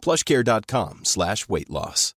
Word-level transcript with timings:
plushcare.com 0.00 1.00
slash 1.04 1.46
weight 1.48 1.68
loss. 1.68 2.14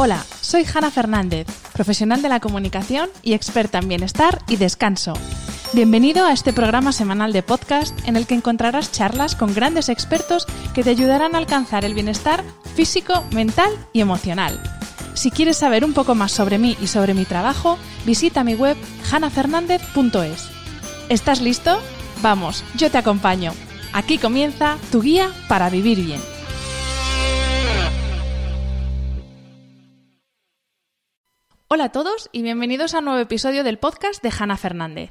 Hola, 0.00 0.24
soy 0.40 0.64
Hanna 0.64 0.92
Fernández, 0.92 1.48
profesional 1.72 2.22
de 2.22 2.28
la 2.28 2.38
comunicación 2.38 3.10
y 3.20 3.32
experta 3.32 3.78
en 3.78 3.88
bienestar 3.88 4.38
y 4.46 4.54
descanso. 4.54 5.14
Bienvenido 5.72 6.24
a 6.24 6.32
este 6.32 6.52
programa 6.52 6.92
semanal 6.92 7.32
de 7.32 7.42
podcast 7.42 7.98
en 8.06 8.14
el 8.14 8.24
que 8.28 8.36
encontrarás 8.36 8.92
charlas 8.92 9.34
con 9.34 9.52
grandes 9.54 9.88
expertos 9.88 10.46
que 10.72 10.84
te 10.84 10.90
ayudarán 10.90 11.34
a 11.34 11.38
alcanzar 11.38 11.84
el 11.84 11.94
bienestar 11.94 12.44
físico, 12.76 13.24
mental 13.32 13.72
y 13.92 14.00
emocional. 14.00 14.62
Si 15.14 15.32
quieres 15.32 15.56
saber 15.56 15.84
un 15.84 15.94
poco 15.94 16.14
más 16.14 16.30
sobre 16.30 16.58
mí 16.58 16.76
y 16.80 16.86
sobre 16.86 17.12
mi 17.12 17.24
trabajo, 17.24 17.76
visita 18.06 18.44
mi 18.44 18.54
web 18.54 18.76
hanafernandez.es. 19.10 20.48
¿Estás 21.08 21.40
listo? 21.40 21.76
Vamos, 22.22 22.62
yo 22.76 22.88
te 22.88 22.98
acompaño. 22.98 23.52
Aquí 23.92 24.18
comienza 24.18 24.78
tu 24.92 25.00
guía 25.00 25.30
para 25.48 25.70
vivir 25.70 26.04
bien. 26.04 26.20
Hola 31.68 31.84
a 31.84 31.92
todos 31.92 32.28
y 32.32 32.42
bienvenidos 32.42 32.94
a 32.94 32.98
un 32.98 33.06
nuevo 33.06 33.20
episodio 33.20 33.64
del 33.64 33.78
podcast 33.78 34.22
de 34.22 34.32
Hanna 34.36 34.56
Fernández. 34.56 35.10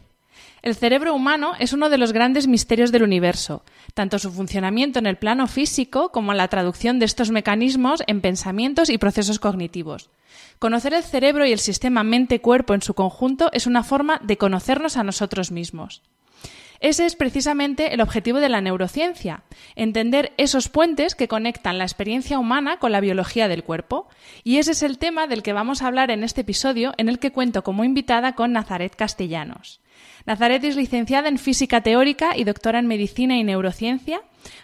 El 0.62 0.76
cerebro 0.76 1.14
humano 1.14 1.54
es 1.60 1.74
uno 1.74 1.90
de 1.90 1.98
los 1.98 2.14
grandes 2.14 2.48
misterios 2.48 2.92
del 2.92 3.04
universo, 3.04 3.64
tanto 3.94 4.20
su 4.20 4.32
funcionamiento 4.32 5.00
en 5.00 5.06
el 5.06 5.18
plano 5.18 5.48
físico 5.48 6.12
como 6.12 6.34
la 6.34 6.48
traducción 6.48 7.00
de 7.00 7.06
estos 7.06 7.32
mecanismos 7.32 8.04
en 8.08 8.22
pensamientos 8.22 8.90
y 8.90 8.98
procesos 8.98 9.40
cognitivos. 9.40 10.10
Conocer 10.60 10.94
el 10.94 11.04
cerebro 11.04 11.46
y 11.46 11.52
el 11.52 11.60
sistema 11.60 12.04
mente-cuerpo 12.04 12.74
en 12.74 12.82
su 12.82 12.94
conjunto 12.94 13.50
es 13.54 13.68
una 13.68 13.84
forma 13.84 14.20
de 14.24 14.38
conocernos 14.38 14.98
a 14.98 15.04
nosotros 15.04 15.52
mismos. 15.52 16.02
Ese 16.80 17.06
es 17.06 17.16
precisamente 17.16 17.94
el 17.94 18.02
objetivo 18.02 18.40
de 18.40 18.50
la 18.50 18.62
neurociencia, 18.62 19.44
entender 19.76 20.34
esos 20.38 20.70
puentes 20.70 21.16
que 21.16 21.28
conectan 21.28 21.78
la 21.78 21.86
experiencia 21.86 22.40
humana 22.40 22.78
con 22.78 22.92
la 22.92 23.02
biología 23.02 23.48
del 23.48 23.64
cuerpo. 23.64 24.08
Y 24.44 24.58
ese 24.58 24.72
es 24.72 24.84
el 24.84 24.98
tema 24.98 25.28
del 25.28 25.44
que 25.44 25.54
vamos 25.54 25.82
a 25.82 25.88
hablar 25.88 26.12
en 26.12 26.24
este 26.24 26.42
episodio, 26.42 26.94
en 26.98 27.10
el 27.10 27.20
que 27.20 27.32
cuento 27.32 27.64
como 27.64 27.84
invitada 27.84 28.36
con 28.36 28.52
Nazaret 28.52 28.96
Castellanos. 28.96 29.82
Nazaret 30.28 30.62
es 30.66 30.76
licenciada 30.76 31.30
en 31.30 31.38
física 31.38 31.80
teórica 31.80 32.36
y 32.36 32.44
doctora 32.44 32.80
en 32.80 32.88
medicina 32.88 33.38
y 33.38 33.46
neurociencia, 33.46 34.20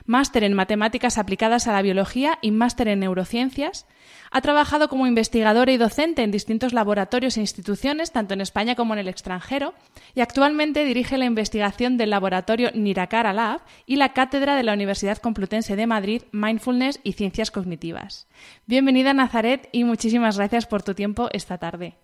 máster 0.06 0.44
en 0.44 0.53
matemáticas 0.53 1.17
aplicadas 1.17 1.69
a 1.69 1.72
la 1.72 1.81
biología 1.81 2.38
y 2.42 2.52
máster 2.52 2.89
en 2.89 3.00
neurociencias. 3.00 3.88
Ha 4.30 4.41
trabajado 4.41 4.89
como 4.89 5.08
investigadora 5.08 5.72
y 5.72 5.78
docente 5.78 6.22
en 6.22 6.31
distintos 6.31 6.73
laboratorios 6.73 7.38
e 7.38 7.39
instituciones, 7.39 8.11
tanto 8.11 8.34
en 8.34 8.41
España 8.41 8.75
como 8.75 8.91
en 8.91 9.00
el 9.00 9.08
extranjero, 9.08 9.73
y 10.14 10.19
actualmente 10.19 10.84
dirige 10.84 11.17
la 11.17 11.23
investigación 11.23 11.95
del 11.95 12.09
laboratorio 12.09 12.69
Niracara 12.73 13.31
Lab 13.31 13.61
y 13.86 13.95
la 13.95 14.11
cátedra 14.11 14.58
de 14.58 14.64
la 14.64 14.73
Universidad 14.73 15.17
Complutense 15.19 15.78
de 15.78 15.88
Madrid, 15.88 16.23
Mindfulness 16.34 17.00
y 17.06 17.14
Ciencias 17.14 17.52
Cognitivas. 17.52 18.28
Bienvenida, 18.66 19.14
Nazaret, 19.14 19.69
y 19.72 19.86
muchísimas 19.86 20.36
gracias 20.36 20.66
por 20.66 20.84
tu 20.84 20.94
tiempo 20.94 21.30
esta 21.31 21.58
tarde. 21.58 21.95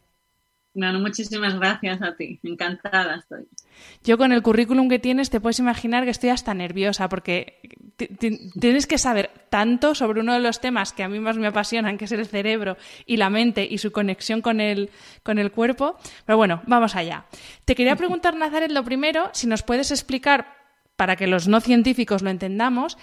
Muchísimas 0.79 1.55
gracias 1.59 2.01
a 2.01 2.15
ti. 2.15 2.39
Encantada 2.43 3.15
estoy. 3.15 3.45
Yo 4.03 4.17
con 4.17 4.31
el 4.31 4.41
currículum 4.41 4.89
que 4.89 4.99
tienes 4.99 5.29
te 5.29 5.39
puedes 5.39 5.59
imaginar 5.59 6.03
que 6.03 6.11
estoy 6.11 6.29
hasta 6.29 6.53
nerviosa 6.53 7.09
porque 7.09 7.59
tienes 8.59 8.87
que 8.87 8.97
saber 8.97 9.29
tanto 9.49 9.95
sobre 9.95 10.21
uno 10.21 10.33
de 10.33 10.39
los 10.39 10.61
temas 10.61 10.93
que 10.93 11.03
a 11.03 11.09
mí 11.09 11.19
más 11.19 11.37
me 11.37 11.47
apasionan, 11.47 11.97
que 11.97 12.05
es 12.05 12.11
el 12.11 12.25
cerebro 12.25 12.77
y 13.05 13.17
la 13.17 13.29
mente 13.29 13.67
y 13.69 13.77
su 13.77 13.91
conexión 13.91 14.41
con 14.41 14.61
el, 14.61 14.89
con 15.23 15.37
el 15.37 15.51
cuerpo. 15.51 15.97
Pero 16.25 16.37
bueno, 16.37 16.61
vamos 16.65 16.95
allá. 16.95 17.25
Te 17.65 17.75
quería 17.75 17.95
preguntar, 17.95 18.35
Nazaret, 18.35 18.71
lo 18.71 18.83
primero, 18.83 19.29
si 19.33 19.47
nos 19.47 19.63
puedes 19.63 19.91
explicar, 19.91 20.59
para 20.99 21.15
que 21.15 21.27
los 21.27 21.47
no 21.47 21.61
científicos 21.61 22.21
lo 22.21 22.29
entendamos, 22.29 22.97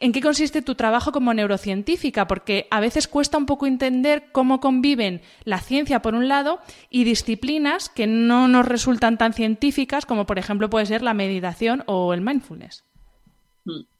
¿En 0.00 0.12
qué 0.12 0.20
consiste 0.20 0.60
tu 0.60 0.74
trabajo 0.74 1.12
como 1.12 1.34
neurocientífica? 1.34 2.26
Porque 2.26 2.66
a 2.70 2.80
veces 2.80 3.06
cuesta 3.06 3.38
un 3.38 3.46
poco 3.46 3.66
entender 3.66 4.30
cómo 4.32 4.60
conviven 4.60 5.22
la 5.44 5.60
ciencia 5.60 6.02
por 6.02 6.14
un 6.14 6.26
lado 6.26 6.58
y 6.90 7.04
disciplinas 7.04 7.88
que 7.88 8.06
no 8.06 8.48
nos 8.48 8.66
resultan 8.66 9.18
tan 9.18 9.32
científicas 9.32 10.04
como 10.04 10.26
por 10.26 10.38
ejemplo 10.38 10.68
puede 10.68 10.86
ser 10.86 11.02
la 11.02 11.14
meditación 11.14 11.84
o 11.86 12.12
el 12.12 12.22
mindfulness. 12.22 12.84
Mm. 13.64 13.93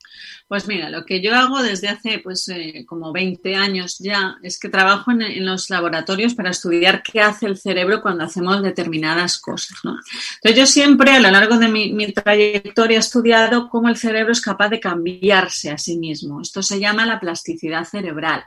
Pues 0.47 0.69
mira, 0.69 0.91
lo 0.91 1.05
que 1.05 1.21
yo 1.21 1.35
hago 1.35 1.63
desde 1.63 1.89
hace 1.89 2.19
pues 2.19 2.49
eh, 2.49 2.85
como 2.87 3.13
20 3.13 3.55
años 3.55 3.97
ya 3.99 4.37
es 4.43 4.59
que 4.59 4.69
trabajo 4.69 5.11
en, 5.11 5.45
los 5.45 5.71
laboratorios 5.71 6.35
para 6.35 6.51
estudiar 6.51 7.03
qué 7.03 7.21
hace 7.21 7.47
el 7.47 7.57
cerebro 7.57 8.03
cuando 8.03 8.25
hacemos 8.25 8.63
determinadas 8.63 9.39
cosas. 9.39 9.79
Entonces 9.85 10.57
yo 10.57 10.67
siempre 10.67 11.13
a 11.13 11.21
lo 11.21 11.31
largo 11.31 11.59
de 11.59 11.69
mi, 11.69 11.93
mi 11.93 12.13
trayectoria 12.13 12.97
he 12.97 13.01
estudiado 13.01 13.69
cómo 13.69 13.89
el 13.89 13.97
cerebro 13.97 14.33
es 14.33 14.41
capaz 14.41 14.69
de 14.69 14.81
cambiarse 14.81 15.71
a 15.71 15.79
sí 15.79 15.97
mismo. 15.97 16.41
Esto 16.41 16.63
se 16.63 16.79
llama 16.79 17.07
la 17.07 17.21
plasticidad 17.21 17.85
cerebral. 17.85 18.45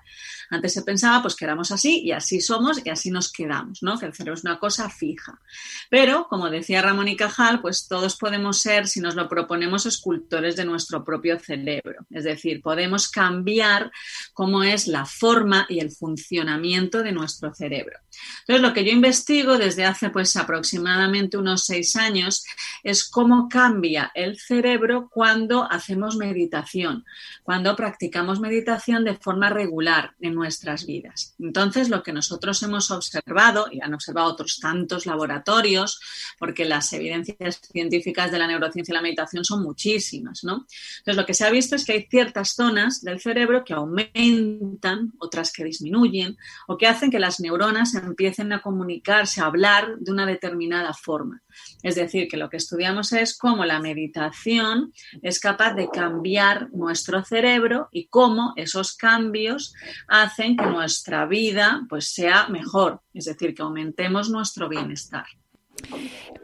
Antes 0.49 0.73
se 0.73 0.81
pensaba 0.81 1.21
pues 1.21 1.35
que 1.35 1.45
éramos 1.45 1.71
así 1.71 2.01
y 2.03 2.11
así 2.11 2.41
somos 2.41 2.81
y 2.85 2.89
así 2.89 3.11
nos 3.11 3.31
quedamos, 3.31 3.83
¿no? 3.83 3.97
Que 3.97 4.05
el 4.05 4.13
cerebro 4.13 4.35
es 4.35 4.43
una 4.43 4.59
cosa 4.59 4.89
fija. 4.89 5.39
Pero, 5.89 6.27
como 6.29 6.49
decía 6.49 6.81
Ramón 6.81 7.07
y 7.07 7.15
Cajal, 7.15 7.61
pues 7.61 7.87
todos 7.87 8.17
podemos 8.17 8.59
ser, 8.59 8.87
si 8.87 8.99
nos 8.99 9.15
lo 9.15 9.27
proponemos, 9.27 9.85
escultores 9.85 10.55
de 10.55 10.65
nuestro 10.65 11.03
propio 11.03 11.39
cerebro. 11.39 12.05
Es 12.09 12.23
decir, 12.23 12.61
podemos 12.61 13.09
cambiar 13.09 13.91
cómo 14.33 14.63
es 14.63 14.87
la 14.87 15.05
forma 15.05 15.65
y 15.69 15.79
el 15.79 15.91
funcionamiento 15.91 17.03
de 17.03 17.11
nuestro 17.11 17.53
cerebro. 17.53 17.99
Entonces, 18.41 18.61
lo 18.61 18.73
que 18.73 18.85
yo 18.85 18.91
investigo 18.91 19.57
desde 19.57 19.85
hace 19.85 20.09
pues 20.09 20.35
aproximadamente 20.35 21.37
unos 21.37 21.65
seis 21.65 21.95
años 21.95 22.45
es 22.83 23.07
cómo 23.09 23.47
cambia 23.49 24.11
el 24.15 24.39
cerebro 24.39 25.09
cuando 25.11 25.69
hacemos 25.69 26.15
meditación, 26.15 27.05
cuando 27.43 27.75
practicamos 27.75 28.39
meditación 28.39 29.03
de 29.03 29.15
forma 29.15 29.49
regular 29.49 30.15
en 30.19 30.36
nuestras 30.37 30.85
vidas. 30.85 31.35
Entonces, 31.39 31.89
lo 31.89 32.03
que 32.03 32.13
nosotros 32.13 32.61
hemos 32.63 32.91
observado, 32.91 33.67
y 33.71 33.81
han 33.81 33.93
observado 33.93 34.31
otros 34.31 34.59
tantos 34.61 35.05
laboratorios, 35.05 35.99
porque 36.39 36.65
las 36.65 36.93
evidencias 36.93 37.59
científicas 37.71 38.31
de 38.31 38.39
la 38.39 38.47
neurociencia 38.47 38.93
y 38.93 38.95
la 38.95 39.01
meditación 39.01 39.43
son 39.43 39.63
muchísimas, 39.63 40.43
¿no? 40.43 40.65
Entonces, 40.99 41.15
lo 41.15 41.25
que 41.25 41.33
se 41.33 41.45
ha 41.45 41.49
visto 41.49 41.75
es 41.75 41.85
que 41.85 41.93
hay 41.93 42.07
ciertas 42.09 42.49
zonas 42.55 43.01
del 43.01 43.19
cerebro 43.19 43.63
que 43.65 43.73
aumentan, 43.73 45.13
otras 45.19 45.51
que 45.51 45.63
disminuyen, 45.63 46.37
o 46.67 46.77
que 46.77 46.87
hacen 46.87 47.11
que 47.11 47.19
las 47.19 47.39
neuronas 47.39 47.93
empiecen 47.95 48.53
a 48.53 48.61
comunicarse, 48.61 49.41
a 49.41 49.45
hablar 49.45 49.97
de 49.97 50.11
una 50.11 50.25
determinada 50.25 50.93
forma. 50.93 51.41
Es 51.81 51.95
decir, 51.95 52.27
que 52.27 52.37
lo 52.37 52.49
que 52.49 52.57
estudiamos 52.57 53.11
es 53.13 53.37
cómo 53.37 53.65
la 53.65 53.79
meditación 53.79 54.93
es 55.21 55.39
capaz 55.39 55.73
de 55.73 55.89
cambiar 55.89 56.69
nuestro 56.71 57.23
cerebro 57.23 57.89
y 57.91 58.07
cómo 58.07 58.53
esos 58.55 58.95
cambios 58.95 59.73
hacen 60.07 60.26
que 60.35 60.65
nuestra 60.65 61.25
vida 61.25 61.85
pues, 61.89 62.13
sea 62.13 62.47
mejor, 62.49 63.01
es 63.13 63.25
decir, 63.25 63.53
que 63.53 63.61
aumentemos 63.61 64.29
nuestro 64.29 64.69
bienestar. 64.69 65.25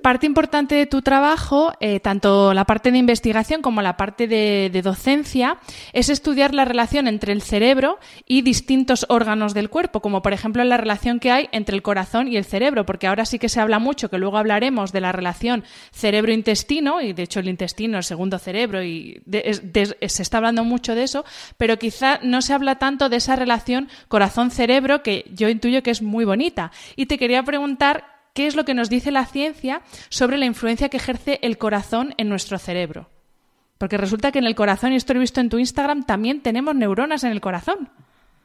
Parte 0.03 0.25
importante 0.25 0.75
de 0.75 0.85
tu 0.85 1.01
trabajo, 1.01 1.71
eh, 1.79 2.01
tanto 2.01 2.53
la 2.53 2.65
parte 2.65 2.91
de 2.91 2.97
investigación 2.97 3.61
como 3.61 3.81
la 3.81 3.95
parte 3.95 4.27
de, 4.27 4.81
docencia, 4.83 5.59
es 5.93 6.09
estudiar 6.09 6.53
la 6.53 6.65
relación 6.65 7.07
entre 7.07 7.31
el 7.31 7.41
cerebro 7.41 7.99
y 8.27 8.41
distintos 8.41 9.05
órganos 9.07 9.53
del 9.53 9.69
cuerpo, 9.69 10.01
como 10.01 10.21
por 10.21 10.33
ejemplo 10.33 10.61
la 10.65 10.75
relación 10.75 11.21
que 11.21 11.31
hay 11.31 11.47
entre 11.53 11.77
el 11.77 11.83
corazón 11.83 12.27
y 12.27 12.35
el 12.35 12.43
cerebro, 12.43 12.85
porque 12.85 13.07
ahora 13.07 13.23
sí 13.23 13.39
que 13.39 13.47
se 13.47 13.61
habla 13.61 13.79
mucho, 13.79 14.09
que 14.09 14.17
luego 14.17 14.37
hablaremos 14.37 14.91
de 14.91 14.99
la 14.99 15.13
relación 15.13 15.63
cerebro-intestino, 15.93 16.99
y 16.99 17.13
de 17.13 17.23
hecho 17.23 17.39
el 17.39 17.47
intestino, 17.47 17.97
el 17.97 18.03
segundo 18.03 18.39
cerebro, 18.39 18.83
y 18.83 19.21
se 19.25 20.21
está 20.21 20.35
hablando 20.35 20.65
mucho 20.65 20.95
de 20.95 21.03
eso, 21.03 21.23
pero 21.55 21.79
quizá 21.79 22.19
no 22.21 22.41
se 22.41 22.51
habla 22.51 22.75
tanto 22.75 23.07
de 23.07 23.15
esa 23.15 23.37
relación 23.37 23.87
corazón-cerebro 24.09 25.01
que 25.01 25.31
yo 25.33 25.47
intuyo 25.47 25.81
que 25.81 25.91
es 25.91 26.01
muy 26.01 26.25
bonita. 26.25 26.73
Y 26.97 27.05
te 27.05 27.17
quería 27.17 27.41
preguntar 27.43 28.12
qué 28.33 28.47
es 28.47 28.55
lo 28.55 28.65
que 28.65 28.73
nos 28.73 28.89
dice 28.89 29.11
la 29.11 29.25
ciencia 29.25 29.81
sobre 30.09 30.37
la 30.37 30.45
influencia 30.45 30.89
que 30.89 30.97
ejerce 30.97 31.39
el 31.41 31.57
corazón 31.57 32.13
en 32.17 32.29
nuestro 32.29 32.57
cerebro. 32.57 33.09
Porque 33.77 33.97
resulta 33.97 34.31
que 34.31 34.39
en 34.39 34.45
el 34.45 34.55
corazón, 34.55 34.93
y 34.93 34.95
esto 34.95 35.13
lo 35.13 35.19
he 35.19 35.21
visto 35.21 35.41
en 35.41 35.49
tu 35.49 35.57
Instagram, 35.59 36.05
también 36.05 36.41
tenemos 36.41 36.75
neuronas 36.75 37.23
en 37.23 37.31
el 37.31 37.41
corazón. 37.41 37.89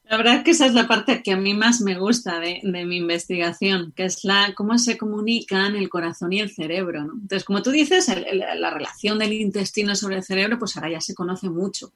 La 0.08 0.16
verdad 0.16 0.37
es 0.37 0.43
que 0.43 0.50
esa 0.52 0.64
es 0.64 0.72
la 0.72 0.88
parte 0.88 1.22
que 1.22 1.32
a 1.32 1.37
mí 1.37 1.52
más 1.52 1.82
me 1.82 1.99
gusta 1.99 2.40
de, 2.40 2.62
mi 2.64 2.96
investigación, 2.96 3.93
que 3.94 4.06
es 4.06 4.25
la 4.25 4.55
cómo 4.56 4.78
se 4.78 4.96
comunican 4.96 5.76
el 5.76 5.90
corazón 5.90 6.32
y 6.32 6.40
el 6.40 6.50
cerebro. 6.50 7.02
Entonces, 7.02 7.44
como 7.44 7.62
tú 7.62 7.70
dices, 7.70 8.10
la 8.32 8.70
relación 8.70 9.19
del 9.19 9.34
intestino 9.34 9.94
sobre 9.94 10.16
el 10.16 10.25
cerebro, 10.25 10.58
pues 10.58 10.75
ahora 10.76 10.93
ya 10.93 11.02
se 11.02 11.14
conoce 11.14 11.50
mucho. 11.50 11.93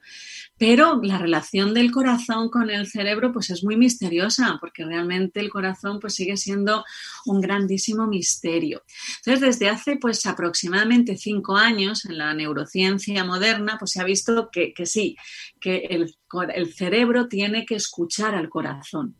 Pero 0.59 1.01
la 1.01 1.17
relación 1.17 1.73
del 1.73 1.91
corazón 1.91 2.49
con 2.49 2.69
el 2.69 2.85
cerebro, 2.85 3.33
pues 3.33 3.49
es 3.49 3.63
muy 3.63 3.77
misteriosa, 3.77 4.59
porque 4.61 4.85
realmente 4.85 5.39
el 5.39 5.49
corazón 5.49 5.99
pues 5.99 6.13
sigue 6.13 6.37
siendo 6.37 6.85
un 7.25 7.41
grandísimo 7.41 8.05
misterio. 8.05 8.83
Entonces, 9.25 9.41
desde 9.41 9.69
hace 9.69 9.95
pues 9.95 10.23
aproximadamente 10.27 11.17
cinco 11.17 11.57
años 11.57 12.05
en 12.05 12.19
la 12.19 12.35
neurociencia 12.35 13.23
moderna, 13.23 13.77
pues 13.79 13.89
se 13.89 14.01
ha 14.01 14.03
visto 14.03 14.49
que, 14.51 14.71
que 14.71 14.85
sí, 14.85 15.17
que 15.59 15.87
el, 15.89 16.15
el 16.41 16.73
cerebro 16.73 17.27
tiene 17.27 17.65
que 17.65 17.75
escuchar 17.75 18.35
al 18.35 18.49
corazón. 18.49 19.15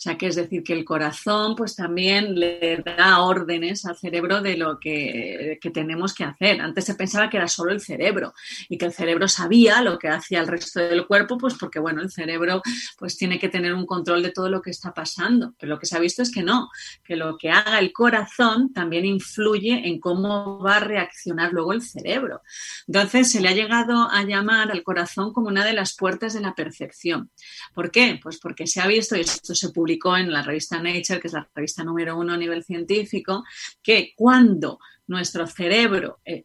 O 0.00 0.02
sea, 0.02 0.16
que 0.16 0.28
es 0.28 0.36
decir, 0.36 0.62
que 0.62 0.72
el 0.72 0.86
corazón 0.86 1.54
pues 1.54 1.76
también 1.76 2.34
le 2.34 2.78
da 2.78 3.20
órdenes 3.20 3.84
al 3.84 3.98
cerebro 3.98 4.40
de 4.40 4.56
lo 4.56 4.80
que, 4.80 5.58
tenemos 5.74 6.14
que 6.14 6.24
hacer. 6.24 6.58
Antes 6.62 6.86
se 6.86 6.94
pensaba 6.94 7.28
que 7.28 7.36
era 7.36 7.48
solo 7.48 7.70
el 7.70 7.82
cerebro 7.82 8.32
y 8.70 8.78
que 8.78 8.86
el 8.86 8.94
cerebro 8.94 9.28
sabía 9.28 9.82
lo 9.82 9.98
que 9.98 10.08
hacía 10.08 10.40
el 10.40 10.48
resto 10.48 10.80
del 10.80 11.06
cuerpo, 11.06 11.36
pues 11.36 11.52
porque 11.60 11.78
bueno, 11.78 12.00
el 12.00 12.10
cerebro 12.10 12.62
pues 12.98 13.18
tiene 13.18 13.38
que 13.38 13.50
tener 13.50 13.74
un 13.74 13.84
control 13.84 14.22
de 14.22 14.30
todo 14.30 14.48
lo 14.48 14.62
que 14.62 14.70
está 14.70 14.94
pasando. 14.94 15.52
Pero 15.58 15.74
lo 15.74 15.78
que 15.78 15.84
se 15.84 15.98
ha 15.98 16.00
visto 16.00 16.22
es 16.22 16.32
que 16.32 16.42
no, 16.42 16.70
que 17.04 17.16
lo 17.16 17.36
que 17.36 17.50
haga 17.50 17.78
el 17.78 17.92
corazón 17.92 18.72
también 18.72 19.04
influye 19.04 19.86
en 19.86 20.00
cómo 20.00 20.60
va 20.60 20.78
a 20.78 20.80
reaccionar 20.80 21.52
luego 21.52 21.74
el 21.74 21.82
cerebro. 21.82 22.40
Entonces 22.86 23.30
se 23.30 23.42
le 23.42 23.50
ha 23.50 23.54
llegado 23.54 24.08
a 24.10 24.22
llamar 24.22 24.70
al 24.70 24.82
corazón 24.82 25.34
como 25.34 25.48
una 25.48 25.62
de 25.62 25.74
las 25.74 25.94
puertas 25.94 26.32
de 26.32 26.40
la 26.40 26.54
percepción. 26.54 27.30
¿Por 27.74 27.90
qué? 27.90 28.18
Pues 28.22 28.38
porque 28.38 28.66
se 28.66 28.80
ha 28.80 28.86
visto, 28.86 29.14
y 29.14 29.20
esto 29.20 29.54
se 29.54 29.68
publicó 29.90 30.16
en 30.16 30.30
la 30.30 30.42
revista 30.42 30.80
Nature, 30.80 31.20
que 31.20 31.26
es 31.26 31.32
la 31.32 31.48
revista 31.52 31.82
número 31.82 32.16
uno 32.16 32.34
a 32.34 32.36
nivel 32.36 32.62
científico, 32.62 33.42
que 33.82 34.12
cuando 34.14 34.78
nuestro 35.08 35.44
cerebro 35.48 36.20
eh, 36.24 36.44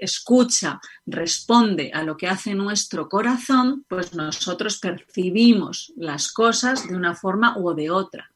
escucha, 0.00 0.80
responde 1.04 1.90
a 1.92 2.04
lo 2.04 2.16
que 2.16 2.28
hace 2.28 2.54
nuestro 2.54 3.08
corazón, 3.08 3.84
pues 3.88 4.14
nosotros 4.14 4.78
percibimos 4.78 5.92
las 5.96 6.30
cosas 6.30 6.86
de 6.86 6.94
una 6.94 7.16
forma 7.16 7.58
u 7.58 7.74
de 7.74 7.90
otra. 7.90 8.30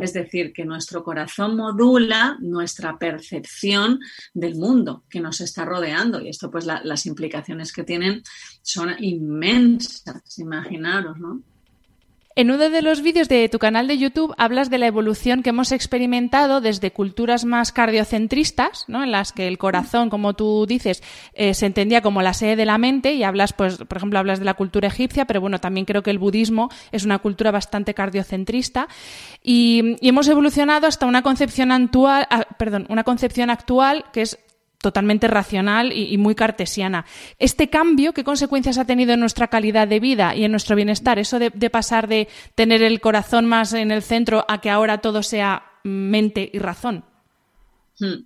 Es 0.00 0.12
decir, 0.12 0.52
que 0.52 0.64
nuestro 0.64 1.04
corazón 1.04 1.56
modula 1.56 2.36
nuestra 2.40 2.98
percepción 2.98 4.00
del 4.34 4.56
mundo 4.56 5.04
que 5.08 5.20
nos 5.20 5.40
está 5.40 5.64
rodeando. 5.64 6.20
Y 6.20 6.28
esto, 6.28 6.50
pues, 6.50 6.64
las 6.64 7.06
implicaciones 7.06 7.72
que 7.72 7.84
tienen 7.84 8.22
son 8.62 8.96
inmensas, 8.98 10.38
imaginaros, 10.38 11.18
¿no? 11.18 11.42
En 12.36 12.52
uno 12.52 12.70
de 12.70 12.80
los 12.80 13.02
vídeos 13.02 13.28
de 13.28 13.48
tu 13.48 13.58
canal 13.58 13.88
de 13.88 13.98
YouTube 13.98 14.32
hablas 14.38 14.70
de 14.70 14.78
la 14.78 14.86
evolución 14.86 15.42
que 15.42 15.50
hemos 15.50 15.72
experimentado 15.72 16.60
desde 16.60 16.92
culturas 16.92 17.44
más 17.44 17.72
cardiocentristas, 17.72 18.84
¿no? 18.86 19.02
en 19.02 19.10
las 19.10 19.32
que 19.32 19.48
el 19.48 19.58
corazón, 19.58 20.10
como 20.10 20.34
tú 20.34 20.64
dices, 20.64 21.02
eh, 21.34 21.54
se 21.54 21.66
entendía 21.66 22.02
como 22.02 22.22
la 22.22 22.32
sede 22.32 22.54
de 22.54 22.66
la 22.66 22.78
mente 22.78 23.14
y 23.14 23.24
hablas, 23.24 23.52
pues, 23.52 23.78
por 23.78 23.96
ejemplo, 23.96 24.20
hablas 24.20 24.38
de 24.38 24.44
la 24.44 24.54
cultura 24.54 24.86
egipcia, 24.86 25.24
pero 25.24 25.40
bueno, 25.40 25.58
también 25.58 25.86
creo 25.86 26.04
que 26.04 26.10
el 26.12 26.20
budismo 26.20 26.70
es 26.92 27.04
una 27.04 27.18
cultura 27.18 27.50
bastante 27.50 27.94
cardiocentrista 27.94 28.86
y, 29.42 29.96
y 30.00 30.08
hemos 30.08 30.28
evolucionado 30.28 30.86
hasta 30.86 31.06
una 31.06 31.22
concepción 31.22 31.72
actual, 31.72 32.28
ah, 32.30 32.46
perdón, 32.56 32.86
una 32.90 33.02
concepción 33.02 33.50
actual 33.50 34.04
que 34.12 34.22
es 34.22 34.38
totalmente 34.80 35.28
racional 35.28 35.92
y, 35.92 36.16
muy 36.18 36.34
cartesiana. 36.34 37.04
Este 37.38 37.68
cambio, 37.68 38.12
¿qué 38.12 38.24
consecuencias 38.24 38.78
ha 38.78 38.84
tenido 38.84 39.12
en 39.12 39.20
nuestra 39.20 39.48
calidad 39.48 39.86
de 39.86 40.00
vida 40.00 40.34
y 40.34 40.44
en 40.44 40.50
nuestro 40.50 40.76
bienestar? 40.76 41.18
Eso 41.18 41.38
de, 41.38 41.50
pasar 41.70 42.08
de 42.08 42.28
tener 42.54 42.82
el 42.82 43.00
corazón 43.00 43.46
más 43.46 43.72
en 43.74 43.90
el 43.90 44.02
centro 44.02 44.44
a 44.48 44.60
que 44.60 44.70
ahora 44.70 44.98
todo 44.98 45.22
sea 45.22 45.64
mente 45.82 46.50
y 46.52 46.58
razón. 46.58 47.04
Hmm. 48.00 48.24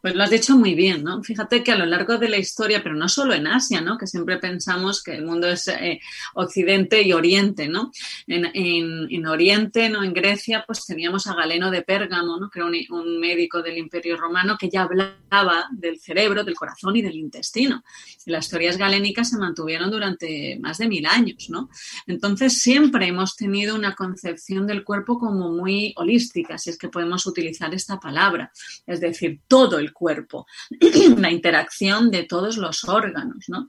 Pues 0.00 0.14
lo 0.14 0.22
has 0.22 0.30
dicho 0.30 0.56
muy 0.56 0.74
bien, 0.74 1.02
¿no? 1.02 1.20
Fíjate 1.20 1.64
que 1.64 1.72
a 1.72 1.76
lo 1.76 1.84
largo 1.84 2.16
de 2.16 2.28
la 2.28 2.38
historia, 2.38 2.80
pero 2.80 2.94
no 2.94 3.08
solo 3.08 3.34
en 3.34 3.48
Asia, 3.48 3.80
¿no? 3.80 3.98
Que 3.98 4.06
siempre 4.06 4.36
pensamos 4.38 5.02
que 5.02 5.16
el 5.16 5.24
mundo 5.24 5.48
es 5.48 5.66
eh, 5.66 6.00
Occidente 6.34 7.02
y 7.02 7.12
Oriente, 7.12 7.66
¿no? 7.66 7.90
En, 8.28 9.26
Oriente, 9.26 9.88
¿no? 9.88 10.04
En 10.04 10.12
Grecia, 10.12 10.62
pues 10.64 10.86
teníamos 10.86 11.26
a 11.26 11.34
Galeno 11.34 11.72
de 11.72 11.82
Pérgamo, 11.82 12.38
¿no? 12.38 12.48
Que 12.48 12.60
era 12.60 12.66
un, 12.66 13.16
médico 13.16 13.62
del 13.62 13.78
Imperio 13.78 14.16
Romano 14.16 14.56
que 14.56 14.68
ya 14.68 14.82
hablaba 14.82 15.66
del 15.72 15.98
cerebro, 15.98 16.44
del 16.44 16.54
corazón 16.54 16.94
y 16.94 17.02
del 17.02 17.16
intestino. 17.16 17.82
Y 18.24 18.30
las 18.30 18.48
teorías 18.48 18.76
galénicas 18.76 19.30
se 19.30 19.38
mantuvieron 19.38 19.90
durante 19.90 20.56
más 20.60 20.78
de 20.78 20.86
mil 20.86 21.06
años, 21.06 21.48
¿no? 21.50 21.68
Entonces 22.06 22.62
siempre 22.62 23.06
hemos 23.06 23.34
tenido 23.34 23.74
una 23.74 23.96
concepción 23.96 24.68
del 24.68 24.84
cuerpo 24.84 25.18
como 25.18 25.50
muy 25.50 25.94
holística, 25.96 26.58
si 26.58 26.70
es 26.70 26.78
que 26.78 26.88
podemos 26.88 27.26
utilizar 27.26 27.74
esta 27.74 27.98
palabra. 27.98 28.52
Es 28.86 29.00
decir, 29.00 29.15
decir, 29.20 29.40
todo 29.48 29.78
el 29.78 29.92
cuerpo, 29.92 30.46
la 31.18 31.30
interacción 31.30 32.10
de 32.10 32.24
todos 32.24 32.56
los 32.56 32.84
órganos, 32.84 33.44
¿no? 33.48 33.68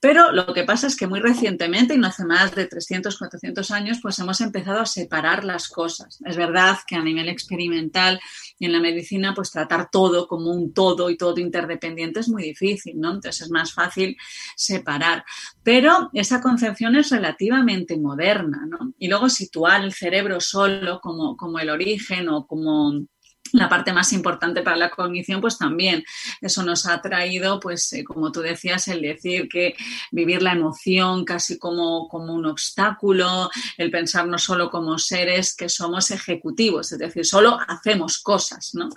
Pero 0.00 0.32
lo 0.32 0.52
que 0.52 0.64
pasa 0.64 0.86
es 0.86 0.96
que 0.96 1.06
muy 1.06 1.20
recientemente, 1.20 1.94
y 1.94 1.98
no 1.98 2.08
hace 2.08 2.24
más 2.24 2.54
de 2.54 2.66
300, 2.66 3.16
400 3.16 3.70
años, 3.70 3.98
pues 4.02 4.18
hemos 4.18 4.40
empezado 4.40 4.80
a 4.80 4.86
separar 4.86 5.44
las 5.44 5.68
cosas. 5.68 6.18
Es 6.24 6.36
verdad 6.36 6.78
que 6.86 6.96
a 6.96 7.02
nivel 7.02 7.28
experimental 7.28 8.20
y 8.58 8.66
en 8.66 8.72
la 8.72 8.80
medicina, 8.80 9.32
pues 9.34 9.50
tratar 9.50 9.90
todo 9.90 10.26
como 10.26 10.50
un 10.50 10.72
todo 10.72 11.10
y 11.10 11.16
todo 11.16 11.38
interdependiente 11.38 12.20
es 12.20 12.28
muy 12.28 12.42
difícil, 12.42 12.98
¿no? 12.98 13.14
Entonces 13.14 13.42
es 13.42 13.50
más 13.50 13.72
fácil 13.72 14.16
separar. 14.56 15.24
Pero 15.62 16.10
esa 16.12 16.40
concepción 16.40 16.96
es 16.96 17.10
relativamente 17.10 17.96
moderna, 17.96 18.66
¿no? 18.68 18.94
Y 18.98 19.08
luego 19.08 19.28
situar 19.28 19.82
el 19.82 19.92
cerebro 19.92 20.40
solo 20.40 21.00
como, 21.00 21.36
como 21.36 21.58
el 21.58 21.70
origen 21.70 22.28
o 22.28 22.46
como 22.46 22.92
la 23.52 23.68
parte 23.68 23.92
más 23.92 24.12
importante 24.12 24.62
para 24.62 24.76
la 24.76 24.90
cognición, 24.90 25.40
pues 25.40 25.58
también 25.58 26.04
eso 26.40 26.62
nos 26.62 26.86
ha 26.86 27.00
traído, 27.00 27.60
pues 27.60 27.92
eh, 27.92 28.04
como 28.04 28.32
tú 28.32 28.40
decías, 28.40 28.88
el 28.88 29.02
decir 29.02 29.48
que 29.48 29.76
vivir 30.10 30.42
la 30.42 30.52
emoción 30.52 31.24
casi 31.24 31.58
como, 31.58 32.08
como 32.08 32.34
un 32.34 32.46
obstáculo, 32.46 33.50
el 33.76 33.90
pensar 33.90 34.26
no 34.26 34.38
solo 34.38 34.70
como 34.70 34.98
seres 34.98 35.54
que 35.54 35.68
somos 35.68 36.10
ejecutivos, 36.10 36.92
es 36.92 36.98
decir, 36.98 37.24
solo 37.26 37.58
hacemos 37.68 38.18
cosas, 38.18 38.74
¿no? 38.74 38.88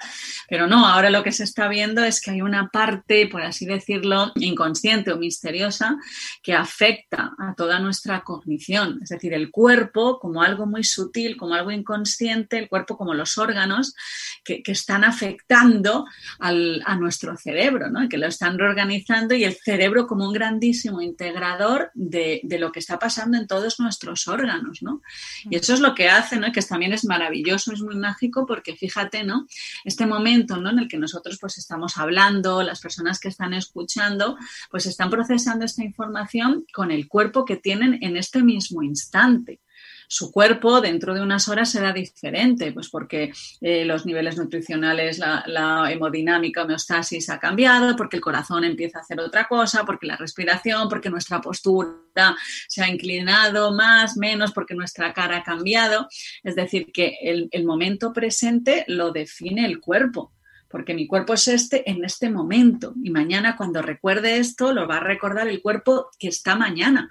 Pero 0.49 0.67
no, 0.67 0.87
ahora 0.87 1.09
lo 1.09 1.23
que 1.23 1.31
se 1.31 1.43
está 1.43 1.67
viendo 1.67 2.03
es 2.03 2.21
que 2.21 2.31
hay 2.31 2.41
una 2.41 2.69
parte, 2.69 3.27
por 3.27 3.41
así 3.41 3.65
decirlo, 3.65 4.31
inconsciente 4.35 5.11
o 5.11 5.17
misteriosa 5.17 5.97
que 6.41 6.53
afecta 6.53 7.33
a 7.37 7.53
toda 7.55 7.79
nuestra 7.79 8.23
cognición, 8.23 8.99
es 9.03 9.09
decir, 9.09 9.33
el 9.33 9.51
cuerpo 9.51 10.19
como 10.19 10.41
algo 10.41 10.65
muy 10.65 10.83
sutil, 10.83 11.37
como 11.37 11.55
algo 11.55 11.71
inconsciente, 11.71 12.57
el 12.57 12.69
cuerpo 12.69 12.97
como 12.97 13.13
los 13.13 13.37
órganos, 13.37 13.95
que, 14.45 14.61
están 14.67 15.03
afectando 15.03 16.05
a 16.39 16.95
nuestro 16.95 17.35
cerebro, 17.35 17.89
¿no? 17.89 18.07
que 18.07 18.17
lo 18.17 18.27
están 18.27 18.57
reorganizando 18.57 19.33
y 19.33 19.43
el 19.43 19.55
cerebro 19.55 20.05
como 20.07 20.25
un 20.25 20.33
grandísimo 20.33 21.01
integrador 21.01 21.91
de, 21.93 22.41
lo 22.59 22.71
que 22.71 22.79
está 22.79 22.99
pasando 22.99 23.37
en 23.37 23.47
todos 23.47 23.79
nuestros 23.79 24.27
órganos. 24.27 24.81
¿no? 24.81 25.01
Y 25.49 25.55
eso 25.55 25.73
es 25.73 25.79
lo 25.79 25.95
que 25.95 26.09
hace, 26.09 26.37
¿no? 26.37 26.51
que 26.51 26.61
también 26.61 26.93
es 26.93 27.05
maravilloso, 27.05 27.73
es 27.73 27.81
muy 27.81 27.95
mágico 27.95 28.45
porque 28.45 28.75
fíjate, 28.75 29.23
¿no? 29.23 29.47
este 29.83 30.05
momento 30.05 30.57
¿no? 30.57 30.69
en 30.69 30.79
el 30.79 30.87
que 30.87 30.97
nosotros 30.97 31.37
pues 31.41 31.57
estamos 31.57 31.97
hablando, 31.97 32.61
las 32.61 32.79
personas 32.79 33.19
que 33.19 33.29
están 33.29 33.53
escuchando, 33.53 34.37
pues 34.69 34.85
están 34.85 35.09
procesando 35.09 35.65
esta 35.65 35.83
información 35.83 36.65
con 36.71 36.91
el 36.91 37.07
cuerpo 37.07 37.45
que 37.45 37.57
tienen 37.57 37.97
en 38.01 38.15
este 38.15 38.43
mismo 38.43 38.83
instante 38.83 39.59
su 40.07 40.31
cuerpo 40.31 40.81
dentro 40.81 41.13
de 41.13 41.21
unas 41.21 41.47
horas 41.47 41.71
será 41.71 41.93
diferente, 41.93 42.71
pues 42.71 42.89
porque 42.89 43.31
eh, 43.61 43.85
los 43.85 44.05
niveles 44.05 44.37
nutricionales, 44.37 45.19
la, 45.19 45.91
hemodinámica, 45.91 46.63
homeostasis 46.63 47.29
ha 47.29 47.39
cambiado, 47.39 47.95
porque 47.95 48.17
el 48.17 48.21
corazón 48.21 48.63
empieza 48.63 48.99
a 48.99 49.01
hacer 49.01 49.19
otra 49.19 49.47
cosa, 49.47 49.83
porque 49.85 50.07
la 50.07 50.17
respiración, 50.17 50.89
porque 50.89 51.09
nuestra 51.09 51.41
postura 51.41 52.35
se 52.67 52.83
ha 52.83 52.89
inclinado 52.89 53.73
más, 53.73 54.17
menos, 54.17 54.51
porque 54.51 54.75
nuestra 54.75 55.13
cara 55.13 55.37
ha 55.37 55.43
cambiado. 55.43 56.07
Es 56.43 56.55
decir, 56.55 56.91
que 56.91 57.17
el 57.21 57.65
momento 57.65 58.13
presente 58.13 58.85
lo 58.87 59.11
define 59.11 59.65
el 59.65 59.79
cuerpo 59.79 60.31
porque 60.75 60.93
mi 60.93 61.07
cuerpo 61.07 61.35
es 61.35 61.47
este 61.47 61.89
en 61.89 62.03
este 62.03 62.29
momento 62.29 62.93
y 63.01 63.09
mañana 63.09 63.55
cuando 63.55 63.81
recuerde 63.81 64.39
esto 64.39 64.73
lo 64.73 64.85
va 64.87 64.97
a 64.97 64.99
recordar 64.99 65.47
el 65.47 65.61
cuerpo 65.61 66.09
que 66.19 66.27
está 66.27 66.57
mañana. 66.57 67.09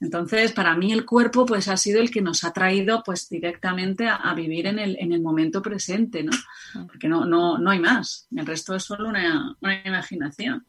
Entonces, 0.00 0.52
para 0.52 0.76
mí 0.76 0.92
el 0.92 1.04
cuerpo 1.04 1.44
pues 1.44 1.66
ha 1.66 1.76
sido 1.76 2.00
el 2.00 2.10
que 2.10 2.22
nos 2.22 2.44
ha 2.44 2.52
traído 2.52 3.02
pues 3.04 3.28
directamente 3.28 4.06
a, 4.08 4.32
vivir 4.34 4.66
en 4.66 4.78
el, 4.78 4.96
en 5.00 5.12
el, 5.12 5.20
momento 5.20 5.60
presente, 5.60 6.22
¿no? 6.22 6.30
Ah. 6.74 6.84
Porque 6.86 7.08
no, 7.08 7.24
no, 7.24 7.58
no 7.58 7.70
hay 7.70 7.80
más. 7.80 8.28
El 8.34 8.46
resto 8.46 8.76
es 8.76 8.84
solo 8.84 9.08
una, 9.08 9.56
una, 9.60 9.82
imaginación. 9.84 10.64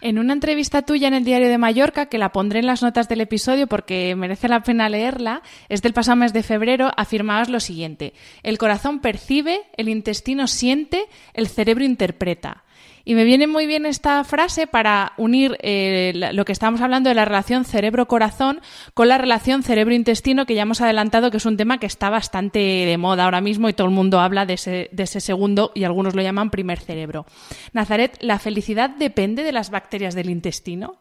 En 0.00 0.18
una 0.18 0.32
entrevista 0.32 0.82
tuya 0.82 1.06
en 1.06 1.14
el 1.14 1.24
Diario 1.24 1.48
de 1.48 1.58
Mallorca, 1.58 2.06
que 2.06 2.18
la 2.18 2.32
pondré 2.32 2.58
en 2.58 2.66
las 2.66 2.82
notas 2.82 3.08
del 3.08 3.20
episodio 3.20 3.68
porque 3.68 4.16
merece 4.16 4.48
la 4.48 4.62
pena 4.62 4.88
leerla, 4.88 5.42
es 5.68 5.80
del 5.82 5.92
pasado 5.92 6.16
mes 6.16 6.32
de 6.32 6.42
febrero, 6.42 6.90
afirmabas 6.96 7.48
lo 7.48 7.60
siguiente. 7.60 8.12
El 8.42 8.58
corazón 8.58 8.98
percibe, 8.98 9.62
el 9.76 9.88
intestino 9.88 10.48
siente, 10.48 11.06
el 11.32 11.46
cerebro 11.46 11.84
interpreta. 11.84 12.64
Y 13.08 13.14
me 13.14 13.24
viene 13.24 13.46
muy 13.46 13.66
bien 13.66 13.86
esta 13.86 14.22
frase 14.22 14.66
para 14.66 15.14
unir 15.16 15.56
eh, 15.62 16.12
lo 16.14 16.44
que 16.44 16.52
estamos 16.52 16.82
hablando 16.82 17.08
de 17.08 17.14
la 17.14 17.24
relación 17.24 17.64
cerebro-corazón 17.64 18.60
con 18.92 19.08
la 19.08 19.16
relación 19.16 19.62
cerebro-intestino, 19.62 20.44
que 20.44 20.54
ya 20.54 20.60
hemos 20.60 20.82
adelantado 20.82 21.30
que 21.30 21.38
es 21.38 21.46
un 21.46 21.56
tema 21.56 21.80
que 21.80 21.86
está 21.86 22.10
bastante 22.10 22.58
de 22.58 22.98
moda 22.98 23.24
ahora 23.24 23.40
mismo 23.40 23.70
y 23.70 23.72
todo 23.72 23.86
el 23.86 23.94
mundo 23.94 24.20
habla 24.20 24.44
de 24.44 24.52
ese, 24.52 24.90
de 24.92 25.04
ese 25.04 25.22
segundo 25.22 25.72
y 25.74 25.84
algunos 25.84 26.14
lo 26.14 26.20
llaman 26.20 26.50
primer 26.50 26.80
cerebro. 26.80 27.24
Nazaret, 27.72 28.18
¿la 28.20 28.38
felicidad 28.38 28.90
depende 28.90 29.42
de 29.42 29.52
las 29.52 29.70
bacterias 29.70 30.14
del 30.14 30.28
intestino? 30.28 30.98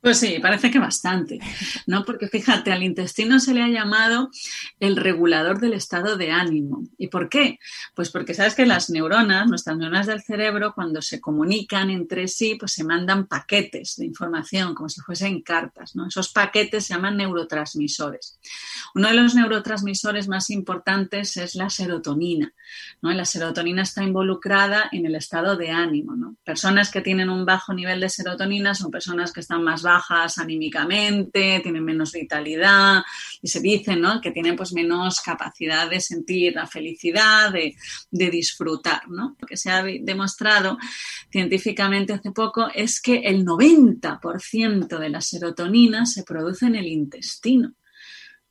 Pues 0.00 0.18
sí, 0.18 0.38
parece 0.40 0.70
que 0.70 0.78
bastante, 0.78 1.38
¿no? 1.86 2.06
Porque 2.06 2.26
fíjate, 2.26 2.72
al 2.72 2.82
intestino 2.82 3.38
se 3.38 3.52
le 3.52 3.62
ha 3.62 3.68
llamado 3.68 4.30
el 4.78 4.96
regulador 4.96 5.60
del 5.60 5.74
estado 5.74 6.16
de 6.16 6.30
ánimo. 6.30 6.84
¿Y 6.96 7.08
por 7.08 7.28
qué? 7.28 7.58
Pues 7.94 8.10
porque 8.10 8.32
sabes 8.32 8.54
que 8.54 8.64
las 8.64 8.88
neuronas, 8.88 9.46
nuestras 9.46 9.76
neuronas 9.76 10.06
del 10.06 10.22
cerebro, 10.22 10.72
cuando 10.74 11.02
se 11.02 11.20
comunican 11.20 11.90
entre 11.90 12.28
sí, 12.28 12.56
pues 12.58 12.72
se 12.72 12.82
mandan 12.82 13.26
paquetes 13.26 13.96
de 13.96 14.06
información, 14.06 14.74
como 14.74 14.88
si 14.88 15.02
fuesen 15.02 15.42
cartas, 15.42 15.94
¿no? 15.94 16.06
Esos 16.06 16.32
paquetes 16.32 16.86
se 16.86 16.94
llaman 16.94 17.18
neurotransmisores. 17.18 18.40
Uno 18.94 19.08
de 19.08 19.14
los 19.14 19.34
neurotransmisores 19.34 20.28
más 20.28 20.48
importantes 20.48 21.36
es 21.36 21.54
la 21.56 21.68
serotonina, 21.68 22.54
¿no? 23.02 23.12
la 23.12 23.26
serotonina 23.26 23.82
está 23.82 24.02
involucrada 24.02 24.88
en 24.92 25.04
el 25.04 25.14
estado 25.14 25.56
de 25.56 25.70
ánimo, 25.70 26.16
¿no? 26.16 26.36
Personas 26.42 26.90
que 26.90 27.02
tienen 27.02 27.28
un 27.28 27.44
bajo 27.44 27.74
nivel 27.74 28.00
de 28.00 28.08
serotonina 28.08 28.74
son 28.74 28.90
personas 28.90 29.32
que 29.32 29.40
están 29.40 29.62
más 29.62 29.82
bajas 29.82 29.89
anímicamente, 30.38 31.60
tienen 31.62 31.84
menos 31.84 32.12
vitalidad 32.12 33.02
y 33.42 33.48
se 33.48 33.60
dice 33.60 33.96
¿no? 33.96 34.20
que 34.20 34.30
tienen 34.30 34.56
pues 34.56 34.72
menos 34.72 35.20
capacidad 35.20 35.88
de 35.88 36.00
sentir 36.00 36.54
la 36.54 36.66
felicidad, 36.66 37.52
de, 37.52 37.76
de 38.10 38.30
disfrutar. 38.30 39.08
¿no? 39.08 39.36
Lo 39.38 39.46
que 39.46 39.56
se 39.56 39.70
ha 39.70 39.82
demostrado 39.82 40.78
científicamente 41.30 42.12
hace 42.12 42.30
poco 42.32 42.68
es 42.74 43.00
que 43.00 43.16
el 43.16 43.44
90% 43.44 44.98
de 44.98 45.08
la 45.08 45.20
serotonina 45.20 46.06
se 46.06 46.22
produce 46.22 46.66
en 46.66 46.76
el 46.76 46.86
intestino. 46.86 47.74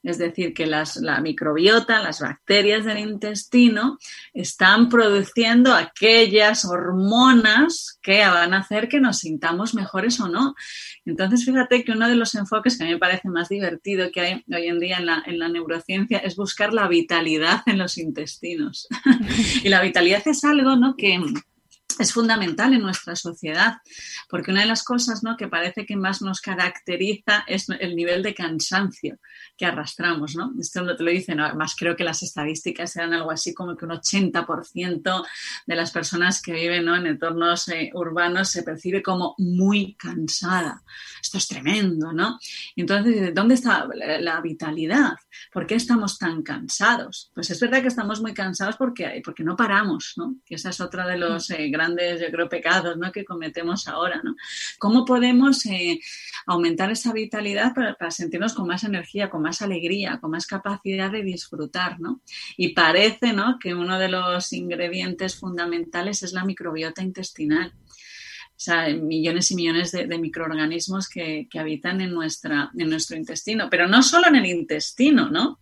Es 0.02 0.18
decir, 0.18 0.54
que 0.54 0.66
las, 0.66 0.96
la 0.98 1.20
microbiota, 1.20 2.02
las 2.02 2.22
bacterias 2.22 2.86
del 2.86 3.00
intestino, 3.00 3.98
están 4.34 4.88
produciendo 4.88 5.74
aquellas 5.74 6.64
hormonas 6.64 8.00
que 8.02 8.20
van 8.20 8.54
a 8.54 8.60
hacer 8.60 8.88
que 8.88 9.02
nos 9.02 9.20
sintamos 9.20 9.74
mejores 9.74 10.20
o 10.22 10.30
no. 10.30 10.56
Entonces, 11.06 11.44
fíjate 11.44 11.84
que 11.84 11.92
uno 11.92 12.08
de 12.08 12.16
los 12.16 12.34
enfoques 12.36 12.78
que 12.78 12.84
a 12.84 12.88
mí 12.88 12.94
me 12.94 13.00
parece 13.00 13.28
más 13.28 13.50
divertido 13.50 14.10
que 14.12 14.22
hay 14.22 14.46
hoy 14.54 14.68
en 14.68 14.80
día 14.80 14.98
en 14.98 15.06
la, 15.06 15.24
en 15.26 15.38
la 15.38 15.50
neurociencia 15.50 16.20
es 16.20 16.36
buscar 16.36 16.74
la 16.74 16.88
vitalidad 16.88 17.64
en 17.66 17.78
los 17.78 17.98
intestinos. 17.98 18.88
y 19.64 19.68
la 19.68 19.82
vitalidad 19.82 20.26
es 20.26 20.46
algo 20.46 20.78
¿no? 20.78 20.96
que 20.96 21.20
es 22.00 22.14
fundamental 22.14 22.74
en 22.74 22.82
nuestra 22.82 23.16
sociedad, 23.16 23.78
porque 24.30 24.52
una 24.52 24.62
de 24.62 24.68
las 24.68 24.84
cosas 24.84 25.24
¿no? 25.24 25.36
que 25.36 25.50
parece 25.50 25.86
que 25.86 25.98
más 25.98 26.22
nos 26.22 26.40
caracteriza 26.40 27.44
es 27.48 27.68
el 27.70 27.96
nivel 27.96 28.24
de 28.24 28.34
cansancio 28.34 29.20
que 29.60 29.66
arrastramos. 29.66 30.36
¿no? 30.36 30.54
Esto 30.58 30.82
no 30.82 30.96
te 30.96 31.04
lo 31.04 31.12
dicen, 31.12 31.42
además 31.42 31.76
creo 31.78 31.96
que 31.96 32.06
las 32.06 32.24
estadísticas 32.24 32.96
eran 32.96 33.14
algo 33.14 33.30
así 33.30 33.54
como 33.54 33.76
que 33.76 33.86
un 33.86 33.92
80% 33.92 35.26
de 35.68 35.76
las 35.76 35.92
personas 35.92 36.42
que 36.42 36.54
viven 36.54 36.88
en 36.88 37.06
entornos 37.06 37.68
eh, 37.68 37.92
urbanos 37.94 38.50
se 38.50 38.64
percibe 38.64 39.04
como 39.04 39.36
muy 39.38 39.96
cansada. 39.96 40.82
Esto 41.22 41.38
es 41.38 41.48
tremendo, 41.50 42.14
¿no? 42.14 42.40
Entonces, 42.78 43.36
¿dónde 43.36 43.56
está 43.56 43.88
la, 43.94 44.40
vitalidad? 44.40 45.14
¿Por 45.52 45.68
qué 45.68 45.76
estamos 45.76 46.18
tan 46.18 46.42
cansados? 46.42 47.30
Pues 47.34 47.50
es 47.50 47.60
verdad 47.60 47.82
que 47.82 47.90
estamos 47.90 48.22
muy 48.22 48.34
cansados 48.34 48.78
porque, 48.78 49.22
porque 49.26 49.44
no 49.44 49.58
paramos, 49.58 50.14
¿no? 50.16 50.38
Que 50.46 50.56
esa 50.56 50.70
es 50.70 50.80
otra 50.80 51.06
de 51.06 51.18
los 51.18 51.50
eh, 51.50 51.68
grandes 51.70 52.22
yo 52.22 52.32
creo, 52.32 52.48
pecados 52.48 52.96
¿no? 52.98 53.12
que 53.12 53.26
cometemos 53.26 53.90
ahora. 53.90 54.22
¿no? 54.24 54.36
¿Cómo 54.78 55.04
podemos 55.04 55.66
eh, 55.66 56.00
aumentar 56.46 56.92
esa 56.92 57.12
vitalidad 57.12 57.74
para, 57.74 58.12
sentirnos 58.12 58.54
con 58.54 58.68
más 58.68 58.84
energía, 58.84 59.30
con 59.30 59.42
más 59.42 59.49
alegría, 59.62 60.20
con 60.20 60.32
más 60.32 60.48
capacidad 60.48 61.12
de 61.12 61.24
disfrutar? 61.24 62.00
¿no? 62.00 62.22
Y 62.58 62.70
parece 62.70 63.34
¿no? 63.34 63.58
que 63.60 63.74
uno 63.74 64.00
de 64.00 64.10
los 64.10 64.54
ingredientes 64.54 65.36
fundamentales 65.36 66.24
es 66.24 66.34
la 66.34 66.46
microbiota 66.46 67.02
intestinal. 67.02 67.74
O 67.76 68.62
sea, 68.62 68.90
millones 68.90 69.52
y 69.52 69.56
millones 69.56 69.92
de, 69.94 70.06
microorganismos 70.18 71.08
que, 71.08 71.48
que, 71.50 71.60
habitan 71.60 72.02
en, 72.02 72.14
nuestra, 72.14 72.70
en 72.78 72.90
nuestro 72.90 73.16
intestino, 73.16 73.70
pero 73.70 73.88
no 73.88 74.04
solo 74.04 74.28
en 74.28 74.36
el 74.36 74.46
intestino, 74.48 75.30
¿no? 75.30 75.60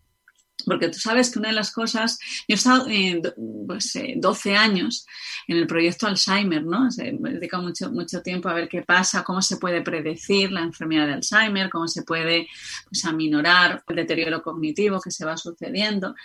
Porque 0.66 0.90
tú 0.90 1.00
sabes 1.00 1.30
que 1.30 1.40
una 1.40 1.50
de 1.50 1.56
las 1.56 1.72
cosas, 1.72 2.18
yo 2.48 2.54
he 2.54 2.56
estado 2.56 2.88
eh, 2.90 3.22
pues, 3.68 3.98
12 4.16 4.56
años 4.56 5.06
en 5.48 5.58
el 5.58 5.68
proyecto 5.68 6.08
Alzheimer, 6.08 6.66
¿no? 6.66 6.90
me 7.20 7.30
he 7.30 7.34
dedicado 7.34 7.64
mucho, 7.64 7.92
mucho 7.92 8.22
tiempo 8.22 8.50
a 8.50 8.54
ver 8.54 8.68
qué 8.68 8.82
pasa, 8.82 9.24
cómo 9.24 9.42
se 9.42 9.58
puede 9.58 9.82
predecir 9.82 10.52
la 10.52 10.62
enfermedad 10.62 11.08
de 11.08 11.14
Alzheimer, 11.14 11.70
cómo 11.70 11.88
se 11.88 12.04
puede 12.04 12.48
pues, 12.90 13.06
aminorar 13.06 13.84
el 13.88 13.96
deterioro 13.96 14.42
cognitivo 14.42 15.00
que 15.00 15.12
se 15.12 15.26
va 15.26 15.38
sucediendo. 15.38 16.16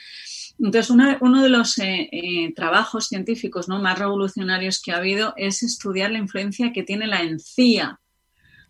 Entonces, 0.58 0.90
uno 0.90 1.42
de 1.42 1.48
los 1.48 1.78
eh, 1.78 2.08
eh, 2.12 2.52
trabajos 2.54 3.08
científicos 3.08 3.68
¿no? 3.68 3.80
más 3.80 3.98
revolucionarios 3.98 4.80
que 4.80 4.92
ha 4.92 4.98
habido 4.98 5.34
es 5.36 5.62
estudiar 5.62 6.10
la 6.10 6.18
influencia 6.18 6.72
que 6.72 6.82
tiene 6.82 7.06
la 7.06 7.22
encía 7.22 8.00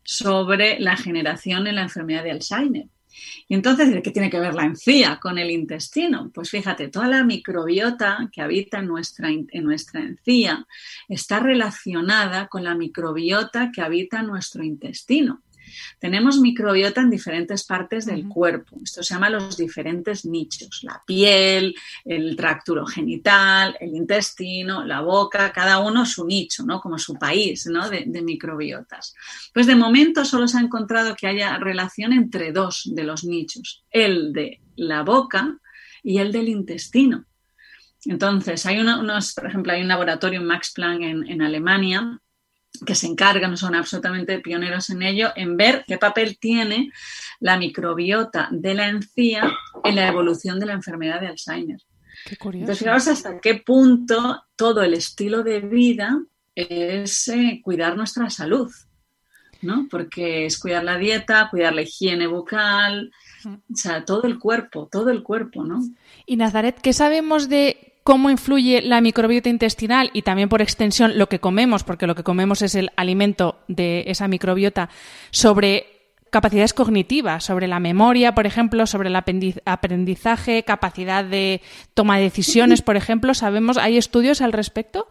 sobre 0.05 0.81
la 0.81 0.97
generación 0.97 1.67
en 1.67 1.77
la 1.77 1.83
enfermedad 1.83 2.25
de 2.25 2.33
Alzheimer. 2.33 2.87
Y 3.49 3.55
entonces, 3.55 3.89
¿qué 4.03 4.11
tiene 4.11 4.31
que 4.31 4.41
ver 4.41 4.55
la 4.55 4.65
encía 4.65 5.19
con 5.21 5.39
el 5.39 5.51
intestino? 5.51 6.31
Pues 6.33 6.51
fíjate, 6.51 6.89
toda 6.89 7.09
la 7.09 7.25
microbiota 7.25 8.29
que 8.33 8.41
habita 8.41 8.79
en 8.79 8.87
nuestra, 8.87 9.31
en 9.31 9.65
nuestra 9.65 10.01
encía 10.01 10.67
está 11.09 11.41
relacionada 11.41 12.49
con 12.49 12.65
la 12.65 12.75
microbiota 12.75 13.71
que 13.73 13.83
habita 13.83 14.21
en 14.21 14.27
nuestro 14.27 14.65
intestino. 14.65 15.43
Tenemos 15.99 16.39
microbiota 16.39 17.01
en 17.01 17.11
diferentes 17.11 17.65
partes 17.65 18.07
del 18.07 18.29
cuerpo. 18.29 18.79
Esto 18.83 19.03
se 19.03 19.15
llama 19.15 19.31
los 19.31 19.57
diferentes 19.57 20.25
nichos. 20.25 20.81
La 20.83 21.03
piel, 21.07 21.75
el 22.05 22.37
tracto 22.37 22.85
genital, 22.87 23.77
el 23.81 23.95
intestino, 23.95 24.85
la 24.85 25.01
boca, 25.01 25.53
cada 25.53 25.79
uno 25.79 26.07
su 26.07 26.27
nicho, 26.27 26.65
¿no? 26.65 26.81
Como 26.81 26.99
su 26.99 27.15
país, 27.15 27.67
¿no? 27.67 27.89
De, 27.89 28.05
de 28.07 28.23
microbiotas. 28.23 29.15
Pues 29.53 29.67
de 29.67 29.77
momento 29.77 30.25
solo 30.25 30.49
se 30.49 30.59
ha 30.59 30.61
encontrado 30.61 31.15
que 31.15 31.27
haya 31.27 31.59
relación 31.59 32.13
entre 32.13 32.53
dos 32.53 32.91
de 32.93 33.05
los 33.05 33.25
nichos. 33.25 33.85
El 33.91 34.33
de 34.33 34.61
la 34.77 35.03
boca 35.03 35.59
y 36.03 36.19
el 36.19 36.33
del 36.33 36.49
intestino. 36.49 37.27
Entonces, 38.05 38.67
hay 38.67 38.81
unos, 38.81 39.35
por 39.35 39.47
ejemplo, 39.47 39.73
hay 39.73 39.83
un 39.83 39.89
laboratorio 39.89 40.41
en 40.41 40.47
Max 40.47 40.73
Planck 40.75 41.03
en, 41.03 41.29
en 41.29 41.43
Alemania 41.43 42.21
que 42.87 42.95
se 42.95 43.07
encargan, 43.07 43.57
son 43.57 43.75
absolutamente 43.75 44.41
pioneros 44.41 44.91
en 44.91 45.03
ello, 45.03 45.31
en 45.37 45.57
ver 45.57 45.85
qué 45.87 45.99
papel 45.99 46.39
tiene 46.39 46.91
la 47.41 47.57
microbiota 47.57 48.49
de 48.51 48.75
la 48.75 48.89
encía 48.89 49.53
en 49.85 49.97
la 49.97 50.09
evolución 50.09 50.59
de 50.59 50.67
la 50.67 50.73
enfermedad 50.73 51.21
de 51.21 51.29
Alzheimer. 51.29 51.81
Qué 52.25 52.37
curioso. 52.37 52.63
Entonces, 52.63 52.85
fijaos 52.85 53.09
hasta 53.09 53.41
qué 53.41 53.57
punto 53.57 54.45
todo 54.57 54.83
el 54.83 54.95
estilo 54.95 55.43
de 55.43 55.61
vida 55.61 56.21
es 56.55 57.29
eh, 57.29 57.61
cuidar 57.63 57.97
nuestra 57.97 58.31
salud, 58.31 58.71
¿no? 59.63 59.87
Porque 59.91 60.47
es 60.47 60.59
cuidar 60.59 60.85
la 60.85 60.99
dieta, 60.99 61.49
cuidar 61.51 61.75
la 61.75 61.83
higiene 61.83 62.27
bucal, 62.27 63.11
o 63.45 63.75
sea, 63.75 64.05
todo 64.05 64.25
el 64.25 64.39
cuerpo, 64.39 64.89
todo 64.91 65.11
el 65.11 65.23
cuerpo, 65.23 65.65
¿no? 65.65 65.81
Y 66.27 66.37
Nazaret, 66.37 66.81
¿qué 66.81 66.93
sabemos 66.93 67.49
de 67.49 67.92
cómo 68.03 68.31
influye 68.31 68.83
la 68.83 69.01
microbiota 69.01 69.49
intestinal 69.49 70.11
y 70.13 70.23
también 70.23 70.49
por 70.49 70.63
extensión 70.63 71.19
lo 71.19 71.29
que 71.29 71.41
comemos, 71.41 71.85
porque 71.85 72.07
lo 72.07 72.15
que 72.15 72.25
comemos 72.25 72.63
es 72.63 72.75
el 72.75 72.91
alimento 72.97 73.61
de 73.69 74.05
esa 74.07 74.29
microbiota, 74.29 74.89
sobre 75.31 75.87
capacidades 76.31 76.73
cognitivas, 76.73 77.45
sobre 77.45 77.69
la 77.69 77.79
memoria, 77.79 78.35
por 78.35 78.47
ejemplo, 78.47 78.87
sobre 78.87 79.11
el 79.11 79.17
aprendizaje, 79.17 80.63
capacidad 80.63 81.25
de 81.25 81.61
toma 81.93 82.17
de 82.17 82.25
decisiones, 82.25 82.81
por 82.81 82.97
ejemplo. 82.97 83.35
¿Sabemos, 83.35 83.77
hay 83.77 83.99
estudios 83.99 84.41
al 84.41 84.53
respecto? 84.53 85.09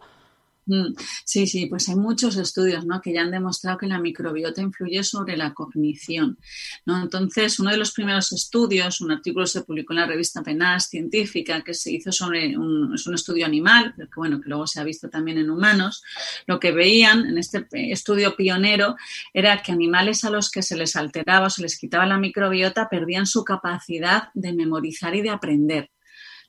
Mm, 0.66 0.94
sí, 1.24 1.46
sí, 1.46 1.66
pues 1.66 1.88
hay 1.88 1.96
muchos 1.96 2.36
estudios 2.36 2.86
¿no? 2.86 3.00
que 3.00 3.12
ya 3.12 3.22
han 3.22 3.32
demostrado 3.32 3.78
que 3.78 3.86
la 3.86 3.98
microbiota 3.98 4.62
influye 4.62 5.02
sobre 5.02 5.36
la 5.36 5.54
cognición. 5.54 6.38
¿no? 6.86 7.02
Entonces, 7.02 7.58
uno 7.58 7.70
de 7.70 7.76
los 7.76 7.92
primeros 7.92 8.32
estudios, 8.32 9.00
un 9.00 9.10
artículo 9.10 9.46
se 9.46 9.62
publicó 9.62 9.92
en 9.92 10.00
la 10.00 10.06
revista 10.06 10.42
PNAS 10.42 10.88
científica 10.88 11.62
que 11.62 11.74
se 11.74 11.90
hizo 11.90 12.12
sobre 12.12 12.56
un, 12.56 12.94
es 12.94 13.06
un 13.06 13.14
estudio 13.14 13.44
animal, 13.44 13.94
que, 13.96 14.06
bueno, 14.16 14.40
que 14.40 14.48
luego 14.48 14.66
se 14.66 14.80
ha 14.80 14.84
visto 14.84 15.08
también 15.10 15.38
en 15.38 15.50
humanos. 15.50 16.02
Lo 16.46 16.60
que 16.60 16.72
veían 16.72 17.26
en 17.26 17.38
este 17.38 17.66
estudio 17.72 18.36
pionero 18.36 18.96
era 19.34 19.62
que 19.62 19.72
animales 19.72 20.24
a 20.24 20.30
los 20.30 20.50
que 20.50 20.62
se 20.62 20.76
les 20.76 20.94
alteraba 20.96 21.46
o 21.46 21.50
se 21.50 21.62
les 21.62 21.78
quitaba 21.78 22.06
la 22.06 22.18
microbiota 22.18 22.88
perdían 22.88 23.26
su 23.26 23.44
capacidad 23.44 24.28
de 24.34 24.52
memorizar 24.52 25.14
y 25.14 25.22
de 25.22 25.30
aprender 25.30 25.91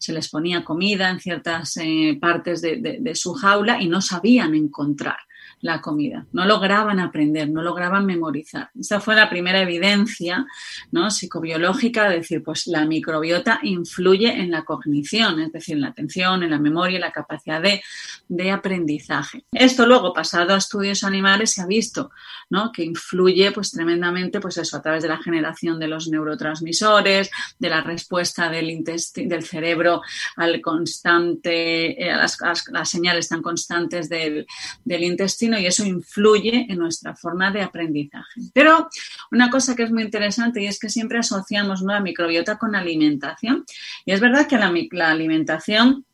se 0.03 0.11
les 0.11 0.27
ponía 0.27 0.65
comida 0.65 1.09
en 1.09 1.19
ciertas 1.19 1.77
eh, 1.77 2.17
partes 2.19 2.61
de, 2.61 3.11
su 3.15 3.33
jaula 3.33 3.81
y 3.81 3.87
no 3.87 4.01
sabían 4.01 4.53
encontrar 4.53 5.17
la 5.63 5.79
comida, 5.79 6.25
no 6.33 6.45
lograban 6.45 6.99
aprender, 6.99 7.49
no 7.49 7.61
lograban 7.61 8.05
memorizar. 8.05 8.69
Esa 8.77 8.99
fue 8.99 9.15
la 9.15 9.29
primera 9.29 9.61
evidencia 9.61 10.45
¿no? 10.91 11.09
psicobiológica 11.09 12.09
de 12.09 12.17
decir, 12.17 12.43
pues 12.43 12.67
la 12.67 12.85
microbiota 12.85 13.61
influye 13.63 14.27
en 14.27 14.51
la 14.51 14.65
cognición, 14.65 15.39
es 15.39 15.53
decir, 15.53 15.75
en 15.75 15.81
la 15.81 15.87
atención, 15.87 16.43
en 16.43 16.51
la 16.51 16.59
memoria, 16.59 16.95
en 16.97 17.01
la 17.01 17.13
capacidad 17.13 17.61
de, 17.61 17.81
de 18.27 18.51
aprendizaje. 18.51 19.45
Esto 19.53 19.85
luego, 19.87 20.13
pasado 20.13 20.53
a 20.53 20.57
estudios 20.57 21.05
animales, 21.05 21.53
se 21.53 21.61
ha 21.61 21.65
visto 21.65 22.11
¿no? 22.49 22.69
que 22.73 22.83
influye 22.83 23.53
pues 23.53 23.71
tremendamente 23.71 24.41
pues 24.41 24.57
eso, 24.57 24.75
a 24.75 24.81
través 24.81 25.03
de 25.03 25.09
la 25.09 25.23
generación 25.23 25.79
de 25.79 25.87
los 25.87 26.09
neurotransmisores, 26.09 27.31
de 27.57 27.69
la 27.69 27.81
respuesta 27.81 28.49
del, 28.49 28.83
del 28.83 29.43
cerebro 29.43 30.01
al 30.35 30.59
constante, 30.59 32.03
eh, 32.03 32.11
a 32.11 32.17
las, 32.17 32.37
las, 32.69 32.89
señales 32.89 33.29
tan 33.29 33.41
constantes 33.41 34.09
del, 34.09 34.45
del 34.83 35.03
intestino 35.03 35.52
y 35.59 35.65
eso 35.65 35.85
influye 35.85 36.65
en 36.69 36.77
nuestra 36.77 37.15
forma 37.15 37.51
de 37.51 37.61
aprendizaje. 37.61 38.41
Pero 38.53 38.89
una 39.31 39.49
cosa 39.49 39.75
que 39.75 39.83
es 39.83 39.91
muy 39.91 40.03
interesante 40.03 40.61
y 40.61 40.67
es 40.67 40.79
que 40.79 40.89
siempre 40.89 41.19
asociamos 41.19 41.81
la 41.81 41.99
microbiota 41.99 42.57
con 42.57 42.75
alimentación. 42.75 43.65
Y 44.05 44.11
es 44.11 44.19
verdad 44.19 44.47
que 44.47 44.57
la, 44.57 44.73
la 44.91 45.11
alimentación 45.11 46.05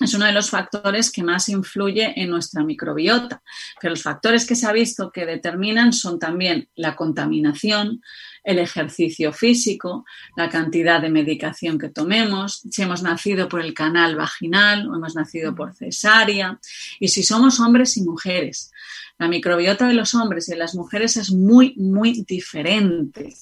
es 0.00 0.14
uno 0.14 0.26
de 0.26 0.32
los 0.32 0.50
factores 0.50 1.10
que 1.12 1.22
más 1.22 1.48
influye 1.48 2.12
en 2.20 2.30
nuestra 2.30 2.64
microbiota. 2.64 3.42
Pero 3.80 3.90
los 3.90 4.02
factores 4.02 4.46
que 4.46 4.56
se 4.56 4.66
ha 4.66 4.72
visto 4.72 5.10
que 5.12 5.26
determinan 5.26 5.92
son 5.92 6.18
también 6.18 6.68
la 6.74 6.96
contaminación, 6.96 8.02
el 8.44 8.58
ejercicio 8.58 9.32
físico, 9.32 10.04
la 10.36 10.48
cantidad 10.48 11.00
de 11.00 11.10
medicación 11.10 11.78
que 11.78 11.88
tomemos, 11.88 12.62
si 12.70 12.82
hemos 12.82 13.02
nacido 13.02 13.48
por 13.48 13.60
el 13.60 13.74
canal 13.74 14.16
vaginal 14.16 14.88
o 14.88 14.96
hemos 14.96 15.14
nacido 15.14 15.54
por 15.54 15.74
cesárea 15.74 16.58
y 16.98 17.08
si 17.08 17.22
somos 17.22 17.60
hombres 17.60 17.96
y 17.96 18.02
mujeres. 18.02 18.72
La 19.18 19.28
microbiota 19.28 19.86
de 19.86 19.94
los 19.94 20.14
hombres 20.14 20.48
y 20.48 20.52
de 20.52 20.58
las 20.58 20.74
mujeres 20.74 21.16
es 21.16 21.30
muy, 21.30 21.74
muy 21.76 22.24
diferente 22.26 23.34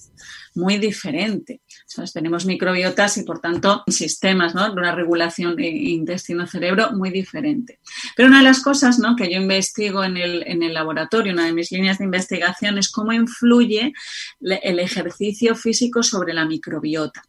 muy 0.54 0.78
diferente. 0.78 1.60
tenemos 2.12 2.44
microbiotas 2.46 3.16
y, 3.18 3.22
por 3.22 3.40
tanto, 3.40 3.84
sistemas 3.86 4.54
de 4.54 4.70
una 4.70 4.94
regulación 4.94 5.58
intestino-cerebro 5.58 6.92
muy 6.92 7.10
diferente. 7.10 7.80
Pero 8.16 8.28
una 8.28 8.38
de 8.38 8.44
las 8.44 8.60
cosas 8.60 8.98
¿no? 8.98 9.16
que 9.16 9.32
yo 9.32 9.40
investigo 9.40 10.02
en 10.04 10.16
el, 10.16 10.42
en 10.46 10.62
el 10.62 10.74
laboratorio, 10.74 11.32
una 11.32 11.46
de 11.46 11.52
mis 11.52 11.70
líneas 11.70 11.98
de 11.98 12.04
investigación, 12.04 12.78
es 12.78 12.90
cómo 12.90 13.12
influye 13.12 13.92
el 14.40 14.78
ejercicio 14.78 15.54
físico 15.54 16.02
sobre 16.02 16.34
la 16.34 16.44
microbiota 16.44 17.22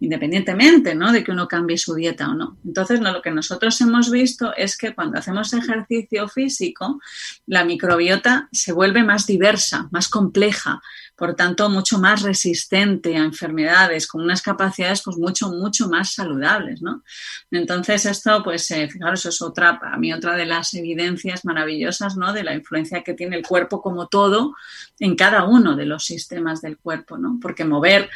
independientemente 0.00 0.94
¿no? 0.94 1.12
de 1.12 1.24
que 1.24 1.32
uno 1.32 1.48
cambie 1.48 1.78
su 1.78 1.94
dieta 1.94 2.28
o 2.28 2.34
no. 2.34 2.58
Entonces, 2.64 3.00
lo 3.00 3.22
que 3.22 3.30
nosotros 3.30 3.80
hemos 3.80 4.10
visto 4.10 4.54
es 4.54 4.76
que 4.76 4.94
cuando 4.94 5.18
hacemos 5.18 5.52
ejercicio 5.52 6.28
físico, 6.28 7.00
la 7.46 7.64
microbiota 7.64 8.48
se 8.52 8.72
vuelve 8.72 9.02
más 9.02 9.26
diversa, 9.26 9.88
más 9.90 10.08
compleja, 10.08 10.80
por 11.16 11.34
tanto, 11.34 11.68
mucho 11.68 11.98
más 11.98 12.22
resistente 12.22 13.16
a 13.16 13.24
enfermedades, 13.24 14.06
con 14.06 14.22
unas 14.22 14.42
capacidades 14.42 15.02
pues 15.02 15.16
mucho, 15.16 15.50
mucho 15.50 15.88
más 15.88 16.12
saludables, 16.14 16.82
¿no? 16.82 17.04
Entonces, 17.50 18.04
esto, 18.06 18.42
pues, 18.42 18.70
eh, 18.72 18.88
fijaros, 18.88 19.24
es 19.26 19.40
otra, 19.40 19.78
para 19.78 19.96
mí, 19.96 20.12
otra 20.12 20.36
de 20.36 20.46
las 20.46 20.74
evidencias 20.74 21.44
maravillosas, 21.44 22.16
¿no? 22.16 22.32
De 22.32 22.42
la 22.42 22.54
influencia 22.54 23.02
que 23.02 23.14
tiene 23.14 23.36
el 23.36 23.46
cuerpo 23.46 23.80
como 23.80 24.08
todo 24.08 24.54
en 24.98 25.14
cada 25.14 25.44
uno 25.44 25.76
de 25.76 25.86
los 25.86 26.04
sistemas 26.04 26.60
del 26.60 26.78
cuerpo, 26.78 27.16
¿no? 27.16 27.38
Porque 27.40 27.64
mover 27.64 28.10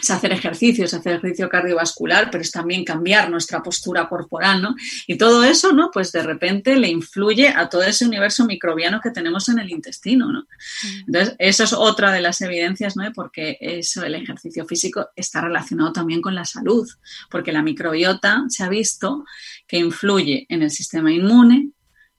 es 0.00 0.10
hacer 0.10 0.32
ejercicios, 0.32 0.94
hacer 0.94 1.16
ejercicio 1.16 1.48
cardiovascular, 1.48 2.30
pero 2.30 2.42
es 2.42 2.50
también 2.50 2.84
cambiar 2.84 3.30
nuestra 3.30 3.62
postura 3.62 4.08
corporal, 4.08 4.62
¿no? 4.62 4.74
Y 5.06 5.16
todo 5.16 5.44
eso, 5.44 5.72
¿no? 5.72 5.90
Pues 5.92 6.12
de 6.12 6.22
repente 6.22 6.76
le 6.76 6.88
influye 6.88 7.48
a 7.48 7.68
todo 7.68 7.82
ese 7.82 8.06
universo 8.06 8.46
microbiano 8.46 9.00
que 9.00 9.10
tenemos 9.10 9.48
en 9.48 9.58
el 9.58 9.70
intestino, 9.70 10.32
¿no? 10.32 10.40
Mm. 10.40 10.98
Entonces, 11.06 11.36
eso 11.38 11.64
es 11.64 11.72
otra 11.72 12.10
de 12.12 12.20
las 12.20 12.40
evidencias, 12.40 12.96
¿no? 12.96 13.10
Porque 13.12 13.58
eso, 13.60 14.02
el 14.02 14.14
ejercicio 14.14 14.66
físico 14.66 15.10
está 15.14 15.42
relacionado 15.42 15.92
también 15.92 16.22
con 16.22 16.34
la 16.34 16.44
salud, 16.44 16.88
porque 17.30 17.52
la 17.52 17.62
microbiota 17.62 18.44
se 18.48 18.64
ha 18.64 18.68
visto 18.68 19.24
que 19.66 19.78
influye 19.78 20.46
en 20.48 20.62
el 20.62 20.70
sistema 20.70 21.12
inmune, 21.12 21.70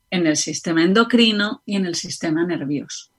en 0.09 0.27
el 0.27 0.37
sistema 0.37 0.83
endocrino 0.83 1.63
y 1.65 1.75
en 1.75 1.85
el 1.87 1.95
sistema 1.95 2.45
nervioso 2.45 3.12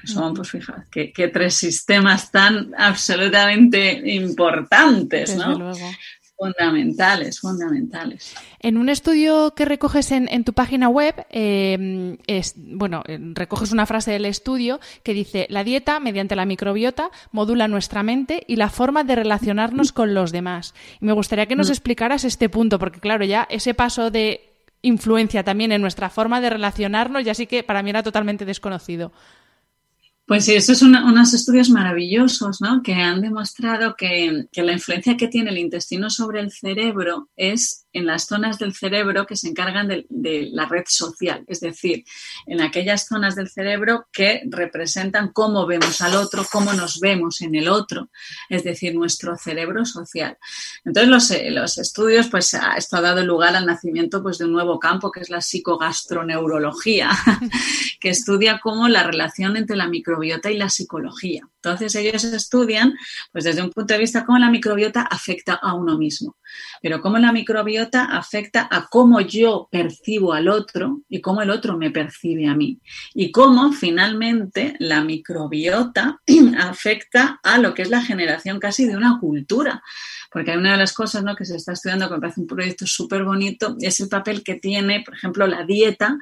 que 0.00 0.08
son, 0.08 0.34
pues 0.34 0.50
fíjate, 0.50 1.12
que, 1.12 1.28
tres 1.28 1.54
sistemas 1.54 2.30
tan 2.30 2.72
absolutamente 2.76 4.02
importantes, 4.14 5.36
¿no? 5.36 5.72
Fundamentales, 6.40 7.38
fundamentales. 7.38 8.34
En 8.60 8.78
un 8.78 8.88
estudio 8.88 9.52
que 9.54 9.66
recoges 9.66 10.10
en, 10.10 10.42
tu 10.42 10.54
página 10.54 10.88
web, 10.88 11.14
em, 11.28 12.16
es, 12.26 12.54
bueno, 12.56 13.02
recoges 13.34 13.72
una 13.72 13.84
frase 13.84 14.12
del 14.12 14.24
estudio 14.24 14.80
que 15.02 15.12
dice, 15.12 15.46
la 15.50 15.64
dieta, 15.64 16.00
mediante 16.00 16.36
la 16.36 16.46
microbiota, 16.46 17.10
modula 17.30 17.68
nuestra 17.68 18.02
mente 18.02 18.42
y 18.46 18.56
la 18.56 18.70
forma 18.70 19.04
de 19.04 19.16
relacionarnos 19.16 19.92
con 19.92 20.14
los 20.14 20.32
demás. 20.32 20.74
Y 21.02 21.04
me 21.04 21.12
gustaría 21.12 21.44
que 21.44 21.56
nos 21.56 21.68
mm. 21.68 21.72
explicaras 21.72 22.24
este 22.24 22.48
punto, 22.48 22.78
porque 22.78 23.00
claro, 23.00 23.26
ya 23.26 23.46
ese 23.50 23.74
paso 23.74 24.10
de 24.10 24.50
influencia 24.80 25.44
también 25.44 25.72
en 25.72 25.82
nuestra 25.82 26.08
forma 26.08 26.40
de 26.40 26.48
relacionarnos, 26.48 27.22
ya 27.22 27.34
sí 27.34 27.46
que 27.46 27.62
para 27.62 27.82
mí 27.82 27.90
era 27.90 28.02
totalmente 28.02 28.46
desconocido. 28.46 29.12
Pues 30.30 30.44
sí, 30.44 30.54
estos 30.54 30.78
son 30.78 30.94
unos 30.94 31.34
estudios 31.34 31.70
maravillosos, 31.70 32.60
¿no? 32.60 32.84
Que 32.84 32.94
han 32.94 33.20
demostrado 33.20 33.96
que, 33.96 34.46
la 34.52 34.72
influencia 34.72 35.16
que 35.16 35.26
tiene 35.26 35.50
el 35.50 35.58
intestino 35.58 36.08
sobre 36.08 36.38
el 36.38 36.52
cerebro 36.52 37.28
es 37.34 37.88
en 37.92 38.06
las 38.06 38.26
zonas 38.26 38.58
del 38.58 38.74
cerebro 38.74 39.26
que 39.26 39.36
se 39.36 39.48
encargan 39.48 39.88
de, 39.88 40.48
la 40.52 40.66
red 40.66 40.84
social, 40.86 41.44
es 41.48 41.60
decir, 41.60 42.04
en 42.46 42.60
aquellas 42.60 43.06
zonas 43.06 43.34
del 43.34 43.48
cerebro 43.48 44.06
que 44.12 44.42
representan 44.46 45.32
cómo 45.32 45.66
vemos 45.66 46.00
al 46.00 46.14
otro, 46.14 46.46
cómo 46.50 46.72
nos 46.72 47.00
vemos 47.00 47.40
en 47.40 47.54
el 47.54 47.68
otro, 47.68 48.10
es 48.48 48.64
decir, 48.64 48.94
nuestro 48.94 49.36
cerebro 49.36 49.84
social. 49.84 50.38
Entonces, 50.84 51.10
los, 51.10 51.30
eh, 51.32 51.50
los 51.50 51.78
estudios, 51.78 52.28
pues, 52.28 52.56
esto 52.76 52.96
ha 52.96 53.00
dado 53.00 53.24
lugar 53.24 53.56
al 53.56 53.66
nacimiento 53.66 54.22
pues, 54.22 54.38
de 54.38 54.44
un 54.44 54.52
nuevo 54.52 54.78
campo 54.78 55.10
que 55.10 55.20
es 55.20 55.30
la 55.30 55.40
psicogastroneurología, 55.40 57.10
que 58.00 58.10
estudia 58.10 58.60
cómo 58.62 58.88
la 58.88 59.02
relación 59.02 59.56
entre 59.56 59.76
la 59.76 59.88
microbiota 59.88 60.50
y 60.50 60.56
la 60.56 60.68
psicología. 60.68 61.48
Entonces, 61.56 61.94
ellos 61.96 62.24
estudian, 62.24 62.94
pues, 63.32 63.44
desde 63.44 63.62
un 63.62 63.70
punto 63.70 63.94
de 63.94 64.00
vista 64.00 64.24
cómo 64.24 64.38
la 64.38 64.50
microbiota 64.50 65.02
afecta 65.02 65.54
a 65.54 65.74
uno 65.74 65.98
mismo, 65.98 66.36
pero 66.80 67.00
cómo 67.00 67.18
la 67.18 67.32
microbiota 67.32 67.79
afecta 67.82 68.68
a 68.70 68.88
cómo 68.88 69.20
yo 69.20 69.68
percibo 69.70 70.32
al 70.32 70.48
otro 70.48 71.00
y 71.08 71.20
cómo 71.20 71.42
el 71.42 71.50
otro 71.50 71.76
me 71.76 71.90
percibe 71.90 72.46
a 72.46 72.54
mí. 72.54 72.78
Y 73.14 73.30
cómo 73.32 73.72
finalmente 73.72 74.74
la 74.78 75.02
microbiota 75.02 76.20
afecta 76.58 77.40
a 77.42 77.58
lo 77.58 77.74
que 77.74 77.82
es 77.82 77.90
la 77.90 78.02
generación 78.02 78.58
casi 78.58 78.86
de 78.86 78.96
una 78.96 79.18
cultura. 79.18 79.82
Porque 80.30 80.52
hay 80.52 80.56
una 80.56 80.72
de 80.72 80.78
las 80.78 80.92
cosas 80.92 81.22
¿no? 81.24 81.34
que 81.34 81.44
se 81.44 81.56
está 81.56 81.72
estudiando, 81.72 82.08
que 82.08 82.14
me 82.14 82.20
parece 82.20 82.40
un 82.40 82.46
proyecto 82.46 82.86
súper 82.86 83.24
bonito, 83.24 83.76
es 83.80 84.00
el 84.00 84.08
papel 84.08 84.42
que 84.42 84.54
tiene, 84.54 85.02
por 85.04 85.14
ejemplo, 85.14 85.46
la 85.46 85.64
dieta 85.64 86.18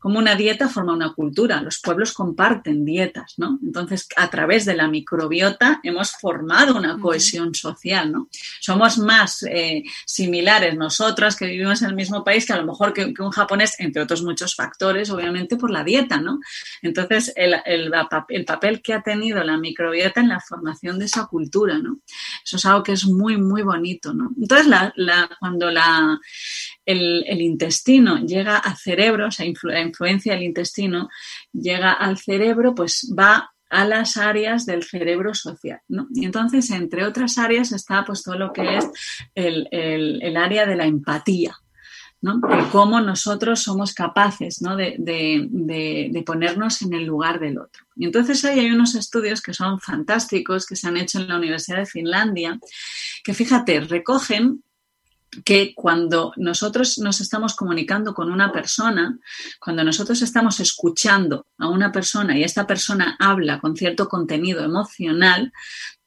como 0.00 0.18
una 0.18 0.34
dieta 0.34 0.68
forma 0.68 0.94
una 0.94 1.12
cultura. 1.12 1.60
Los 1.60 1.78
pueblos 1.78 2.12
comparten 2.12 2.86
dietas, 2.86 3.34
¿no? 3.36 3.58
Entonces, 3.62 4.08
a 4.16 4.30
través 4.30 4.64
de 4.64 4.74
la 4.74 4.88
microbiota 4.88 5.78
hemos 5.82 6.12
formado 6.12 6.74
una 6.76 6.98
cohesión 6.98 7.54
social, 7.54 8.10
¿no? 8.10 8.28
Somos 8.60 8.96
más 8.96 9.42
eh, 9.42 9.84
similares 10.06 10.74
nosotras 10.74 11.36
que 11.36 11.46
vivimos 11.46 11.82
en 11.82 11.90
el 11.90 11.94
mismo 11.94 12.24
país 12.24 12.46
que 12.46 12.54
a 12.54 12.56
lo 12.56 12.64
mejor 12.64 12.94
que, 12.94 13.12
un 13.18 13.30
japonés, 13.30 13.78
entre 13.78 14.00
otros 14.02 14.22
muchos 14.22 14.54
factores, 14.54 15.10
obviamente 15.10 15.56
por 15.56 15.70
la 15.70 15.84
dieta, 15.84 16.18
¿no? 16.18 16.40
Entonces, 16.80 17.34
el, 17.36 17.56
el, 17.66 17.92
papel 18.46 18.80
que 18.80 18.94
ha 18.94 19.02
tenido 19.02 19.44
la 19.44 19.58
microbiota 19.58 20.20
en 20.20 20.30
la 20.30 20.40
formación 20.40 20.98
de 20.98 21.04
esa 21.04 21.26
cultura, 21.26 21.78
¿no? 21.78 21.98
Eso 22.42 22.56
es 22.56 22.64
algo 22.64 22.82
que 22.82 22.92
es 22.92 23.04
muy, 23.04 23.36
muy 23.36 23.49
bonito, 23.62 24.14
¿no? 24.14 24.30
Entonces, 24.40 24.66
la, 24.66 24.92
cuando 25.38 25.70
la, 25.70 26.18
el, 26.84 27.40
intestino 27.40 28.18
llega 28.24 28.56
al 28.56 28.76
cerebro, 28.76 29.28
o 29.28 29.30
sea, 29.30 29.46
la 29.64 29.80
influencia 29.80 30.34
del 30.34 30.42
intestino 30.42 31.08
llega 31.52 31.92
al 31.92 32.18
cerebro, 32.18 32.74
pues 32.74 33.12
va 33.16 33.50
a 33.70 33.84
las 33.84 34.16
áreas 34.16 34.66
del 34.66 34.82
cerebro 34.82 35.32
social. 35.32 35.80
¿no? 35.88 36.08
Y 36.12 36.24
entonces, 36.24 36.70
entre 36.70 37.04
otras 37.04 37.38
áreas, 37.38 37.72
está 37.72 38.04
pues 38.04 38.22
todo 38.22 38.36
lo 38.36 38.52
que 38.52 38.76
es 38.76 38.90
el, 39.34 40.36
área 40.36 40.66
de 40.66 40.76
la 40.76 40.86
empatía. 40.86 41.56
¿No? 42.22 42.40
cómo 42.70 43.00
nosotros 43.00 43.62
somos 43.62 43.94
capaces 43.94 44.60
de, 44.60 44.96
de, 44.98 46.22
ponernos 46.24 46.82
en 46.82 46.92
el 46.92 47.04
lugar 47.04 47.40
del 47.40 47.58
otro. 47.58 47.86
Y 47.96 48.04
entonces 48.04 48.44
ahí 48.44 48.60
hay 48.60 48.70
unos 48.70 48.94
estudios 48.94 49.40
que 49.40 49.54
son 49.54 49.80
fantásticos 49.80 50.66
que 50.66 50.76
se 50.76 50.88
han 50.88 50.96
hecho 50.96 51.18
en 51.18 51.28
la 51.28 51.36
Universidad 51.36 51.78
de 51.78 51.86
Finlandia, 51.86 52.58
que 53.24 53.34
fíjate, 53.34 53.80
recogen 53.80 54.62
que 55.44 55.74
cuando 55.74 56.32
nosotros 56.36 56.98
nos 56.98 57.20
estamos 57.20 57.54
comunicando 57.54 58.14
con 58.14 58.32
una 58.32 58.52
persona, 58.52 59.16
cuando 59.60 59.84
nosotros 59.84 60.20
estamos 60.22 60.58
escuchando 60.60 61.46
a 61.58 61.68
una 61.68 61.92
persona 61.92 62.36
y 62.36 62.42
esta 62.42 62.66
persona 62.66 63.16
habla 63.18 63.60
con 63.60 63.76
cierto 63.76 64.08
contenido 64.08 64.64
emocional, 64.64 65.52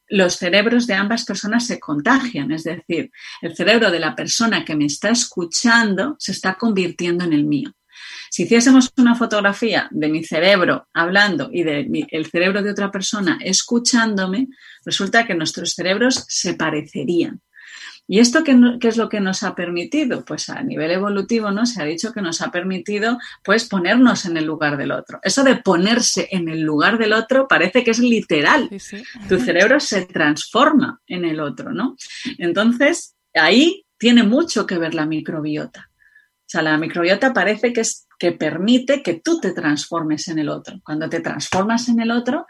los 0.09 0.35
cerebros 0.35 0.87
de 0.87 0.93
ambas 0.93 1.25
personas 1.25 1.65
se 1.65 1.79
contagian, 1.79 2.51
es 2.51 2.63
decir, 2.63 3.11
el 3.41 3.55
cerebro 3.55 3.89
de 3.91 3.99
la 3.99 4.15
persona 4.15 4.63
que 4.65 4.75
me 4.75 4.85
está 4.85 5.09
escuchando 5.09 6.15
se 6.19 6.31
está 6.31 6.55
convirtiendo 6.55 7.23
en 7.23 7.33
el 7.33 7.45
mío. 7.45 7.73
Si 8.29 8.43
hiciésemos 8.43 8.91
una 8.97 9.15
fotografía 9.15 9.87
de 9.91 10.09
mi 10.09 10.23
cerebro 10.23 10.87
hablando 10.93 11.49
y 11.51 11.63
del 11.63 12.07
el 12.09 12.25
cerebro 12.25 12.63
de 12.63 12.71
otra 12.71 12.91
persona 12.91 13.37
escuchándome, 13.41 14.47
resulta 14.83 15.25
que 15.25 15.35
nuestros 15.35 15.73
cerebros 15.73 16.25
se 16.27 16.55
parecerían. 16.55 17.41
¿Y 18.05 18.19
esto 18.19 18.43
qué, 18.43 18.57
es 18.81 18.97
lo 18.97 19.07
que 19.07 19.21
nos 19.21 19.43
ha 19.43 19.55
permitido? 19.55 20.25
Pues 20.25 20.49
a 20.49 20.61
nivel 20.61 20.91
evolutivo, 20.91 21.51
¿no? 21.51 21.65
Se 21.65 21.81
ha 21.81 21.85
dicho 21.85 22.11
que 22.11 22.21
nos 22.21 22.41
ha 22.41 22.51
permitido, 22.51 23.17
pues, 23.43 23.65
ponernos 23.65 24.25
en 24.25 24.35
el 24.35 24.45
lugar 24.45 24.75
del 24.77 24.91
otro. 24.91 25.19
Eso 25.23 25.43
de 25.43 25.55
ponerse 25.55 26.27
en 26.31 26.49
el 26.49 26.61
lugar 26.61 26.97
del 26.97 27.13
otro 27.13 27.47
parece 27.47 27.83
que 27.83 27.91
es 27.91 27.99
literal. 27.99 28.69
Tu 29.29 29.39
cerebro 29.39 29.79
se 29.79 30.05
transforma 30.05 31.01
en 31.07 31.23
el 31.23 31.39
otro, 31.39 31.71
¿no? 31.71 31.95
Entonces, 32.37 33.15
ahí 33.33 33.85
tiene 33.97 34.23
mucho 34.23 34.67
que 34.67 34.77
ver 34.77 34.93
la 34.93 35.05
microbiota. 35.05 35.89
O 35.89 36.45
sea, 36.53 36.61
la 36.61 36.77
microbiota 36.77 37.33
parece 37.33 37.71
que, 37.71 37.81
es, 37.81 38.05
que 38.19 38.33
permite 38.33 39.01
que 39.01 39.21
tú 39.23 39.39
te 39.39 39.53
transformes 39.53 40.27
en 40.27 40.39
el 40.39 40.49
otro. 40.49 40.81
Cuando 40.83 41.09
te 41.09 41.21
transformas 41.21 41.87
en 41.87 42.01
el 42.01 42.11
otro, 42.11 42.45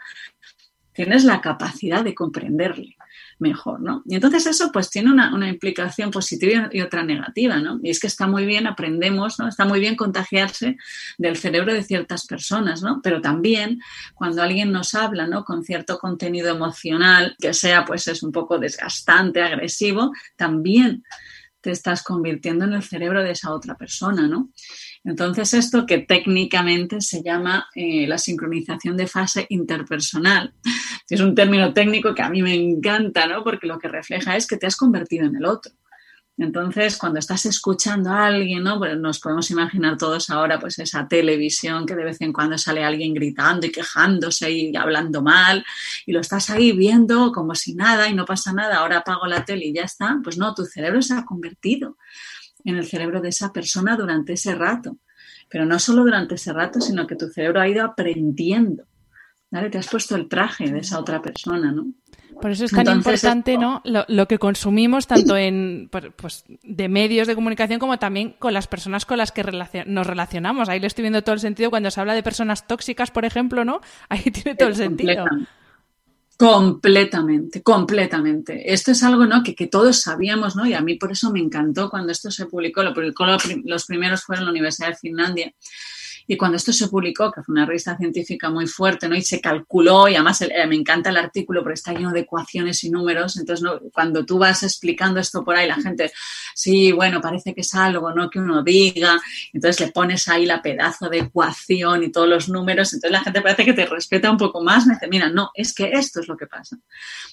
tienes 0.92 1.24
la 1.24 1.40
capacidad 1.40 2.02
de 2.02 2.14
comprenderle 2.14 2.96
mejor, 3.38 3.80
¿no? 3.80 4.02
Y 4.06 4.14
entonces 4.14 4.46
eso 4.46 4.70
pues 4.72 4.90
tiene 4.90 5.10
una, 5.10 5.48
implicación 5.48 6.10
positiva 6.10 6.68
y 6.72 6.80
otra 6.80 7.04
negativa, 7.04 7.58
¿no? 7.58 7.78
Y 7.82 7.90
es 7.90 8.00
que 8.00 8.06
está 8.06 8.26
muy 8.26 8.46
bien, 8.46 8.66
aprendemos, 8.66 9.38
¿no? 9.38 9.48
Está 9.48 9.64
muy 9.64 9.80
bien 9.80 9.96
contagiarse 9.96 10.76
del 11.18 11.36
cerebro 11.36 11.72
de 11.72 11.82
ciertas 11.82 12.26
personas, 12.26 12.82
¿no? 12.82 13.00
Pero 13.02 13.20
también 13.20 13.80
cuando 14.14 14.42
alguien 14.42 14.72
nos 14.72 14.94
habla, 14.94 15.26
¿no? 15.26 15.44
Con 15.44 15.64
cierto 15.64 15.98
contenido 15.98 16.48
emocional, 16.50 17.36
que 17.38 17.52
sea 17.52 17.84
pues 17.84 18.08
es 18.08 18.22
un 18.22 18.32
poco 18.32 18.58
desgastante, 18.58 19.42
agresivo, 19.42 20.12
también 20.36 21.04
te 21.60 21.70
estás 21.70 22.02
convirtiendo 22.02 22.66
en 22.66 22.74
el 22.74 22.82
cerebro 22.82 23.22
de 23.22 23.30
esa 23.30 23.52
otra 23.52 23.74
persona, 23.74 24.28
¿no? 24.28 24.50
Entonces, 25.04 25.52
esto 25.52 25.84
que 25.84 25.98
técnicamente 25.98 27.02
se 27.02 27.22
llama 27.22 27.68
eh, 27.74 28.06
la 28.06 28.16
sincronización 28.16 28.96
de 28.96 29.06
fase 29.06 29.46
interpersonal. 29.50 30.54
Es 31.10 31.20
un 31.20 31.34
término 31.34 31.74
técnico 31.74 32.14
que 32.14 32.22
a 32.22 32.30
mí 32.30 32.42
me 32.42 32.54
encanta, 32.54 33.26
¿no? 33.26 33.44
Porque 33.44 33.66
lo 33.66 33.78
que 33.78 33.88
refleja 33.88 34.36
es 34.36 34.46
que 34.46 34.56
te 34.56 34.66
has 34.66 34.74
convertido 34.74 35.26
en 35.26 35.36
el 35.36 35.44
otro. 35.44 35.70
Entonces, 36.38 36.96
cuando 36.96 37.20
estás 37.20 37.44
escuchando 37.44 38.10
a 38.10 38.26
alguien, 38.26 38.64
¿no? 38.64 38.78
Pues 38.78 38.96
nos 38.96 39.20
podemos 39.20 39.48
imaginar 39.50 39.98
todos 39.98 40.30
ahora, 40.30 40.58
pues 40.58 40.78
esa 40.78 41.06
televisión 41.06 41.84
que 41.84 41.94
de 41.94 42.04
vez 42.04 42.20
en 42.22 42.32
cuando 42.32 42.56
sale 42.56 42.82
alguien 42.82 43.12
gritando 43.12 43.66
y 43.66 43.70
quejándose 43.70 44.50
y 44.50 44.74
hablando 44.74 45.22
mal, 45.22 45.64
y 46.06 46.12
lo 46.12 46.20
estás 46.20 46.48
ahí 46.48 46.72
viendo 46.72 47.30
como 47.30 47.54
si 47.54 47.74
nada 47.74 48.08
y 48.08 48.14
no 48.14 48.24
pasa 48.24 48.52
nada, 48.52 48.78
ahora 48.78 48.98
apago 48.98 49.26
la 49.26 49.44
tele 49.44 49.66
y 49.66 49.74
ya 49.74 49.82
está. 49.82 50.18
Pues 50.24 50.38
no, 50.38 50.54
tu 50.54 50.64
cerebro 50.64 51.02
se 51.02 51.14
ha 51.14 51.24
convertido 51.24 51.98
en 52.64 52.76
el 52.76 52.86
cerebro 52.86 53.20
de 53.20 53.28
esa 53.28 53.52
persona 53.52 53.96
durante 53.96 54.32
ese 54.32 54.54
rato. 54.54 54.96
Pero 55.48 55.66
no 55.66 55.78
solo 55.78 56.02
durante 56.02 56.34
ese 56.36 56.52
rato, 56.52 56.80
sino 56.80 57.06
que 57.06 57.16
tu 57.16 57.28
cerebro 57.28 57.60
ha 57.60 57.68
ido 57.68 57.84
aprendiendo. 57.84 58.84
¿vale? 59.50 59.70
Te 59.70 59.78
has 59.78 59.88
puesto 59.88 60.16
el 60.16 60.28
traje 60.28 60.70
de 60.70 60.80
esa 60.80 60.98
otra 60.98 61.22
persona, 61.22 61.70
¿no? 61.70 61.86
Por 62.40 62.50
eso 62.50 62.64
es 62.64 62.72
tan 62.72 62.88
importante 62.88 63.56
¿no? 63.56 63.80
Lo, 63.84 64.26
que 64.26 64.38
consumimos, 64.38 65.06
tanto 65.06 65.36
en 65.36 65.88
pues, 66.16 66.44
de 66.64 66.88
medios 66.88 67.28
de 67.28 67.34
comunicación 67.34 67.78
como 67.78 67.98
también 67.98 68.34
con 68.38 68.52
las 68.52 68.66
personas 68.66 69.06
con 69.06 69.18
las 69.18 69.30
que 69.30 69.44
nos 69.86 70.06
relacionamos. 70.06 70.68
Ahí 70.68 70.80
le 70.80 70.88
estoy 70.88 71.02
viendo 71.02 71.22
todo 71.22 71.34
el 71.34 71.40
sentido 71.40 71.70
cuando 71.70 71.90
se 71.90 72.00
habla 72.00 72.14
de 72.14 72.22
personas 72.24 72.66
tóxicas, 72.66 73.10
por 73.10 73.24
ejemplo, 73.24 73.64
¿no? 73.64 73.80
Ahí 74.08 74.22
tiene 74.32 74.56
todo 74.56 74.68
el 74.68 74.76
sentido. 74.76 75.26
Completamente, 76.36 77.62
completamente. 77.62 78.72
Esto 78.72 78.90
es 78.90 79.02
algo 79.04 79.24
¿no? 79.24 79.42
que, 79.44 79.54
que, 79.54 79.68
todos 79.68 80.00
sabíamos, 80.00 80.56
¿no? 80.56 80.66
Y 80.66 80.74
a 80.74 80.80
mí 80.80 80.96
por 80.96 81.12
eso 81.12 81.30
me 81.30 81.38
encantó 81.38 81.88
cuando 81.88 82.10
esto 82.10 82.30
se 82.30 82.46
publicó. 82.46 82.82
Lo 82.82 82.92
publicó 82.92 83.24
los 83.24 83.86
primeros 83.86 84.24
fueron 84.24 84.46
la 84.46 84.50
Universidad 84.50 84.88
de 84.88 84.96
Finlandia. 84.96 85.54
Y 86.26 86.36
cuando 86.36 86.56
esto 86.56 86.72
se 86.72 86.88
publicó, 86.88 87.30
que 87.30 87.42
fue 87.42 87.52
una 87.52 87.66
revista 87.66 87.96
científica 87.96 88.48
muy 88.48 88.66
fuerte, 88.66 89.08
¿no? 89.08 89.14
Y 89.14 89.22
se 89.22 89.40
calculó, 89.40 90.08
y 90.08 90.14
además 90.14 90.40
eh, 90.40 90.66
me 90.66 90.74
encanta 90.74 91.10
el 91.10 91.18
artículo 91.18 91.62
porque 91.62 91.74
está 91.74 91.92
lleno 91.92 92.12
de 92.12 92.20
ecuaciones 92.20 92.82
y 92.84 92.90
números, 92.90 93.36
entonces 93.36 93.68
cuando 93.92 94.24
tú 94.24 94.38
vas 94.38 94.62
explicando 94.62 95.20
esto 95.20 95.44
por 95.44 95.56
ahí, 95.56 95.68
la 95.68 95.76
gente, 95.76 96.10
sí, 96.54 96.92
bueno, 96.92 97.20
parece 97.20 97.54
que 97.54 97.60
es 97.60 97.74
algo, 97.74 98.12
¿no? 98.12 98.30
Que 98.30 98.38
uno 98.38 98.62
diga, 98.62 99.20
entonces 99.52 99.86
le 99.86 99.92
pones 99.92 100.26
ahí 100.28 100.46
la 100.46 100.62
pedazo 100.62 101.08
de 101.10 101.18
ecuación 101.18 102.04
y 102.04 102.10
todos 102.10 102.28
los 102.28 102.48
números, 102.48 102.92
entonces 102.94 103.12
la 103.12 103.22
gente 103.22 103.42
parece 103.42 103.64
que 103.66 103.74
te 103.74 103.86
respeta 103.86 104.30
un 104.30 104.38
poco 104.38 104.62
más, 104.62 104.86
me 104.86 104.94
dice, 104.94 105.08
mira, 105.08 105.28
no, 105.28 105.50
es 105.54 105.74
que 105.74 105.90
esto 105.92 106.20
es 106.20 106.28
lo 106.28 106.36
que 106.36 106.46
pasa. 106.46 106.78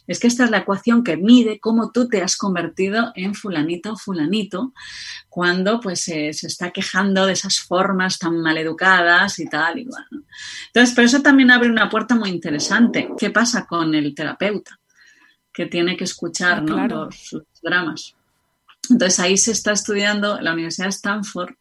Es 0.05 0.19
que 0.19 0.27
esta 0.27 0.43
es 0.43 0.51
la 0.51 0.59
ecuación 0.59 1.03
que 1.03 1.15
mide 1.15 1.59
cómo 1.59 1.91
tú 1.91 2.09
te 2.09 2.21
has 2.21 2.35
convertido 2.35 3.11
en 3.15 3.35
fulanito 3.35 3.93
o 3.93 3.97
fulanito 3.97 4.73
cuando 5.29 5.79
pues 5.79 6.01
se 6.01 6.29
está 6.29 6.71
quejando 6.71 7.25
de 7.25 7.33
esas 7.33 7.59
formas 7.59 8.19
tan 8.19 8.41
maleducadas 8.41 8.80
y 9.37 9.45
tal, 9.47 9.85
bueno. 9.85 10.25
Entonces, 10.67 10.95
pero 10.95 11.05
eso 11.05 11.21
también 11.21 11.51
abre 11.51 11.69
una 11.69 11.89
puerta 11.89 12.15
muy 12.15 12.29
interesante. 12.29 13.09
¿Qué 13.17 13.29
pasa 13.29 13.65
con 13.65 13.93
el 13.93 14.15
terapeuta? 14.15 14.79
Que 15.53 15.67
tiene 15.67 15.95
que 15.95 16.05
escuchar 16.05 16.63
ah, 16.69 16.87
los, 16.87 17.37
dramas. 17.61 18.15
Entonces 18.89 19.19
ahí 19.19 19.37
se 19.37 19.51
está 19.51 19.73
estudiando, 19.73 20.41
la 20.41 20.53
Universidad 20.53 20.87
de 20.87 20.91
Stanford 20.91 21.53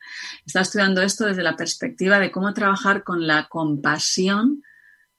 está 0.46 0.62
estudiando 0.62 1.02
esto 1.02 1.26
desde 1.26 1.42
la 1.42 1.56
perspectiva 1.56 2.18
de 2.18 2.30
cómo 2.30 2.52
trabajar 2.54 3.04
con 3.04 3.26
la 3.26 3.46
compasión, 3.48 4.62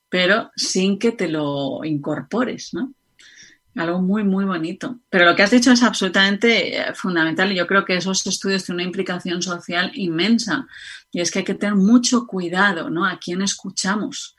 pero 0.09 0.51
sin 0.55 0.97
que 0.97 1.11
te 1.11 1.27
lo 1.29 1.85
incorpores, 1.85 2.73
¿no? 2.73 2.93
Algo 3.75 4.01
muy, 4.01 4.23
muy 4.23 4.43
bonito. 4.43 4.99
Pero 5.09 5.25
lo 5.25 5.35
que 5.35 5.43
has 5.43 5.51
dicho 5.51 5.71
es 5.71 5.81
absolutamente 5.81 6.77
eh, 6.77 6.93
fundamental 6.93 7.51
y 7.51 7.55
yo 7.55 7.67
creo 7.67 7.85
que 7.85 7.95
esos 7.95 8.25
estudios 8.27 8.65
tienen 8.65 8.81
una 8.81 8.87
implicación 8.87 9.41
social 9.41 9.91
inmensa. 9.93 10.67
Y 11.11 11.21
es 11.21 11.31
que 11.31 11.39
hay 11.39 11.45
que 11.45 11.55
tener 11.55 11.75
mucho 11.75 12.27
cuidado, 12.27 12.89
¿no? 12.89 13.05
A 13.05 13.17
quién 13.17 13.41
escuchamos, 13.41 14.35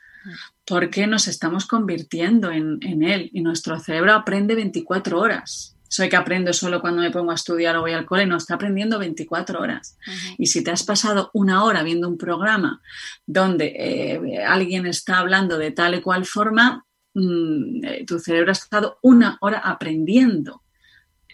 porque 0.65 1.07
nos 1.07 1.27
estamos 1.27 1.65
convirtiendo 1.65 2.51
en, 2.51 2.79
él 3.03 3.29
y 3.33 3.41
nuestro 3.41 3.79
cerebro 3.79 4.13
aprende 4.13 4.55
24 4.55 5.19
horas. 5.19 5.75
Soy 5.87 6.09
que 6.09 6.15
aprendo 6.15 6.53
solo 6.53 6.81
cuando 6.81 7.03
me 7.03 7.11
pongo 7.11 7.31
a 7.31 7.35
estudiar 7.35 7.75
o 7.75 7.81
voy 7.81 7.93
al 7.93 8.05
cole, 8.05 8.25
no, 8.25 8.37
está 8.37 8.55
aprendiendo 8.55 8.97
24 8.97 9.59
horas. 9.59 9.97
Y 10.39 10.47
si 10.47 10.63
te 10.63 10.71
has 10.71 10.83
pasado 10.83 11.29
una 11.33 11.63
hora 11.63 11.83
viendo 11.83 12.07
un 12.07 12.17
programa 12.17 12.81
donde 13.27 13.75
eh, 13.77 14.43
alguien 14.43 14.87
está 14.87 15.19
hablando 15.19 15.59
de 15.59 15.69
tal 15.69 15.93
y 15.93 16.01
cual 16.01 16.25
forma, 16.25 16.85
tu 17.13 18.19
cerebro 18.19 18.49
ha 18.49 18.53
estado 18.53 18.97
una 19.01 19.37
hora 19.41 19.59
aprendiendo 19.59 20.63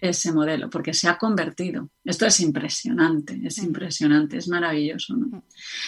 ese 0.01 0.31
modelo, 0.31 0.69
porque 0.69 0.93
se 0.93 1.07
ha 1.07 1.17
convertido. 1.17 1.89
Esto 2.03 2.25
es 2.25 2.39
impresionante, 2.39 3.39
es 3.43 3.59
mm. 3.59 3.65
impresionante, 3.65 4.37
es 4.37 4.47
maravilloso. 4.47 5.15
Mm. 5.15 5.41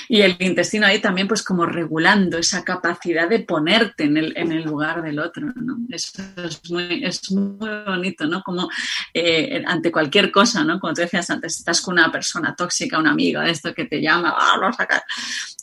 Y 0.10 0.22
el 0.22 0.36
intestino 0.40 0.86
ahí 0.86 1.00
también, 1.00 1.28
pues 1.28 1.44
como 1.44 1.66
regulando 1.66 2.38
esa 2.38 2.64
capacidad 2.64 3.30
de 3.30 3.40
ponerte 3.40 4.06
en 4.06 4.18
el, 4.18 4.34
en 4.36 4.52
el 4.52 4.64
lugar 4.64 5.02
del 5.02 5.20
otro. 5.20 5.52
¿no? 5.56 5.78
Eso 5.90 6.22
es 6.38 6.70
muy, 6.70 7.04
es 7.04 7.32
muy 7.32 7.70
bonito, 7.86 8.26
¿no? 8.26 8.42
Como 8.44 8.70
eh, 9.14 9.64
ante 9.66 9.92
cualquier 9.92 10.32
cosa, 10.32 10.64
¿no? 10.64 10.80
Como 10.80 10.94
tú 10.94 11.02
decías 11.02 11.30
antes, 11.30 11.60
estás 11.60 11.82
con 11.82 11.94
una 11.94 12.12
persona 12.12 12.56
tóxica, 12.56 13.00
una 13.00 13.12
amiga, 13.12 13.48
esto 13.48 13.74
que 13.74 13.86
te 13.86 14.02
llama, 14.02 14.36
ah, 14.38 14.76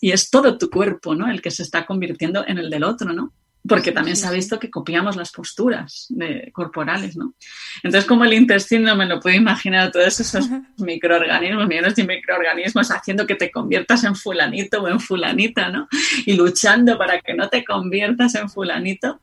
y 0.00 0.12
es 0.12 0.30
todo 0.30 0.56
tu 0.56 0.70
cuerpo, 0.70 1.14
¿no? 1.14 1.30
El 1.30 1.42
que 1.42 1.50
se 1.50 1.62
está 1.62 1.84
convirtiendo 1.84 2.44
en 2.46 2.58
el 2.58 2.70
del 2.70 2.84
otro, 2.84 3.12
¿no? 3.12 3.32
Porque 3.68 3.92
también 3.92 4.16
se 4.16 4.26
ha 4.26 4.30
visto 4.30 4.58
que 4.58 4.70
copiamos 4.70 5.16
las 5.16 5.30
posturas 5.30 6.08
corporales, 6.52 7.16
¿no? 7.16 7.34
Entonces, 7.82 8.08
como 8.08 8.24
el 8.24 8.32
intestino 8.32 8.96
me 8.96 9.06
lo 9.06 9.20
puedo 9.20 9.36
imaginar, 9.36 9.92
todos 9.92 10.18
esos 10.20 10.48
microorganismos, 10.78 11.68
millones 11.68 11.94
de 11.94 12.04
microorganismos 12.04 12.90
haciendo 12.90 13.26
que 13.26 13.34
te 13.34 13.50
conviertas 13.50 14.04
en 14.04 14.14
fulanito 14.14 14.82
o 14.82 14.88
en 14.88 15.00
fulanita, 15.00 15.70
¿no? 15.70 15.88
Y 16.26 16.34
luchando 16.34 16.96
para 16.98 17.20
que 17.20 17.34
no 17.34 17.48
te 17.48 17.64
conviertas 17.64 18.34
en 18.34 18.48
fulanito. 18.48 19.20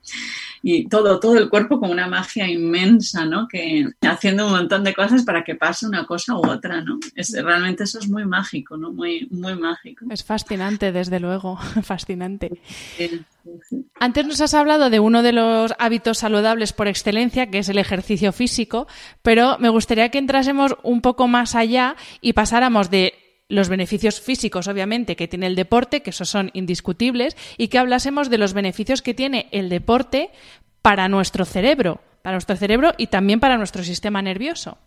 Y 0.68 0.88
todo, 0.88 1.20
todo 1.20 1.38
el 1.38 1.48
cuerpo 1.48 1.80
como 1.80 1.92
una 1.92 2.08
magia 2.08 2.48
inmensa, 2.48 3.26
¿no? 3.26 3.48
Que 3.48 3.88
haciendo 4.02 4.48
un 4.48 4.54
montón 4.54 4.84
de 4.84 4.96
cosas 4.96 5.24
para 5.24 5.44
que 5.44 5.56
pase 5.56 5.86
una 5.86 6.06
cosa 6.06 6.36
u 6.36 6.46
otra, 6.48 6.82
¿no? 6.82 7.00
Es, 7.16 7.34
realmente 7.34 7.84
eso 7.84 8.00
es 8.00 8.10
muy 8.10 8.26
mágico, 8.26 8.76
¿no? 8.76 8.92
Muy, 8.92 9.28
muy 9.30 9.56
mágico. 9.56 10.06
Es 10.10 10.24
fascinante, 10.24 10.92
desde 10.92 11.20
luego, 11.20 11.58
fascinante. 11.84 12.60
Antes 14.00 14.26
nos 14.26 14.35
has 14.42 14.54
hablado 14.54 14.90
de 14.90 15.00
uno 15.00 15.24
de 15.24 15.32
los 15.32 15.74
hábitos 15.80 16.20
saludables 16.20 16.74
por 16.74 16.88
excelencia, 16.88 17.50
que 17.50 17.60
es 17.60 17.70
el 17.70 17.78
ejercicio 17.78 18.32
físico, 18.32 18.88
pero 19.22 19.58
me 19.60 19.70
gustaría 19.70 20.10
que 20.10 20.18
entrásemos 20.18 20.76
un 20.84 21.02
poco 21.02 21.28
más 21.28 21.56
allá 21.56 21.96
y 22.22 22.34
pasáramos 22.34 22.90
de 22.90 23.14
los 23.48 23.70
beneficios 23.70 24.20
físicos, 24.22 24.68
obviamente, 24.68 25.16
que 25.16 25.28
tiene 25.28 25.48
el 25.48 25.56
deporte, 25.56 26.02
que 26.02 26.10
esos 26.10 26.30
son 26.30 26.50
indiscutibles, 26.54 27.38
y 27.58 27.68
que 27.68 27.78
hablásemos 27.78 28.30
de 28.30 28.38
los 28.38 28.54
beneficios 28.54 29.02
que 29.02 29.14
tiene 29.14 29.48
el 29.52 29.70
deporte 29.70 30.32
para 30.82 31.08
nuestro 31.08 31.46
cerebro, 31.46 32.02
para 32.22 32.36
nuestro 32.36 32.56
cerebro 32.56 32.94
y 32.98 33.08
también 33.08 33.40
para 33.40 33.58
nuestro 33.58 33.84
sistema 33.84 34.22
nervioso. 34.22 34.78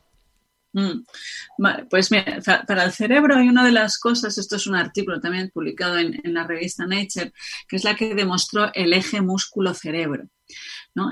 Mm. 0.78 1.86
pues 1.90 2.10
mira, 2.12 2.38
para 2.66 2.84
el 2.84 2.92
cerebro 2.92 3.36
hay 3.36 3.48
una 3.48 3.64
de 3.64 3.72
las 3.72 3.98
cosas, 3.98 4.38
esto 4.38 4.56
es 4.56 4.66
un 4.66 4.76
artículo 4.76 5.20
también 5.20 5.50
publicado 5.50 5.98
en, 5.98 6.20
la 6.24 6.46
revista 6.46 6.86
Nature, 6.86 7.32
que 7.68 7.76
es 7.76 7.84
la 7.84 7.96
que 7.96 8.14
demostró 8.14 8.70
el 8.74 8.92
eje 8.92 9.20
músculo-cerebro. 9.20 10.28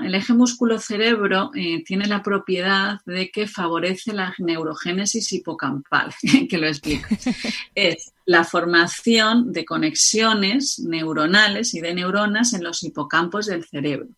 El 0.01 0.15
eje 0.15 0.33
músculo-cerebro 0.33 1.51
eh, 1.55 1.83
tiene 1.83 2.07
la 2.07 2.21
propiedad 2.21 2.99
de 3.05 3.31
que 3.31 3.47
favorece 3.47 4.13
la 4.13 4.33
neurogénesis 4.37 5.31
hipocampal, 5.33 6.13
que 6.49 6.57
lo 6.57 6.67
explico. 6.67 7.07
Es 7.75 8.13
la 8.25 8.43
formación 8.43 9.53
de 9.53 9.63
conexiones 9.63 10.79
neuronales 10.79 11.73
y 11.73 11.79
de 11.79 11.93
neuronas 11.93 12.53
en 12.53 12.63
los 12.63 12.83
hipocampos 12.83 13.45
del 13.45 13.63
cerebro. 13.63 14.09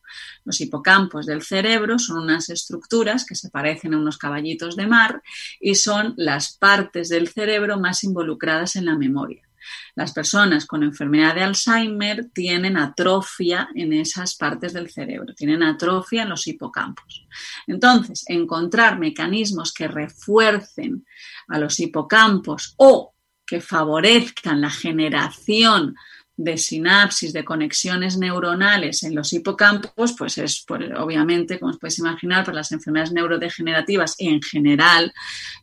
Los 0.46 0.60
hipocampos 0.62 1.26
del 1.26 1.44
cerebro 1.44 2.00
son 2.00 2.24
unas 2.24 2.50
estructuras 2.50 3.26
que 3.26 3.36
se 3.36 3.50
parecen 3.50 3.94
a 3.94 3.98
unos 3.98 4.18
caballitos 4.18 4.76
de 4.76 4.88
mar 4.88 5.22
y 5.60 5.76
son 5.76 6.16
las 6.18 6.58
partes 6.58 7.10
del 7.10 7.28
cerebro 7.28 7.80
más 7.80 8.04
involucradas 8.04 8.76
en 8.76 8.86
la 8.86 8.98
memoria. 8.98 9.49
Las 9.96 10.14
personas 10.14 10.66
con 10.66 10.84
enfermedad 10.84 11.36
de 11.36 11.44
Alzheimer 11.44 12.30
tienen 12.34 12.78
atrofia 12.78 13.70
en 13.76 13.94
esas 13.94 14.36
partes 14.36 14.74
del 14.74 14.90
cerebro, 14.90 15.34
tienen 15.34 15.64
atrofia 15.64 16.24
en 16.24 16.30
los 16.30 16.48
hipocampos. 16.48 17.28
Entonces, 17.68 18.24
encontrar 18.28 19.00
mecanismos 19.00 19.74
que 19.74 19.88
refuercen 19.88 21.06
a 21.48 21.60
los 21.60 21.80
hipocampos 21.80 22.74
o 22.78 23.14
que 23.46 23.62
favorezcan 23.62 24.62
la 24.62 24.70
generación 24.70 25.96
de 26.40 26.58
sinapsis, 26.58 27.34
de 27.34 27.44
conexiones 27.44 28.18
neuronales 28.18 29.04
en 29.04 29.14
los 29.14 29.34
hipocampos, 29.34 30.16
pues 30.18 30.38
es 30.38 30.64
pues, 30.66 30.90
obviamente, 30.98 31.60
como 31.60 31.72
os 31.72 31.78
podéis 31.78 32.00
imaginar, 32.00 32.46
para 32.46 32.56
las 32.56 32.72
enfermedades 32.72 33.12
neurodegenerativas 33.12 34.16
y 34.18 34.30
en 34.30 34.42
general 34.42 35.12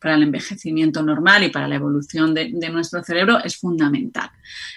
para 0.02 0.16
el 0.16 0.24
envejecimiento 0.24 1.02
normal 1.02 1.44
y 1.44 1.48
para 1.48 1.66
la 1.66 1.76
evolución 1.76 2.34
de, 2.34 2.50
nuestro 2.70 3.02
cerebro 3.02 3.42
es 3.42 3.56
fundamental. 3.56 4.30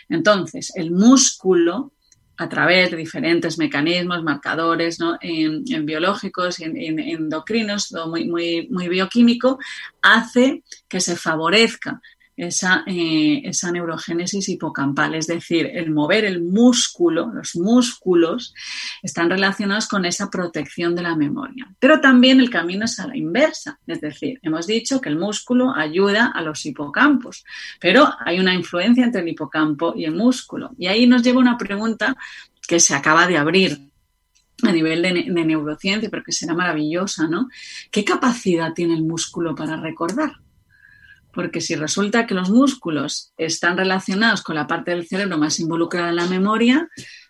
Entonces, 0.07 0.71
el 0.75 0.91
músculo 0.91 1.91
a 2.37 2.47
través 2.47 2.91
de 2.91 2.95
diferentes 2.95 3.57
mecanismos, 3.57 4.23
marcadores 4.23 4.99
en, 5.19 5.85
biológicos 5.85 6.61
y 6.61 6.63
en, 6.63 6.97
endocrinos, 6.97 7.93
muy, 8.07 8.29
muy 8.69 8.87
bioquímico, 8.87 9.59
hace 10.01 10.63
que 10.87 11.01
se 11.01 11.17
favorezca 11.17 12.01
esa, 12.39 12.83
eh, 12.87 13.41
esa 13.43 13.71
neurogénesis 13.71 14.47
hipocampal, 14.49 15.13
es 15.15 15.27
decir, 15.27 15.69
el 15.73 15.91
mover 15.91 16.23
el 16.25 16.41
músculo, 16.41 17.31
los 17.33 17.55
músculos 17.55 18.53
están 19.03 19.29
relacionados 19.29 19.87
con 19.87 20.05
esa 20.05 20.29
protección 20.29 20.95
de 20.95 21.03
la 21.03 21.15
memoria. 21.15 21.69
Pero 21.79 21.99
también 21.99 22.39
el 22.39 22.49
camino 22.49 22.85
es 22.85 22.99
a 22.99 23.07
la 23.07 23.17
inversa, 23.17 23.79
es 23.85 23.99
decir, 23.99 24.39
hemos 24.41 24.67
dicho 24.67 25.01
que 25.01 25.09
el 25.09 25.17
músculo 25.17 25.75
ayuda 25.75 26.31
a 26.33 26.41
los 26.41 26.65
hipocampos, 26.65 27.43
pero 27.79 28.09
hay 28.25 28.39
una 28.39 28.53
influencia 28.53 29.03
entre 29.03 29.21
el 29.21 29.27
hipocampo 29.27 29.93
y 29.95 30.05
el 30.05 30.15
músculo. 30.15 30.71
Y 30.77 30.87
ahí 30.87 31.07
nos 31.07 31.21
lleva 31.21 31.39
una 31.39 31.57
pregunta 31.57 32.15
que 32.67 32.79
se 32.79 32.95
acaba 32.95 33.27
de 33.27 33.37
abrir 33.37 33.89
a 34.63 34.71
nivel 34.71 35.01
de, 35.01 35.11
de, 35.11 35.45
neurociencia, 35.45 36.09
pero 36.09 36.23
que 36.23 36.31
será 36.31 36.53
maravillosa, 36.53 37.27
¿no? 37.27 37.47
¿Qué 37.91 38.03
capacidad 38.03 38.73
tiene 38.73 38.93
el 38.93 39.03
músculo 39.03 39.55
para 39.55 39.77
recordar? 39.77 40.33
Porque 41.39 41.61
si 41.61 41.73
resulta 41.73 42.27
que 42.27 42.33
los 42.33 42.49
músculos 42.49 43.31
están 43.37 43.77
relacionados 43.77 44.41
con 44.41 44.55
la 44.55 44.67
parte 44.67 44.91
del 44.91 45.07
cerebro 45.07 45.37
más 45.37 45.57
involucrada 45.61 46.09
en 46.09 46.17
la 46.17 46.27
memoria, 46.27 46.89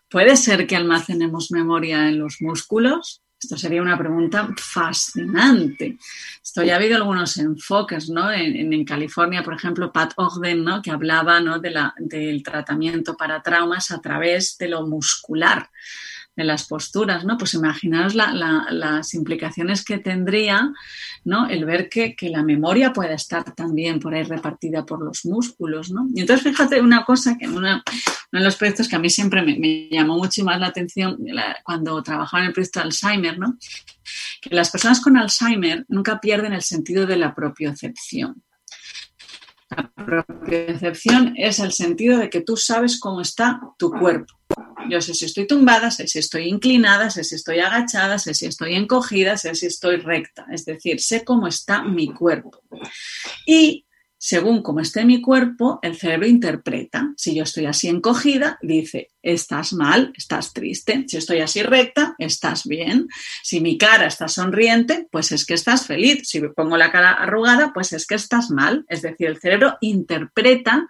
¿puede 0.09 0.35
ser 0.35 0.65
que 0.65 0.75
almacenemos 0.75 1.51
memoria 1.51 2.09
en 2.09 2.17
los 2.17 2.37
músculos? 2.41 3.21
Esto 3.39 3.55
sería 3.55 3.83
una 3.83 3.99
pregunta 3.99 4.49
fascinante. 4.57 5.99
Esto 6.43 6.63
ya 6.63 6.73
ha 6.73 6.77
habido 6.77 6.95
algunos 6.95 7.37
enfoques, 7.37 8.09
¿no? 8.09 8.31
En, 8.31 8.83
California, 8.83 9.43
por 9.43 9.53
ejemplo, 9.53 9.93
Pat 9.93 10.13
Ogden, 10.15 10.63
¿no? 10.63 10.81
Que 10.81 10.89
hablaba, 10.89 11.39
¿no? 11.39 11.59
Del 11.59 12.41
tratamiento 12.41 13.15
para 13.15 13.43
traumas 13.43 13.91
a 13.91 14.01
través 14.01 14.57
de 14.57 14.69
lo 14.69 14.87
muscular 14.87 15.69
de 16.39 16.45
las 16.45 16.67
posturas, 16.67 17.25
¿no? 17.25 17.37
Pues 17.37 17.53
imaginaos 17.53 18.15
las 18.15 19.13
implicaciones 19.13 19.83
que 19.83 19.97
tendría, 19.97 20.71
¿no? 21.25 21.49
El 21.49 21.65
ver 21.65 21.89
que, 21.89 22.15
la 22.29 22.43
memoria 22.43 22.93
puede 22.93 23.13
estar 23.13 23.53
también 23.55 23.99
por 23.99 24.15
ahí 24.15 24.23
repartida 24.23 24.85
por 24.85 25.03
los 25.03 25.25
músculos, 25.25 25.91
¿no? 25.91 26.07
Y 26.15 26.21
entonces 26.21 26.49
fíjate 26.49 26.79
una 26.79 27.03
cosa 27.03 27.37
que 27.37 27.45
uno 27.45 27.83
de 28.31 28.39
los 28.39 28.55
proyectos 28.55 28.87
que 28.87 28.95
a 28.95 28.99
mí 28.99 29.09
siempre 29.09 29.41
me, 29.41 29.89
llamó 29.91 30.17
mucho 30.17 30.45
más 30.45 30.61
la 30.61 30.67
atención 30.67 31.17
cuando 31.65 32.01
trabajaba 32.01 32.43
en 32.43 32.47
el 32.47 32.53
proyecto 32.53 32.79
Alzheimer, 32.79 33.37
¿no? 33.37 33.57
Que 34.39 34.55
las 34.55 34.69
personas 34.69 35.01
con 35.01 35.17
Alzheimer 35.17 35.85
nunca 35.89 36.21
pierden 36.21 36.53
el 36.53 36.61
sentido 36.61 37.05
de 37.05 37.17
la 37.17 37.35
propiocepción. 37.35 38.41
La 39.69 39.91
propiocepción 39.91 41.33
es 41.35 41.59
el 41.59 41.73
sentido 41.73 42.17
de 42.17 42.29
que 42.29 42.39
tú 42.39 42.55
sabes 42.55 42.97
cómo 42.97 43.19
está 43.19 43.59
tu 43.77 43.91
cuerpo. 43.91 44.38
Yo 44.89 45.01
sé 45.01 45.13
si 45.13 45.25
estoy 45.25 45.47
tumbada, 45.47 45.91
sé 45.91 46.07
si 46.07 46.19
estoy 46.19 46.43
inclinada, 46.43 47.09
sé 47.09 47.23
si 47.23 47.35
estoy 47.35 47.59
agachada, 47.59 48.19
sé 48.19 48.33
si 48.33 48.45
estoy 48.45 48.75
encogida, 48.75 49.37
sé 49.37 49.55
si 49.55 49.65
estoy 49.65 49.97
recta. 49.97 50.45
Es 50.51 50.65
decir, 50.65 51.01
sé 51.01 51.23
cómo 51.23 51.47
está 51.47 51.83
mi 51.83 52.13
cuerpo. 52.13 52.61
Y 53.45 53.85
según 54.21 54.61
cómo 54.61 54.81
esté 54.81 55.05
mi 55.05 55.21
cuerpo, 55.21 55.79
el 55.81 55.95
cerebro 55.95 56.27
interpreta. 56.27 57.13
Si 57.15 57.33
yo 57.33 57.43
estoy 57.43 57.67
así 57.67 57.87
encogida, 57.87 58.59
dice, 58.61 59.11
estás 59.21 59.71
mal, 59.71 60.11
estás 60.17 60.51
triste. 60.51 61.05
Si 61.07 61.15
estoy 61.15 61.39
así 61.39 61.63
recta, 61.63 62.15
estás 62.17 62.65
bien. 62.65 63.07
Si 63.43 63.61
mi 63.61 63.77
cara 63.77 64.07
está 64.07 64.27
sonriente, 64.27 65.07
pues 65.09 65.31
es 65.31 65.45
que 65.45 65.53
estás 65.53 65.87
feliz. 65.87 66.27
Si 66.27 66.41
me 66.41 66.49
pongo 66.49 66.75
la 66.75 66.91
cara 66.91 67.13
arrugada, 67.13 67.71
pues 67.73 67.93
es 67.93 68.05
que 68.05 68.15
estás 68.15 68.51
mal. 68.51 68.85
Es 68.89 69.03
decir, 69.03 69.27
el 69.27 69.39
cerebro 69.39 69.77
interpreta 69.79 70.85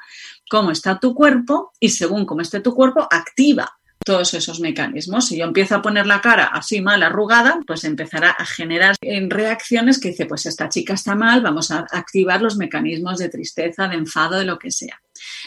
cómo 0.49 0.71
está 0.71 0.99
tu 0.99 1.13
cuerpo 1.13 1.71
y 1.79 1.89
según 1.89 2.25
cómo 2.25 2.41
esté 2.41 2.61
tu 2.61 2.73
cuerpo, 2.73 3.07
activa 3.11 3.78
todos 4.09 4.33
esos 4.33 4.59
mecanismos. 4.59 5.27
Si 5.27 5.37
yo 5.37 5.45
empiezo 5.45 5.75
a 5.75 5.83
poner 5.83 6.07
la 6.07 6.19
cara 6.19 6.45
así 6.45 6.81
mal 6.81 7.03
arrugada, 7.03 7.59
pues 7.67 7.83
empezará 7.83 8.31
a 8.31 8.43
generar 8.43 8.95
reacciones 9.27 9.99
que 9.99 10.09
dice, 10.09 10.25
pues 10.25 10.47
esta 10.47 10.67
chica 10.67 10.95
está 10.95 11.13
mal, 11.13 11.43
vamos 11.43 11.69
a 11.69 11.85
activar 11.91 12.41
los 12.41 12.57
mecanismos 12.57 13.19
de 13.19 13.29
tristeza, 13.29 13.87
de 13.87 13.97
enfado, 13.97 14.39
de 14.39 14.45
lo 14.45 14.57
que 14.57 14.71
sea. 14.71 14.99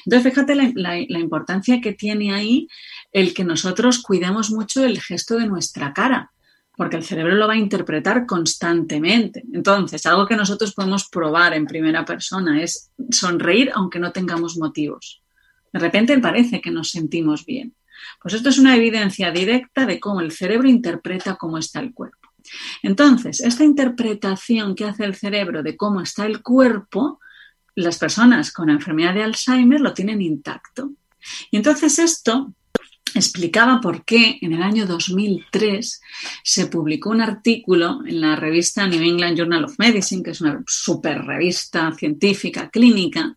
Entonces, 0.07 0.33
fíjate 0.33 0.55
la, 0.55 0.97
importancia 0.97 1.81
que 1.81 1.93
tiene 1.93 2.33
ahí 2.33 2.69
el 3.11 3.35
que 3.35 3.43
nosotros 3.43 4.01
cuidemos 4.01 4.53
mucho 4.53 4.85
el 4.85 5.01
gesto 5.01 5.39
de 5.39 5.49
nuestra 5.49 5.93
cara 5.93 6.31
porque 6.77 6.97
el 6.97 7.05
cerebro 7.05 7.35
lo 7.35 7.49
va 7.49 7.55
a 7.55 7.57
interpretar 7.57 8.27
constantemente. 8.27 9.43
Entonces, 9.53 10.07
algo 10.07 10.25
que 10.29 10.37
nosotros 10.37 10.73
podemos 10.73 11.09
probar 11.09 11.53
en 11.55 11.67
primera 11.67 12.05
persona 12.05 12.63
es 12.63 12.93
sonreír 13.11 13.73
aunque 13.75 13.99
no 13.99 14.13
tengamos 14.13 14.57
motivos. 14.57 15.21
De 15.73 15.81
repente 15.81 16.17
parece 16.19 16.61
que 16.61 16.71
nos 16.71 16.91
sentimos 16.91 17.45
bien. 17.45 17.75
Pues 18.21 18.35
esto 18.35 18.49
es 18.49 18.59
una 18.59 18.77
evidencia 18.77 19.31
directa 19.31 19.87
de 19.87 20.01
cómo 20.01 20.21
el 20.21 20.33
cerebro 20.33 20.69
interpreta 20.69 21.37
cómo 21.37 21.59
está 21.59 21.81
el 21.81 21.93
cuerpo. 21.93 22.29
Entonces, 22.83 23.41
esta 23.41 23.65
interpretación 23.65 24.75
que 24.75 24.85
hace 24.85 25.05
el 25.05 25.15
cerebro 25.15 25.63
de 25.63 25.77
cómo 25.77 26.01
está 26.01 26.27
el 26.27 26.43
cuerpo, 26.43 27.21
las 27.75 27.99
personas 27.99 28.53
con 28.53 28.71
enfermedad 28.71 29.15
de 29.15 29.23
Alzheimer 29.23 29.81
lo 29.81 29.95
tienen 29.95 30.21
intacto. 30.21 30.93
Y 31.51 31.57
entonces 31.57 31.99
esto 31.99 32.53
explicaba 33.19 33.81
por 33.81 34.05
qué 34.05 34.39
en 34.41 34.53
el 34.53 34.63
año 34.63 34.87
2003 34.87 36.01
se 36.43 36.67
publicó 36.67 37.11
un 37.11 37.21
artículo 37.21 38.01
en 38.07 38.21
la 38.21 38.37
revista 38.37 38.87
New 38.87 39.03
England 39.03 39.39
Journal 39.39 39.65
of 39.65 39.79
Medicine, 39.79 40.23
que 40.23 40.31
es 40.31 40.41
una 40.41 40.63
super 40.67 41.25
revista 41.25 41.93
científica 41.93 42.71
clínica, 42.71 43.35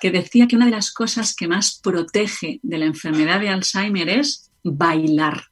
que 0.00 0.10
decía 0.10 0.46
que 0.46 0.56
una 0.56 0.66
de 0.66 0.72
las 0.72 0.92
cosas 0.92 1.34
que 1.34 1.48
más 1.48 1.80
protege 1.82 2.60
de 2.62 2.78
la 2.78 2.86
enfermedad 2.86 3.40
de 3.40 3.50
Alzheimer 3.50 4.08
es 4.08 4.50
bailar. 4.62 5.42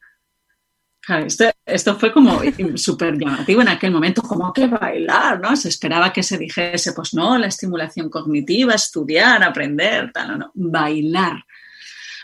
Esto, 1.65 1.97
fue 1.99 2.13
como 2.13 2.41
súper 2.75 3.17
llamativo 3.17 3.63
en 3.63 3.69
aquel 3.69 3.93
momento, 3.93 4.23
como 4.23 4.53
que 4.53 4.67
bailar, 4.67 5.39
¿no? 5.39 5.57
Se 5.57 5.69
esperaba 5.69 6.13
que 6.13 6.25
se 6.25 6.37
dijese, 6.37 6.93
pues 6.95 7.15
no, 7.15 7.39
la 7.39 7.47
estimulación 7.47 8.11
cognitiva, 8.11 8.75
estudiar, 8.75 9.45
aprender, 9.45 10.11
tal, 10.13 10.29
no, 10.29 10.37
no, 10.39 10.51
bailar, 10.55 11.45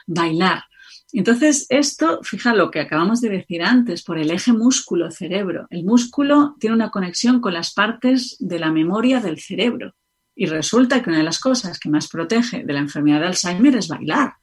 bailar. 0.06 0.64
Entonces, 1.12 1.66
esto, 1.68 2.20
fija 2.22 2.55
lo 2.55 2.70
que 2.70 2.81
acabamos 2.81 3.20
de 3.20 3.29
decir 3.29 3.62
antes, 3.62 4.03
por 4.03 4.18
el 4.18 4.31
eje 4.31 4.53
músculo-cerebro. 4.53 5.66
El 5.68 5.85
músculo 5.85 6.57
tiene 6.59 6.77
una 6.77 6.90
conexión 6.90 7.40
con 7.40 7.53
las 7.53 7.75
partes 7.75 8.37
de 8.40 8.59
la 8.59 8.72
memoria 8.72 9.20
del 9.20 9.38
cerebro. 9.38 9.94
Y 10.35 10.46
resulta 10.46 11.03
que 11.03 11.11
una 11.11 11.18
de 11.18 11.25
las 11.25 11.38
cosas 11.38 11.79
que 11.79 11.90
más 11.90 12.09
protege 12.09 12.64
de 12.64 12.72
la 12.72 12.81
enfermedad 12.81 13.20
de 13.20 13.27
Alzheimer 13.27 13.77
es 13.77 13.88
bailar. 13.88 14.35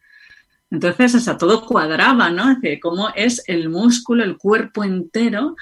Entonces, 0.71 1.15
hasta 1.15 1.36
todo 1.36 1.65
cuadraba, 1.65 2.29
¿no? 2.29 2.60
De 2.60 2.79
cómo 2.79 3.10
es 3.15 3.41
el 3.47 3.69
músculo, 3.69 4.23
el 4.23 4.38
cuerpo 4.38 4.84
entero, 4.84 5.55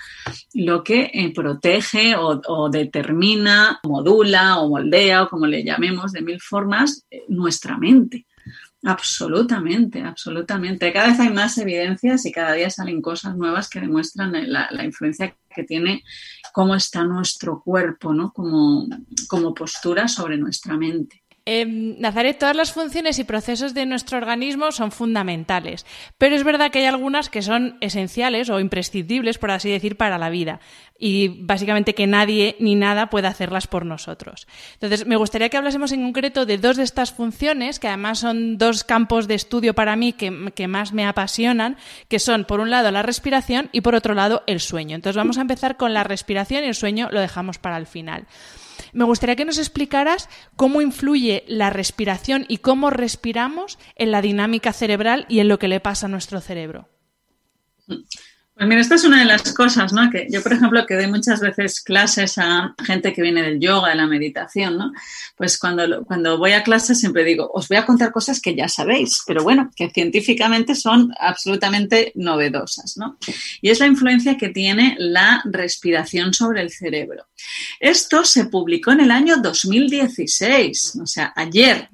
lo 0.53 0.83
que 0.83 1.09
eh, 1.13 1.31
protege 1.33 2.17
o, 2.17 2.41
o, 2.45 2.69
determina, 2.69 3.79
modula 3.83 4.59
o 4.59 4.67
moldea, 4.67 5.23
o 5.23 5.29
como 5.29 5.47
le 5.47 5.63
llamemos 5.63 6.11
de 6.11 6.21
mil 6.21 6.41
formas, 6.41 7.05
eh, 7.09 7.23
nuestra 7.29 7.77
mente. 7.77 8.25
Absolutamente, 8.83 10.01
absolutamente. 10.03 10.93
Cada 10.93 11.07
vez 11.07 11.19
hay 11.19 11.29
más 11.29 11.57
evidencias 11.57 12.25
y 12.25 12.31
cada 12.31 12.53
día 12.53 12.69
salen 12.69 13.01
cosas 13.01 13.35
nuevas 13.35 13.69
que 13.69 13.81
demuestran 13.81 14.33
la, 14.51 14.83
influencia 14.83 15.35
que 15.53 15.63
tiene 15.63 16.03
cómo 16.53 16.75
está 16.75 17.03
nuestro 17.03 17.61
cuerpo, 17.61 18.13
¿no? 18.13 18.31
Como, 18.31 18.87
como 19.27 19.53
postura 19.53 20.07
sobre 20.07 20.37
nuestra 20.37 20.77
mente. 20.77 21.23
Em, 21.49 21.95
Nazaret, 21.97 22.37
todas 22.37 22.57
las 22.57 22.73
funciones 22.73 23.19
y 23.19 23.23
procesos 23.23 23.73
de 23.73 23.85
nuestro 23.85 24.17
organismo 24.17 24.73
son 24.73 24.91
fundamentales, 24.91 25.85
pero 26.17 26.35
es 26.35 26.43
verdad 26.43 26.71
que 26.71 26.79
hay 26.79 26.85
algunas 26.85 27.29
que 27.29 27.41
son 27.41 27.77
esenciales 27.79 28.49
o 28.49 28.59
imprescindibles, 28.59 29.37
por 29.37 29.51
así 29.51 29.69
decir, 29.69 29.95
para 29.95 30.17
la 30.17 30.29
vida 30.29 30.59
y 30.99 31.29
básicamente 31.29 31.95
que 31.95 32.05
nadie 32.05 32.57
ni 32.59 32.75
nada 32.75 33.09
pueda 33.09 33.29
hacerlas 33.29 33.67
por 33.67 33.85
nosotros. 33.85 34.45
Entonces, 34.73 35.05
me 35.05 35.15
gustaría 35.15 35.47
que 35.47 35.55
hablásemos 35.55 35.93
en 35.93 36.03
concreto 36.03 36.45
de 36.45 36.57
dos 36.57 36.75
de 36.75 36.83
estas 36.83 37.13
funciones, 37.13 37.79
que 37.79 37.87
además 37.87 38.19
son 38.19 38.57
dos 38.57 38.83
campos 38.83 39.29
de 39.29 39.35
estudio 39.35 39.73
para 39.73 39.95
mí 39.95 40.11
que, 40.11 40.67
más 40.67 40.91
me 40.91 41.05
apasionan, 41.05 41.77
que 42.09 42.19
son, 42.19 42.43
por 42.43 42.59
un 42.59 42.71
lado, 42.71 42.91
la 42.91 43.03
respiración 43.03 43.69
y, 43.71 43.81
por 43.81 43.95
otro 43.95 44.15
lado, 44.15 44.43
el 44.47 44.59
sueño. 44.59 44.95
Entonces, 44.95 45.15
vamos 45.15 45.37
a 45.37 45.41
empezar 45.41 45.77
con 45.77 45.93
la 45.93 46.03
respiración 46.03 46.65
y 46.65 46.67
el 46.67 46.75
sueño 46.75 47.07
lo 47.09 47.21
dejamos 47.21 47.57
para 47.57 47.77
el 47.77 47.87
final. 47.87 48.27
Me 48.93 49.05
gustaría 49.05 49.35
que 49.35 49.45
nos 49.45 49.57
explicaras 49.57 50.29
cómo 50.55 50.81
influye 50.81 51.43
la 51.47 51.69
respiración 51.69 52.45
y 52.47 52.57
cómo 52.57 52.89
respiramos 52.89 53.77
en 53.95 54.11
la 54.11 54.21
dinámica 54.21 54.73
cerebral 54.73 55.25
y 55.29 55.39
en 55.39 55.47
lo 55.47 55.59
que 55.59 55.67
le 55.67 55.79
pasa 55.79 56.07
a 56.07 56.09
nuestro 56.09 56.41
cerebro. 56.41 56.89
Pues 58.57 58.67
mira, 58.67 58.81
esta 58.81 58.95
es 58.95 59.03
una 59.03 59.19
de 59.19 59.25
las 59.25 59.53
cosas, 59.53 59.93
¿no? 59.93 60.09
Que 60.09 60.25
yo, 60.31 60.41
por 60.41 60.51
ejemplo, 60.51 60.83
que 60.87 60.95
doy 60.95 61.05
muchas 61.05 61.41
veces 61.41 61.79
clases 61.79 62.39
a 62.39 62.73
gente 62.83 63.13
que 63.13 63.21
viene 63.21 63.43
del 63.43 63.59
yoga, 63.59 63.89
de 63.89 63.95
la 63.95 64.07
meditación, 64.07 64.79
¿no? 64.79 64.93
Pues 65.35 65.59
cuando, 65.59 66.03
cuando 66.05 66.39
voy 66.39 66.53
a 66.53 66.63
clases 66.63 66.99
siempre 66.99 67.23
digo, 67.23 67.51
os 67.53 67.67
voy 67.67 67.77
a 67.77 67.85
contar 67.85 68.11
cosas 68.11 68.41
que 68.41 68.55
ya 68.55 68.67
sabéis, 68.67 69.21
pero 69.27 69.43
bueno, 69.43 69.69
que 69.75 69.91
científicamente 69.91 70.73
son 70.73 71.13
absolutamente 71.19 72.11
novedosas, 72.15 72.97
¿no? 72.97 73.19
Y 73.61 73.69
es 73.69 73.79
la 73.79 73.85
influencia 73.85 74.37
que 74.37 74.49
tiene 74.49 74.95
la 74.97 75.43
respiración 75.45 76.33
sobre 76.33 76.61
el 76.61 76.71
cerebro. 76.71 77.27
Esto 77.79 78.25
se 78.25 78.45
publicó 78.45 78.91
en 78.91 79.01
el 79.01 79.11
año 79.11 79.37
2016, 79.37 80.97
o 81.03 81.05
sea, 81.05 81.31
ayer 81.35 81.89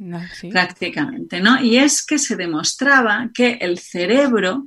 prácticamente, 0.49 1.41
¿no? 1.41 1.61
Y 1.61 1.75
es 1.75 2.05
que 2.05 2.17
se 2.17 2.37
demostraba 2.37 3.29
que 3.33 3.57
el 3.59 3.79
cerebro 3.79 4.65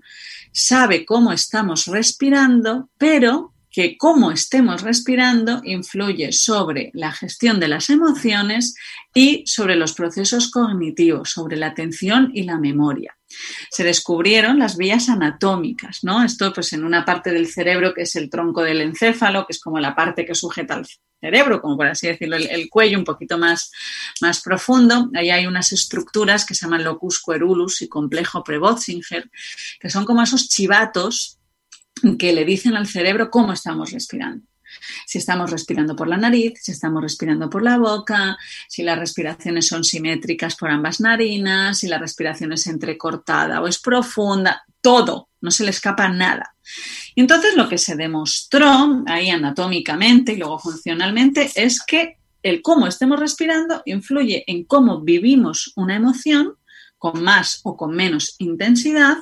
sabe 0.56 1.04
cómo 1.04 1.32
estamos 1.32 1.84
respirando, 1.86 2.88
pero 2.96 3.52
que 3.70 3.98
cómo 3.98 4.30
estemos 4.30 4.80
respirando 4.80 5.60
influye 5.64 6.32
sobre 6.32 6.90
la 6.94 7.12
gestión 7.12 7.60
de 7.60 7.68
las 7.68 7.90
emociones 7.90 8.74
y 9.12 9.44
sobre 9.46 9.76
los 9.76 9.92
procesos 9.92 10.50
cognitivos, 10.50 11.30
sobre 11.30 11.58
la 11.58 11.66
atención 11.66 12.30
y 12.32 12.44
la 12.44 12.56
memoria. 12.56 13.15
Se 13.70 13.84
descubrieron 13.84 14.58
las 14.58 14.76
vías 14.76 15.08
anatómicas, 15.08 16.04
¿no? 16.04 16.22
Esto 16.22 16.52
pues 16.52 16.72
en 16.72 16.84
una 16.84 17.04
parte 17.04 17.32
del 17.32 17.48
cerebro 17.48 17.92
que 17.94 18.02
es 18.02 18.16
el 18.16 18.30
tronco 18.30 18.62
del 18.62 18.80
encéfalo, 18.80 19.46
que 19.46 19.52
es 19.52 19.60
como 19.60 19.78
la 19.80 19.94
parte 19.94 20.24
que 20.24 20.34
sujeta 20.34 20.74
al 20.74 20.86
cerebro, 21.20 21.60
como 21.60 21.76
por 21.76 21.86
así 21.86 22.06
decirlo, 22.06 22.36
el, 22.36 22.68
cuello 22.70 22.98
un 22.98 23.04
poquito 23.04 23.38
más, 23.38 23.72
más 24.20 24.40
profundo. 24.42 25.10
Ahí 25.14 25.30
hay 25.30 25.46
unas 25.46 25.72
estructuras 25.72 26.44
que 26.44 26.54
se 26.54 26.66
llaman 26.66 26.84
locus 26.84 27.20
coeruleus 27.20 27.82
y 27.82 27.88
complejo 27.88 28.44
Prebotzinger, 28.44 29.30
que 29.80 29.90
son 29.90 30.04
como 30.04 30.22
esos 30.22 30.48
chivatos 30.48 31.38
que 32.18 32.32
le 32.32 32.44
dicen 32.44 32.76
al 32.76 32.86
cerebro 32.86 33.30
cómo 33.30 33.52
estamos 33.52 33.90
respirando. 33.90 34.46
Si 35.06 35.18
estamos 35.18 35.50
respirando 35.50 35.94
por 35.96 36.08
la 36.08 36.16
nariz, 36.16 36.54
si 36.60 36.72
estamos 36.72 37.02
respirando 37.02 37.48
por 37.50 37.62
la 37.62 37.78
boca, 37.78 38.38
si 38.68 38.82
las 38.82 38.98
respiraciones 38.98 39.66
son 39.66 39.84
simétricas 39.84 40.56
por 40.56 40.70
ambas 40.70 41.00
narinas, 41.00 41.78
si 41.78 41.88
la 41.88 41.98
respiración 41.98 42.52
es 42.52 42.66
entrecortada 42.66 43.60
o 43.60 43.68
es 43.68 43.78
profunda, 43.78 44.64
todo, 44.80 45.30
no 45.40 45.50
se 45.50 45.64
le 45.64 45.70
escapa 45.70 46.08
nada. 46.08 46.54
Y 47.14 47.20
entonces 47.20 47.56
lo 47.56 47.68
que 47.68 47.78
se 47.78 47.96
demostró 47.96 49.04
ahí 49.06 49.30
anatómicamente 49.30 50.32
y 50.32 50.36
luego 50.36 50.58
funcionalmente 50.58 51.50
es 51.54 51.82
que 51.84 52.18
el 52.42 52.62
cómo 52.62 52.86
estemos 52.86 53.18
respirando 53.18 53.82
influye 53.86 54.44
en 54.46 54.64
cómo 54.64 55.00
vivimos 55.00 55.72
una 55.74 55.96
emoción 55.96 56.54
con 56.98 57.22
más 57.22 57.60
o 57.64 57.76
con 57.76 57.94
menos 57.94 58.36
intensidad 58.38 59.16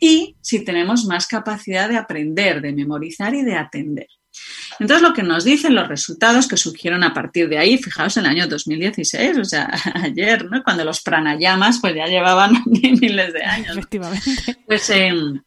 y 0.00 0.36
si 0.40 0.64
tenemos 0.64 1.04
más 1.04 1.26
capacidad 1.26 1.88
de 1.88 1.96
aprender, 1.96 2.60
de 2.60 2.72
memorizar 2.72 3.34
y 3.34 3.42
de 3.42 3.54
atender. 3.54 4.08
Entonces, 4.80 5.02
lo 5.02 5.14
que 5.14 5.22
nos 5.22 5.44
dicen 5.44 5.74
los 5.74 5.88
resultados 5.88 6.48
que 6.48 6.56
surgieron 6.56 7.04
a 7.04 7.14
partir 7.14 7.48
de 7.48 7.58
ahí, 7.58 7.78
fijaos 7.78 8.16
en 8.16 8.24
el 8.24 8.30
año 8.30 8.46
2016, 8.48 9.38
o 9.38 9.44
sea, 9.44 9.70
ayer, 9.94 10.50
¿no? 10.50 10.62
Cuando 10.62 10.84
los 10.84 11.00
pranayamas 11.00 11.78
pues 11.80 11.94
ya 11.94 12.06
llevaban 12.06 12.62
miles 12.66 13.32
de 13.32 13.44
años. 13.44 13.76
Efectivamente. 13.76 14.56
Pues 14.66 14.90
em, 14.90 15.40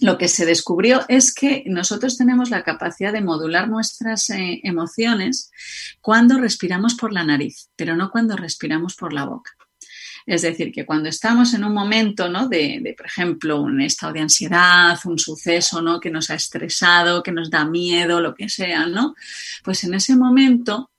lo 0.00 0.18
que 0.18 0.28
se 0.28 0.46
descubrió 0.46 1.02
es 1.08 1.34
que 1.34 1.62
nosotros 1.66 2.16
tenemos 2.16 2.50
la 2.50 2.64
capacidad 2.64 3.12
de 3.12 3.20
modular 3.20 3.68
nuestras 3.68 4.30
eh, 4.30 4.60
emociones 4.64 5.50
cuando 6.00 6.38
respiramos 6.38 6.94
por 6.94 7.12
la 7.12 7.24
nariz, 7.24 7.68
pero 7.76 7.96
no 7.96 8.10
cuando 8.10 8.36
respiramos 8.36 8.96
por 8.96 9.12
la 9.12 9.24
boca. 9.24 9.52
Es 10.26 10.42
decir, 10.42 10.72
que 10.72 10.86
cuando 10.86 11.08
estamos 11.08 11.52
en 11.54 11.64
un 11.64 11.74
momento, 11.74 12.28
¿no? 12.28 12.48
De, 12.48 12.94
por 12.96 13.06
ejemplo, 13.06 13.60
un 13.60 13.80
estado 13.80 14.12
de 14.12 14.20
ansiedad, 14.20 14.98
un 15.04 15.18
suceso, 15.18 15.82
¿no? 15.82 16.00
Que 16.00 16.10
nos 16.10 16.30
ha 16.30 16.34
estresado, 16.34 17.22
que 17.22 17.32
nos 17.32 17.50
da 17.50 17.64
miedo, 17.64 18.20
lo 18.20 18.34
que 18.34 18.48
sea, 18.48 18.86
¿no? 18.86 19.14
Pues 19.64 19.84
en 19.84 19.94
ese 19.94 20.16
momento, 20.16 20.90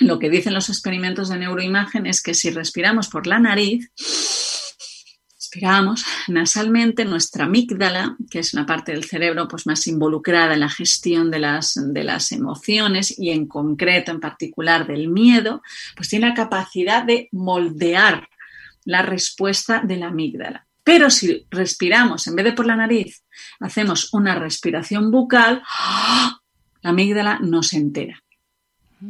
lo 0.00 0.18
que 0.18 0.30
dicen 0.30 0.54
los 0.54 0.68
experimentos 0.68 1.28
de 1.28 1.38
neuroimagen 1.38 2.06
es 2.06 2.22
que 2.22 2.34
si 2.34 2.50
respiramos 2.50 3.08
por 3.08 3.26
la 3.26 3.38
nariz, 3.38 3.90
respiramos 5.36 6.04
nasalmente, 6.26 7.04
nuestra 7.04 7.44
amígdala, 7.44 8.16
que 8.28 8.40
es 8.40 8.54
una 8.54 8.66
parte 8.66 8.92
del 8.92 9.04
cerebro 9.04 9.46
pues, 9.46 9.66
más 9.66 9.86
involucrada 9.86 10.54
en 10.54 10.60
la 10.60 10.68
gestión 10.68 11.30
de 11.30 11.38
las, 11.38 11.74
de 11.76 12.02
las 12.02 12.32
emociones 12.32 13.16
y 13.18 13.30
en 13.30 13.46
concreto, 13.46 14.10
en 14.10 14.20
particular 14.20 14.86
del 14.86 15.08
miedo, 15.08 15.62
pues 15.94 16.08
tiene 16.08 16.28
la 16.28 16.34
capacidad 16.34 17.04
de 17.04 17.28
moldear 17.30 18.28
la 18.84 19.02
respuesta 19.02 19.80
de 19.84 19.96
la 19.96 20.08
amígdala. 20.08 20.66
Pero 20.82 21.10
si 21.10 21.46
respiramos, 21.50 22.26
en 22.26 22.36
vez 22.36 22.44
de 22.44 22.52
por 22.52 22.66
la 22.66 22.76
nariz, 22.76 23.24
hacemos 23.60 24.12
una 24.12 24.34
respiración 24.34 25.10
bucal, 25.10 25.62
la 26.82 26.90
amígdala 26.90 27.38
no 27.40 27.62
se 27.62 27.78
entera. 27.78 28.22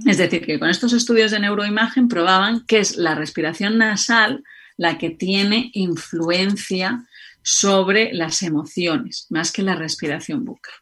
Es 0.07 0.19
decir, 0.19 0.45
que 0.45 0.59
con 0.59 0.71
estos 0.71 0.93
estudios 0.93 1.31
de 1.31 1.41
neuroimagen 1.41 2.09
probaban 2.09 2.65
que 2.67 2.79
es 2.79 2.97
la 2.97 3.15
respiración 3.15 3.79
nasal 3.79 4.43
la 4.77 4.99
que 4.99 5.11
tiene 5.11 5.71
influencia 5.75 7.07
sobre 7.43 8.13
las 8.13 8.43
emociones, 8.43 9.27
más 9.31 9.53
que 9.53 9.63
la 9.63 9.77
respiración 9.77 10.45
bucal. 10.45 10.75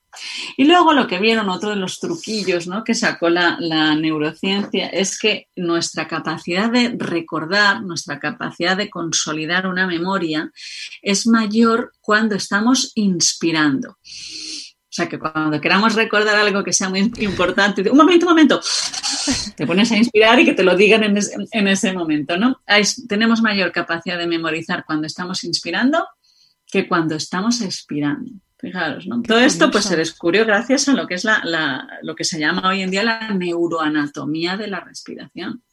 Y 0.56 0.64
luego 0.64 0.92
lo 0.92 1.06
que 1.06 1.18
vieron, 1.18 1.48
otro 1.48 1.70
de 1.70 1.76
los 1.76 1.98
truquillos 1.98 2.66
¿no? 2.66 2.84
que 2.84 2.94
sacó 2.94 3.28
la, 3.28 3.56
neurociencia, 3.94 4.88
es 4.88 5.18
que 5.18 5.48
nuestra 5.56 6.06
capacidad 6.06 6.70
de 6.70 6.94
recordar, 6.96 7.82
nuestra 7.82 8.18
capacidad 8.18 8.76
de 8.76 8.90
consolidar 8.90 9.66
una 9.66 9.86
memoria 9.86 10.50
es 11.00 11.26
mayor 11.26 11.92
cuando 12.00 12.34
estamos 12.34 12.92
inspirando. 12.94 13.90
O 13.90 14.94
sea, 14.94 15.08
que 15.08 15.18
cuando 15.18 15.58
queramos 15.58 15.94
recordar 15.94 16.36
algo 16.36 16.62
que 16.62 16.74
sea 16.74 16.90
muy 16.90 17.10
importante, 17.20 17.90
un 17.90 17.96
momento, 17.96 18.26
un 18.26 18.32
momento, 18.32 18.60
te 19.56 19.66
pones 19.66 19.90
a 19.90 19.96
inspirar 19.96 20.38
y 20.38 20.44
que 20.44 20.52
te 20.52 20.62
lo 20.62 20.76
digan 20.76 21.02
en, 21.02 21.68
ese 21.68 21.92
momento, 21.94 22.36
¿no? 22.36 22.60
tenemos 23.08 23.40
mayor 23.40 23.72
capacidad 23.72 24.18
de 24.18 24.26
memorizar 24.26 24.84
cuando 24.84 25.06
estamos 25.06 25.44
inspirando 25.44 26.06
que 26.66 26.86
cuando 26.86 27.14
estamos 27.14 27.62
expirando. 27.62 28.32
Fijaros, 28.62 29.08
¿no? 29.08 29.20
Todo 29.22 29.40
esto 29.40 29.72
pues 29.72 29.86
se 29.86 29.96
descubrió 29.96 30.46
gracias 30.46 30.88
a 30.88 30.92
lo 30.92 31.08
que 31.08 31.14
es 31.14 31.24
la, 31.24 31.98
lo 32.02 32.14
que 32.14 32.22
se 32.22 32.38
llama 32.38 32.68
hoy 32.68 32.82
en 32.82 32.92
día 32.92 33.02
la 33.02 33.34
neuroanatomía 33.34 34.56
de 34.56 34.68
la 34.68 34.78
respiración. 34.78 35.64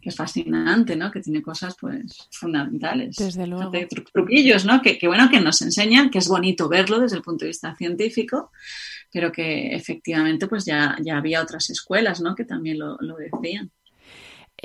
Que 0.00 0.08
es 0.08 0.16
fascinante, 0.16 0.96
¿no? 0.96 1.12
Que 1.12 1.20
tiene 1.20 1.40
cosas 1.40 1.76
pues 1.80 2.28
fundamentales. 2.32 3.14
Desde 3.14 3.46
luego. 3.46 3.70
truquillos, 4.12 4.64
¿no? 4.64 4.82
Que, 4.82 4.98
bueno 5.06 5.30
que 5.30 5.40
nos 5.40 5.62
enseñan, 5.62 6.10
que 6.10 6.18
es 6.18 6.26
bonito 6.26 6.68
verlo 6.68 6.98
desde 6.98 7.16
el 7.16 7.22
punto 7.22 7.44
de 7.44 7.50
vista 7.50 7.76
científico, 7.76 8.50
pero 9.12 9.30
que 9.30 9.76
efectivamente 9.76 10.48
pues 10.48 10.64
ya, 10.64 10.96
ya 11.00 11.18
había 11.18 11.40
otras 11.40 11.70
escuelas, 11.70 12.20
¿no? 12.20 12.34
Que 12.34 12.44
también 12.44 12.80
lo, 12.80 12.96
lo 12.98 13.16
decían. 13.18 13.70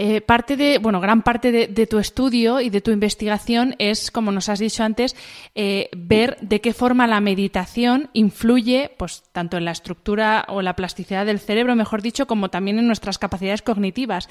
Eh, 0.04 0.20
parte 0.20 0.58
de, 0.58 0.80
bueno, 0.80 1.00
gran 1.00 1.22
parte 1.22 1.52
de, 1.52 1.86
tu 1.86 2.00
estudio 2.00 2.60
y 2.60 2.72
de 2.72 2.82
tu 2.82 2.90
investigación 2.90 3.76
es, 3.78 4.10
como 4.10 4.32
nos 4.32 4.50
has 4.50 4.58
dicho 4.58 4.84
antes, 4.84 5.16
eh, 5.54 5.92
ver 5.96 6.40
de 6.42 6.60
qué 6.60 6.74
forma 6.74 7.06
la 7.06 7.22
meditación 7.22 8.10
influye, 8.14 8.90
pues, 8.98 9.22
tanto 9.32 9.58
en 9.58 9.66
la 9.66 9.70
estructura 9.70 10.46
o 10.48 10.64
la 10.64 10.76
plasticidad 10.76 11.28
del 11.28 11.40
cerebro, 11.40 11.76
mejor 11.76 12.02
dicho, 12.02 12.26
como 12.26 12.50
también 12.50 12.80
en 12.80 12.88
nuestras 12.88 13.20
capacidades 13.20 13.62
cognitivas. 13.62 14.28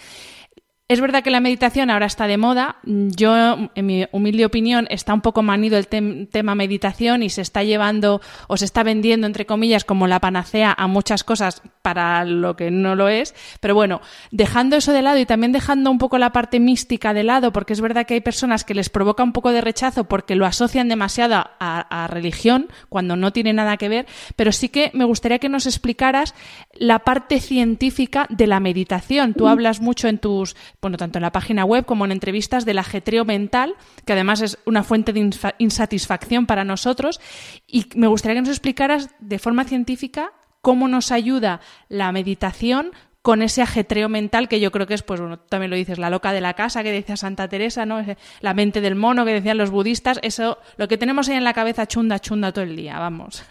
Es 0.90 1.00
verdad 1.00 1.22
que 1.22 1.30
la 1.30 1.38
meditación 1.38 1.88
ahora 1.88 2.06
está 2.06 2.26
de 2.26 2.36
moda. 2.36 2.78
Yo, 2.82 3.70
en 3.76 3.86
mi 3.86 4.06
humilde 4.10 4.44
opinión, 4.44 4.88
está 4.90 5.14
un 5.14 5.20
poco 5.20 5.40
manido 5.40 5.78
el 5.78 5.86
tema 5.86 6.56
meditación 6.56 7.22
y 7.22 7.30
se 7.30 7.42
está 7.42 7.62
llevando 7.62 8.20
o 8.48 8.56
se 8.56 8.64
está 8.64 8.82
vendiendo, 8.82 9.28
entre 9.28 9.46
comillas, 9.46 9.84
como 9.84 10.08
la 10.08 10.18
panacea 10.18 10.74
a 10.76 10.88
muchas 10.88 11.22
cosas 11.22 11.62
para 11.82 12.24
lo 12.24 12.56
que 12.56 12.72
no 12.72 12.96
lo 12.96 13.08
es. 13.08 13.36
Pero 13.60 13.76
bueno, 13.76 14.00
dejando 14.32 14.74
eso 14.74 14.92
de 14.92 15.02
lado 15.02 15.18
y 15.18 15.26
también 15.26 15.52
dejando 15.52 15.92
un 15.92 15.98
poco 15.98 16.18
la 16.18 16.32
parte 16.32 16.58
mística 16.58 17.14
de 17.14 17.22
lado, 17.22 17.52
porque 17.52 17.72
es 17.72 17.80
verdad 17.80 18.04
que 18.04 18.14
hay 18.14 18.20
personas 18.20 18.64
que 18.64 18.74
les 18.74 18.90
provoca 18.90 19.22
un 19.22 19.32
poco 19.32 19.52
de 19.52 19.60
rechazo 19.60 20.08
porque 20.08 20.34
lo 20.34 20.44
asocian 20.44 20.88
demasiado 20.88 21.36
a, 21.36 21.54
a 21.60 22.08
religión 22.08 22.66
cuando 22.88 23.14
no 23.14 23.32
tiene 23.32 23.52
nada 23.52 23.76
que 23.76 23.88
ver. 23.88 24.06
Pero 24.34 24.50
sí 24.50 24.68
que 24.68 24.90
me 24.92 25.04
gustaría 25.04 25.38
que 25.38 25.48
nos 25.48 25.66
explicaras 25.66 26.34
la 26.72 27.00
parte 27.00 27.40
científica 27.40 28.26
de 28.30 28.46
la 28.46 28.60
meditación. 28.60 29.34
Tú 29.34 29.48
hablas 29.48 29.80
mucho 29.80 30.08
en 30.08 30.18
tus, 30.18 30.56
bueno, 30.80 30.96
tanto 30.96 31.18
en 31.18 31.22
la 31.22 31.32
página 31.32 31.64
web 31.64 31.84
como 31.84 32.04
en 32.04 32.12
entrevistas 32.12 32.64
del 32.64 32.78
ajetreo 32.78 33.24
mental, 33.24 33.74
que 34.04 34.12
además 34.12 34.40
es 34.40 34.58
una 34.66 34.82
fuente 34.82 35.12
de 35.12 35.30
insatisfacción 35.58 36.46
para 36.46 36.64
nosotros. 36.64 37.20
Y 37.66 37.86
me 37.96 38.06
gustaría 38.06 38.36
que 38.36 38.42
nos 38.42 38.50
explicaras 38.50 39.10
de 39.18 39.38
forma 39.38 39.64
científica 39.64 40.32
cómo 40.62 40.88
nos 40.88 41.10
ayuda 41.10 41.60
la 41.88 42.12
meditación 42.12 42.92
con 43.22 43.42
ese 43.42 43.60
ajetreo 43.60 44.08
mental 44.08 44.48
que 44.48 44.60
yo 44.60 44.70
creo 44.72 44.86
que 44.86 44.94
es, 44.94 45.02
pues 45.02 45.20
bueno, 45.20 45.38
también 45.38 45.70
lo 45.70 45.76
dices, 45.76 45.98
la 45.98 46.08
loca 46.08 46.32
de 46.32 46.40
la 46.40 46.54
casa 46.54 46.82
que 46.82 46.92
decía 46.92 47.16
Santa 47.16 47.48
Teresa, 47.48 47.84
¿no? 47.84 48.02
La 48.40 48.54
mente 48.54 48.80
del 48.80 48.94
mono 48.94 49.26
que 49.26 49.34
decían 49.34 49.58
los 49.58 49.70
budistas, 49.70 50.18
eso, 50.22 50.58
lo 50.78 50.88
que 50.88 50.96
tenemos 50.96 51.28
ahí 51.28 51.36
en 51.36 51.44
la 51.44 51.52
cabeza 51.52 51.86
chunda, 51.86 52.18
chunda 52.18 52.52
todo 52.52 52.64
el 52.64 52.76
día, 52.76 52.98
vamos. 52.98 53.44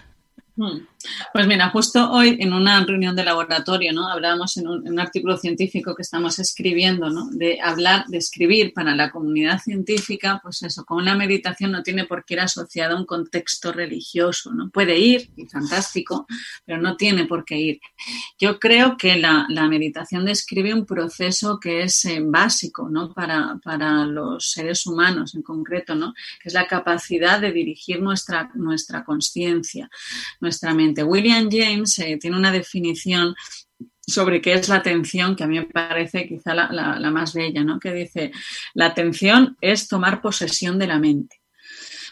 Hmm. 0.56 0.88
Pues 1.32 1.48
mira, 1.48 1.70
justo 1.70 2.12
hoy 2.12 2.38
en 2.42 2.52
una 2.52 2.84
reunión 2.84 3.16
de 3.16 3.24
laboratorio, 3.24 3.94
¿no? 3.94 4.10
Hablábamos 4.10 4.58
en 4.58 4.68
un, 4.68 5.00
artículo 5.00 5.38
científico 5.38 5.96
que 5.96 6.02
estamos 6.02 6.40
escribiendo, 6.40 7.10
¿no? 7.10 7.30
De 7.32 7.62
hablar, 7.62 8.06
de 8.08 8.18
escribir 8.18 8.74
para 8.74 8.94
la 8.96 9.10
comunidad 9.10 9.60
científica, 9.60 10.42
pues 10.44 10.62
eso, 10.64 10.84
con 10.84 10.98
una 10.98 11.16
meditación 11.16 11.72
no 11.72 11.84
tiene 11.84 12.04
por 12.04 12.26
qué 12.26 12.34
ir 12.34 12.42
asociada 12.42 12.96
a 12.96 12.98
un 12.98 13.06
contexto 13.06 13.72
religioso, 13.72 14.54
¿no? 14.54 14.70
Puede 14.72 14.98
ir, 14.98 15.30
y 15.38 15.46
fantástico, 15.46 16.28
pero 16.66 16.82
no 16.82 16.98
tiene 16.98 17.26
por 17.26 17.46
qué 17.46 17.58
ir. 17.58 17.80
Yo 18.38 18.60
creo 18.60 18.98
que 18.98 19.16
la, 19.16 19.48
meditación 19.70 20.26
describe 20.26 20.74
un 20.74 20.86
proceso 20.86 21.60
que 21.60 21.84
es 21.84 22.04
eh, 22.06 22.20
básico, 22.22 22.90
¿no? 22.90 23.14
Para, 23.14 23.60
para 23.64 24.06
los 24.06 24.52
seres 24.52 24.86
humanos 24.86 25.36
en 25.36 25.44
concreto, 25.44 25.96
¿no? 25.96 26.14
Que 26.42 26.50
es 26.50 26.54
la 26.54 26.68
capacidad 26.68 27.40
de 27.40 27.54
dirigir 27.54 28.02
nuestra, 28.02 28.52
nuestra 28.56 29.06
conciencia, 29.06 29.90
nuestra 30.40 30.74
William 31.04 31.50
James 31.52 31.98
eh, 32.00 32.18
tiene 32.20 32.38
una 32.38 32.52
definición 32.52 33.36
sobre 34.10 34.42
qué 34.42 34.54
es 34.54 34.68
la 34.68 34.76
atención, 34.76 35.36
que 35.36 35.44
a 35.44 35.48
mí 35.48 35.60
me 35.60 35.66
parece 35.66 36.28
quizá 36.28 36.54
la, 36.54 37.12
más 37.12 37.34
bella, 37.34 37.64
¿no? 37.64 37.80
Que 37.80 37.94
dice, 37.94 38.32
la 38.74 38.88
atención 38.88 39.58
es 39.62 39.88
tomar 39.88 40.22
posesión 40.22 40.78
de 40.80 40.88
la 40.88 41.00
mente. 41.00 41.42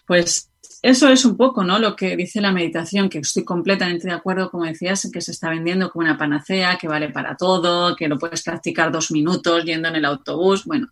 Pues 0.05 0.51
eso 0.81 1.09
es 1.09 1.25
un 1.25 1.35
poco, 1.35 1.63
¿no? 1.63 1.79
Lo 1.79 1.95
que 1.95 2.15
dice 2.15 2.39
la 2.39 2.51
meditación, 2.51 3.09
que 3.09 3.19
estoy 3.19 3.43
completamente 3.43 4.07
de 4.07 4.13
acuerdo, 4.13 4.49
como 4.49 4.63
decías, 4.63 5.09
que 5.11 5.21
se 5.21 5.31
está 5.31 5.49
vendiendo 5.49 5.89
como 5.89 6.05
una 6.05 6.17
panacea, 6.17 6.77
que 6.77 6.87
vale 6.87 7.09
para 7.09 7.35
todo, 7.35 7.95
que 7.95 8.07
lo 8.07 8.17
puedes 8.17 8.43
practicar 8.43 8.91
dos 8.91 9.11
minutos 9.11 9.65
yendo 9.65 9.89
en 9.89 9.95
el 9.95 10.05
autobús. 10.05 10.65
Bueno, 10.65 10.89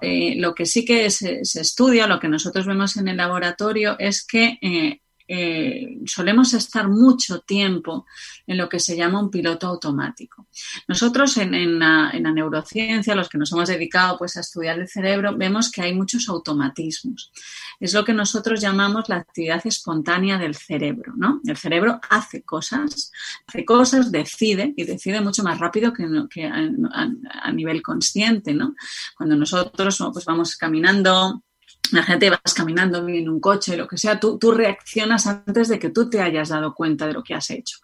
eh, 0.00 0.34
lo 0.36 0.54
que 0.54 0.66
sí 0.66 0.84
que 0.84 1.10
se, 1.10 1.40
estudia, 1.40 2.06
lo 2.06 2.20
que 2.20 2.28
nosotros 2.28 2.66
vemos 2.66 2.96
en 2.98 3.08
el 3.08 3.16
laboratorio, 3.16 3.96
es 3.98 4.24
que 4.24 4.58
eh, 4.60 5.00
eh, 5.28 5.98
solemos 6.06 6.52
estar 6.54 6.88
mucho 6.88 7.40
tiempo 7.40 8.06
en 8.46 8.58
lo 8.58 8.68
que 8.68 8.80
se 8.80 8.96
llama 8.96 9.20
un 9.20 9.30
piloto 9.30 9.66
automático. 9.66 10.46
Nosotros 10.88 11.36
en, 11.36 11.78
la, 11.78 12.12
neurociencia, 12.12 13.14
los 13.14 13.28
que 13.28 13.38
nos 13.38 13.52
hemos 13.52 13.68
dedicado 13.68 14.18
pues, 14.18 14.36
a 14.36 14.40
estudiar 14.40 14.78
el 14.78 14.88
cerebro, 14.88 15.36
vemos 15.36 15.70
que 15.70 15.82
hay 15.82 15.94
muchos 15.94 16.28
automatismos. 16.28 17.32
Es 17.80 17.94
lo 17.94 18.04
que 18.04 18.12
nosotros 18.12 18.60
llamamos 18.60 19.08
la 19.08 19.16
actividad 19.16 19.66
espontánea 19.66 20.38
del 20.38 20.54
cerebro. 20.54 21.14
¿no? 21.16 21.40
El 21.44 21.56
cerebro 21.56 22.00
hace 22.10 22.42
cosas, 22.42 23.12
hace 23.46 23.64
cosas, 23.64 24.12
decide 24.12 24.72
y 24.76 24.84
decide 24.84 25.20
mucho 25.20 25.42
más 25.42 25.58
rápido 25.58 25.92
que, 25.92 26.04
a, 26.44 27.52
nivel 27.52 27.82
consciente. 27.82 28.54
¿no? 28.54 28.74
Cuando 29.16 29.36
nosotros 29.36 30.02
pues, 30.12 30.24
vamos 30.24 30.56
caminando, 30.56 31.42
la 31.90 32.02
gente 32.02 32.30
vas 32.30 32.54
caminando 32.54 33.06
en 33.06 33.28
un 33.28 33.40
coche, 33.40 33.76
lo 33.76 33.88
que 33.88 33.98
sea, 33.98 34.18
tú, 34.18 34.38
tú 34.38 34.52
reaccionas 34.52 35.26
antes 35.26 35.68
de 35.68 35.78
que 35.78 35.90
tú 35.90 36.08
te 36.08 36.22
hayas 36.22 36.50
dado 36.50 36.74
cuenta 36.74 37.06
de 37.06 37.12
lo 37.12 37.22
que 37.22 37.34
has 37.34 37.50
hecho. 37.50 37.78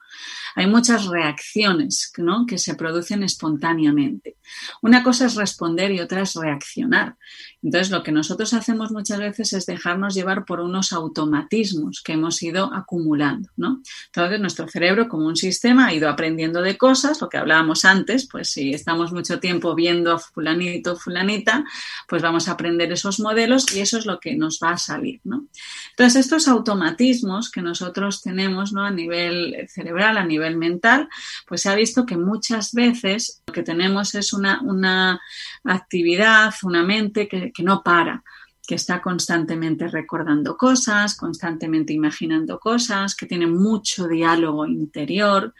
Hay 0.58 0.66
muchas 0.66 1.06
reacciones 1.06 2.12
¿no? 2.16 2.44
que 2.44 2.58
se 2.58 2.74
producen 2.74 3.22
espontáneamente. 3.22 4.38
Una 4.82 5.04
cosa 5.04 5.26
es 5.26 5.36
responder 5.36 5.92
y 5.92 6.00
otra 6.00 6.22
es 6.22 6.34
reaccionar. 6.34 7.14
Entonces, 7.62 7.90
lo 7.90 8.02
que 8.02 8.10
nosotros 8.10 8.52
hacemos 8.54 8.90
muchas 8.90 9.20
veces 9.20 9.52
es 9.52 9.66
dejarnos 9.66 10.14
llevar 10.14 10.44
por 10.44 10.58
unos 10.58 10.92
automatismos 10.92 12.02
que 12.02 12.14
hemos 12.14 12.42
ido 12.42 12.74
acumulando. 12.74 13.48
¿no? 13.56 13.82
Entonces, 14.06 14.40
nuestro 14.40 14.66
cerebro, 14.66 15.08
como 15.08 15.28
un 15.28 15.36
sistema, 15.36 15.86
ha 15.86 15.94
ido 15.94 16.08
aprendiendo 16.08 16.60
de 16.60 16.76
cosas, 16.76 17.20
lo 17.20 17.28
que 17.28 17.36
hablábamos 17.36 17.84
antes, 17.84 18.26
pues 18.28 18.50
si 18.50 18.72
estamos 18.72 19.12
mucho 19.12 19.38
tiempo 19.38 19.76
viendo 19.76 20.12
a 20.12 20.18
fulanito, 20.18 20.96
fulanita, 20.96 21.64
pues 22.08 22.20
vamos 22.20 22.48
a 22.48 22.52
aprender 22.52 22.90
esos 22.90 23.20
modelos 23.20 23.72
y 23.76 23.78
eso 23.78 23.96
es 23.98 24.06
lo 24.06 24.18
que 24.18 24.34
nos 24.34 24.58
va 24.60 24.70
a 24.70 24.78
salir. 24.78 25.20
¿no? 25.22 25.46
Entonces, 25.90 26.24
estos 26.24 26.48
automatismos 26.48 27.48
que 27.48 27.62
nosotros 27.62 28.22
tenemos 28.22 28.72
¿no? 28.72 28.84
a 28.84 28.90
nivel 28.90 29.68
cerebral, 29.68 30.18
a 30.18 30.24
nivel 30.24 30.47
mental, 30.56 31.08
pues 31.46 31.62
se 31.62 31.68
ha 31.68 31.74
visto 31.74 32.06
que 32.06 32.16
muchas 32.16 32.72
veces 32.72 33.42
lo 33.46 33.52
que 33.52 33.62
tenemos 33.62 34.14
es 34.14 34.32
una, 34.32 34.60
una 34.62 35.20
actividad, 35.64 36.52
una 36.62 36.82
mente 36.82 37.28
que, 37.28 37.52
que 37.52 37.62
no 37.62 37.82
para 37.82 38.22
que 38.66 38.74
está 38.74 39.00
constantemente 39.00 39.88
recordando 39.88 40.54
cosas, 40.54 41.16
constantemente 41.16 41.94
imaginando 41.94 42.60
cosas, 42.60 43.14
que 43.14 43.24
tiene 43.24 43.46
mucho 43.46 44.06
diálogo 44.06 44.66
interior, 44.66 45.54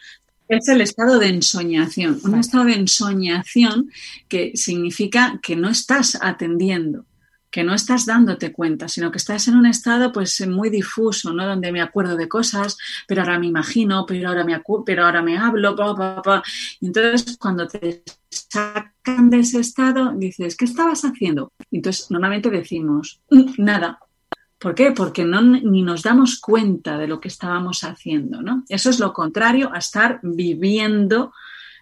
es 0.48 0.68
el 0.68 0.80
estado 0.80 1.18
de 1.18 1.28
ensoñación, 1.28 2.20
un 2.24 2.38
estado 2.38 2.64
de 2.64 2.74
ensoñación 2.74 3.90
que 4.28 4.52
significa 4.54 5.38
que 5.42 5.56
no 5.56 5.68
estás 5.68 6.18
atendiendo, 6.20 7.04
que 7.50 7.64
no 7.64 7.74
estás 7.74 8.04
dándote 8.06 8.52
cuenta, 8.52 8.88
sino 8.88 9.10
que 9.10 9.18
estás 9.18 9.48
en 9.48 9.56
un 9.56 9.66
estado 9.66 10.12
pues 10.12 10.46
muy 10.46 10.70
difuso, 10.70 11.32
¿no? 11.32 11.46
Donde 11.46 11.72
me 11.72 11.80
acuerdo 11.80 12.16
de 12.16 12.28
cosas, 12.28 12.76
pero 13.06 13.22
ahora 13.22 13.38
me 13.38 13.46
imagino, 13.46 14.04
pero 14.06 14.28
ahora 14.28 14.44
me, 14.44 14.60
pero 14.84 15.04
ahora 15.04 15.22
me 15.22 15.38
hablo, 15.38 15.74
pa, 15.74 16.42
Y 16.80 16.86
entonces 16.86 17.36
cuando 17.38 17.66
te 17.66 18.02
sacan 18.30 19.30
de 19.30 19.40
ese 19.40 19.60
estado, 19.60 20.12
dices, 20.14 20.56
¿qué 20.56 20.66
estabas 20.66 21.02
haciendo? 21.02 21.52
Entonces 21.70 22.10
normalmente 22.10 22.50
decimos, 22.50 23.20
mm, 23.30 23.52
nada. 23.58 23.98
¿Por 24.58 24.74
qué? 24.74 24.90
Porque 24.90 25.24
no, 25.24 25.40
ni 25.40 25.82
nos 25.82 26.02
damos 26.02 26.40
cuenta 26.40 26.98
de 26.98 27.06
lo 27.06 27.20
que 27.20 27.28
estábamos 27.28 27.84
haciendo, 27.84 28.42
¿no? 28.42 28.64
Eso 28.68 28.90
es 28.90 28.98
lo 28.98 29.12
contrario 29.12 29.70
a 29.72 29.78
estar 29.78 30.18
viviendo 30.22 31.32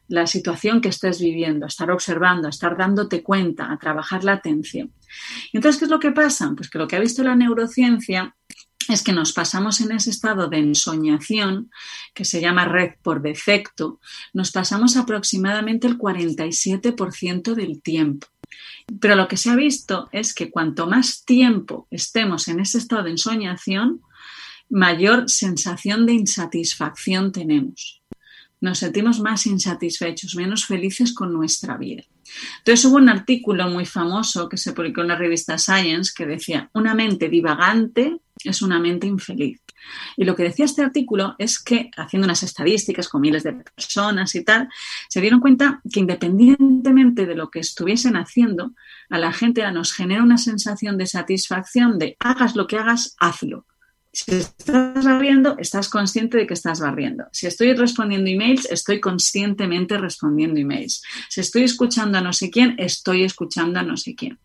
la 0.08 0.26
situación 0.26 0.80
que 0.80 0.88
estés 0.88 1.20
viviendo, 1.20 1.66
a 1.66 1.68
estar 1.68 1.90
observando, 1.90 2.46
a 2.46 2.50
estar 2.50 2.76
dándote 2.76 3.22
cuenta, 3.22 3.72
a 3.72 3.78
trabajar 3.78 4.24
la 4.24 4.32
atención. 4.32 4.92
Entonces, 5.52 5.78
¿qué 5.78 5.84
es 5.86 5.90
lo 5.90 5.98
que 5.98 6.12
pasa? 6.12 6.52
Pues 6.56 6.70
que 6.70 6.78
lo 6.78 6.86
que 6.86 6.96
ha 6.96 7.00
visto 7.00 7.22
la 7.22 7.34
neurociencia 7.34 8.34
es 8.88 9.02
que 9.02 9.12
nos 9.12 9.32
pasamos 9.32 9.80
en 9.80 9.92
ese 9.92 10.10
estado 10.10 10.48
de 10.48 10.58
ensoñación, 10.58 11.70
que 12.14 12.24
se 12.24 12.40
llama 12.40 12.66
red 12.66 12.92
por 13.02 13.20
defecto, 13.20 14.00
nos 14.32 14.52
pasamos 14.52 14.96
aproximadamente 14.96 15.88
el 15.88 15.98
47% 15.98 17.54
del 17.54 17.82
tiempo. 17.82 18.28
Pero 19.00 19.16
lo 19.16 19.26
que 19.26 19.36
se 19.36 19.50
ha 19.50 19.56
visto 19.56 20.08
es 20.12 20.34
que 20.34 20.50
cuanto 20.50 20.86
más 20.86 21.24
tiempo 21.24 21.88
estemos 21.90 22.46
en 22.46 22.60
ese 22.60 22.78
estado 22.78 23.02
de 23.02 23.10
ensoñación, 23.10 24.02
mayor 24.68 25.28
sensación 25.28 26.06
de 26.06 26.12
insatisfacción 26.14 27.32
tenemos 27.32 27.95
nos 28.60 28.78
sentimos 28.78 29.20
más 29.20 29.46
insatisfechos, 29.46 30.34
menos 30.34 30.66
felices 30.66 31.12
con 31.12 31.32
nuestra 31.32 31.76
vida. 31.76 32.02
Entonces 32.58 32.84
hubo 32.86 32.96
un 32.96 33.08
artículo 33.08 33.68
muy 33.68 33.86
famoso 33.86 34.48
que 34.48 34.56
se 34.56 34.72
publicó 34.72 35.02
en 35.02 35.08
la 35.08 35.16
revista 35.16 35.58
Science 35.58 36.12
que 36.16 36.26
decía, 36.26 36.70
una 36.74 36.94
mente 36.94 37.28
divagante 37.28 38.18
es 38.44 38.62
una 38.62 38.78
mente 38.78 39.06
infeliz. 39.06 39.60
Y 40.16 40.24
lo 40.24 40.34
que 40.34 40.42
decía 40.42 40.64
este 40.64 40.82
artículo 40.82 41.36
es 41.38 41.62
que, 41.62 41.90
haciendo 41.96 42.26
unas 42.26 42.42
estadísticas 42.42 43.08
con 43.08 43.20
miles 43.20 43.44
de 43.44 43.52
personas 43.52 44.34
y 44.34 44.42
tal, 44.42 44.68
se 45.08 45.20
dieron 45.20 45.40
cuenta 45.40 45.80
que 45.90 46.00
independientemente 46.00 47.26
de 47.26 47.36
lo 47.36 47.50
que 47.50 47.60
estuviesen 47.60 48.16
haciendo, 48.16 48.72
a 49.10 49.18
la 49.18 49.32
gente 49.32 49.70
nos 49.70 49.92
genera 49.92 50.22
una 50.22 50.38
sensación 50.38 50.98
de 50.98 51.06
satisfacción 51.06 51.98
de 51.98 52.16
hagas 52.18 52.56
lo 52.56 52.66
que 52.66 52.78
hagas, 52.78 53.14
hazlo. 53.18 53.66
Si 54.16 54.34
estás 54.34 55.04
barriendo, 55.04 55.56
estás 55.58 55.90
consciente 55.90 56.38
de 56.38 56.46
que 56.46 56.54
estás 56.54 56.80
barriendo. 56.80 57.24
Si 57.32 57.46
estoy 57.46 57.74
respondiendo 57.74 58.30
emails, 58.30 58.66
estoy 58.70 58.98
conscientemente 58.98 59.98
respondiendo 59.98 60.58
emails. 60.58 61.02
Si 61.28 61.42
estoy 61.42 61.64
escuchando 61.64 62.16
a 62.16 62.22
no 62.22 62.32
sé 62.32 62.50
quién, 62.50 62.76
estoy 62.78 63.24
escuchando 63.24 63.78
a 63.78 63.82
no 63.82 63.98
sé 63.98 64.14
quién. 64.14 64.38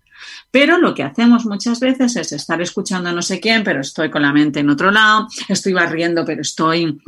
Pero 0.51 0.77
lo 0.77 0.93
que 0.93 1.03
hacemos 1.03 1.45
muchas 1.45 1.79
veces 1.79 2.17
es 2.17 2.33
estar 2.33 2.61
escuchando 2.61 3.11
a 3.11 3.13
no 3.13 3.21
sé 3.21 3.39
quién, 3.39 3.63
pero 3.63 3.79
estoy 3.79 4.11
con 4.11 4.23
la 4.23 4.33
mente 4.33 4.59
en 4.59 4.69
otro 4.69 4.91
lado, 4.91 5.29
estoy 5.47 5.71
barriendo, 5.71 6.25
pero 6.25 6.41
estoy 6.41 6.99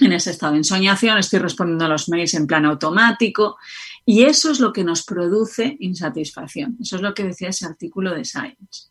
en 0.00 0.12
ese 0.12 0.32
estado 0.32 0.52
de 0.52 0.58
ensoñación, 0.58 1.16
estoy 1.16 1.38
respondiendo 1.38 1.86
a 1.86 1.88
los 1.88 2.10
mails 2.10 2.34
en 2.34 2.46
plan 2.46 2.66
automático 2.66 3.56
y 4.04 4.24
eso 4.24 4.50
es 4.50 4.58
lo 4.58 4.72
que 4.72 4.84
nos 4.84 5.04
produce 5.04 5.76
insatisfacción. 5.78 6.76
Eso 6.80 6.96
es 6.96 7.02
lo 7.02 7.14
que 7.14 7.24
decía 7.24 7.48
ese 7.48 7.66
artículo 7.66 8.14
de 8.14 8.24
Science. 8.24 8.90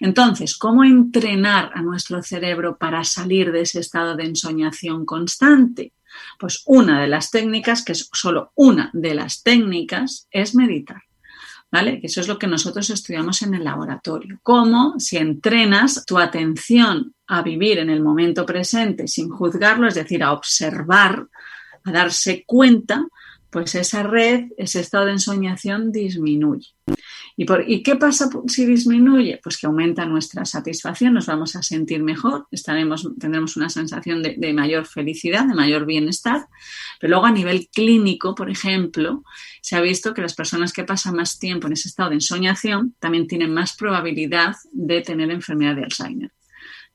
Entonces, 0.00 0.56
¿cómo 0.56 0.84
entrenar 0.84 1.70
a 1.74 1.82
nuestro 1.82 2.22
cerebro 2.22 2.76
para 2.76 3.04
salir 3.04 3.52
de 3.52 3.60
ese 3.62 3.80
estado 3.80 4.16
de 4.16 4.24
ensoñación 4.24 5.04
constante? 5.04 5.92
Pues 6.38 6.62
una 6.66 7.00
de 7.00 7.08
las 7.08 7.30
técnicas, 7.30 7.84
que 7.84 7.92
es 7.92 8.08
solo 8.12 8.52
una 8.56 8.90
de 8.92 9.14
las 9.14 9.42
técnicas, 9.42 10.26
es 10.30 10.54
meditar. 10.54 11.02
¿Vale? 11.70 12.00
Eso 12.02 12.22
es 12.22 12.28
lo 12.28 12.38
que 12.38 12.46
nosotros 12.46 12.88
estudiamos 12.88 13.42
en 13.42 13.54
el 13.54 13.62
laboratorio. 13.62 14.40
Cómo 14.42 14.94
si 14.98 15.18
entrenas 15.18 16.02
tu 16.06 16.18
atención 16.18 17.14
a 17.26 17.42
vivir 17.42 17.78
en 17.78 17.90
el 17.90 18.02
momento 18.02 18.46
presente 18.46 19.06
sin 19.06 19.28
juzgarlo, 19.28 19.86
es 19.86 19.94
decir, 19.94 20.22
a 20.22 20.32
observar 20.32 21.26
a 21.84 21.92
darse 21.92 22.44
cuenta, 22.46 23.06
pues 23.50 23.74
esa 23.74 24.02
red, 24.02 24.46
ese 24.58 24.80
estado 24.80 25.06
de 25.06 25.12
ensoñación 25.12 25.90
disminuye. 25.90 26.68
¿Y, 27.36 27.44
por, 27.44 27.68
¿Y 27.68 27.82
qué 27.82 27.96
pasa 27.96 28.28
si 28.46 28.66
disminuye? 28.66 29.40
Pues 29.42 29.56
que 29.56 29.66
aumenta 29.66 30.04
nuestra 30.04 30.44
satisfacción, 30.44 31.14
nos 31.14 31.26
vamos 31.26 31.54
a 31.56 31.62
sentir 31.62 32.02
mejor, 32.02 32.46
estaremos, 32.50 33.08
tendremos 33.18 33.56
una 33.56 33.70
sensación 33.70 34.22
de, 34.22 34.34
de 34.36 34.52
mayor 34.52 34.86
felicidad, 34.86 35.46
de 35.46 35.54
mayor 35.54 35.86
bienestar. 35.86 36.46
Pero 37.00 37.12
luego 37.12 37.26
a 37.26 37.30
nivel 37.30 37.68
clínico, 37.72 38.34
por 38.34 38.50
ejemplo, 38.50 39.22
se 39.62 39.76
ha 39.76 39.80
visto 39.80 40.14
que 40.14 40.22
las 40.22 40.34
personas 40.34 40.72
que 40.72 40.84
pasan 40.84 41.14
más 41.14 41.38
tiempo 41.38 41.68
en 41.68 41.74
ese 41.74 41.88
estado 41.88 42.10
de 42.10 42.16
ensoñación 42.16 42.94
también 42.98 43.26
tienen 43.26 43.54
más 43.54 43.76
probabilidad 43.76 44.56
de 44.72 45.00
tener 45.00 45.30
enfermedad 45.30 45.76
de 45.76 45.84
Alzheimer. 45.84 46.32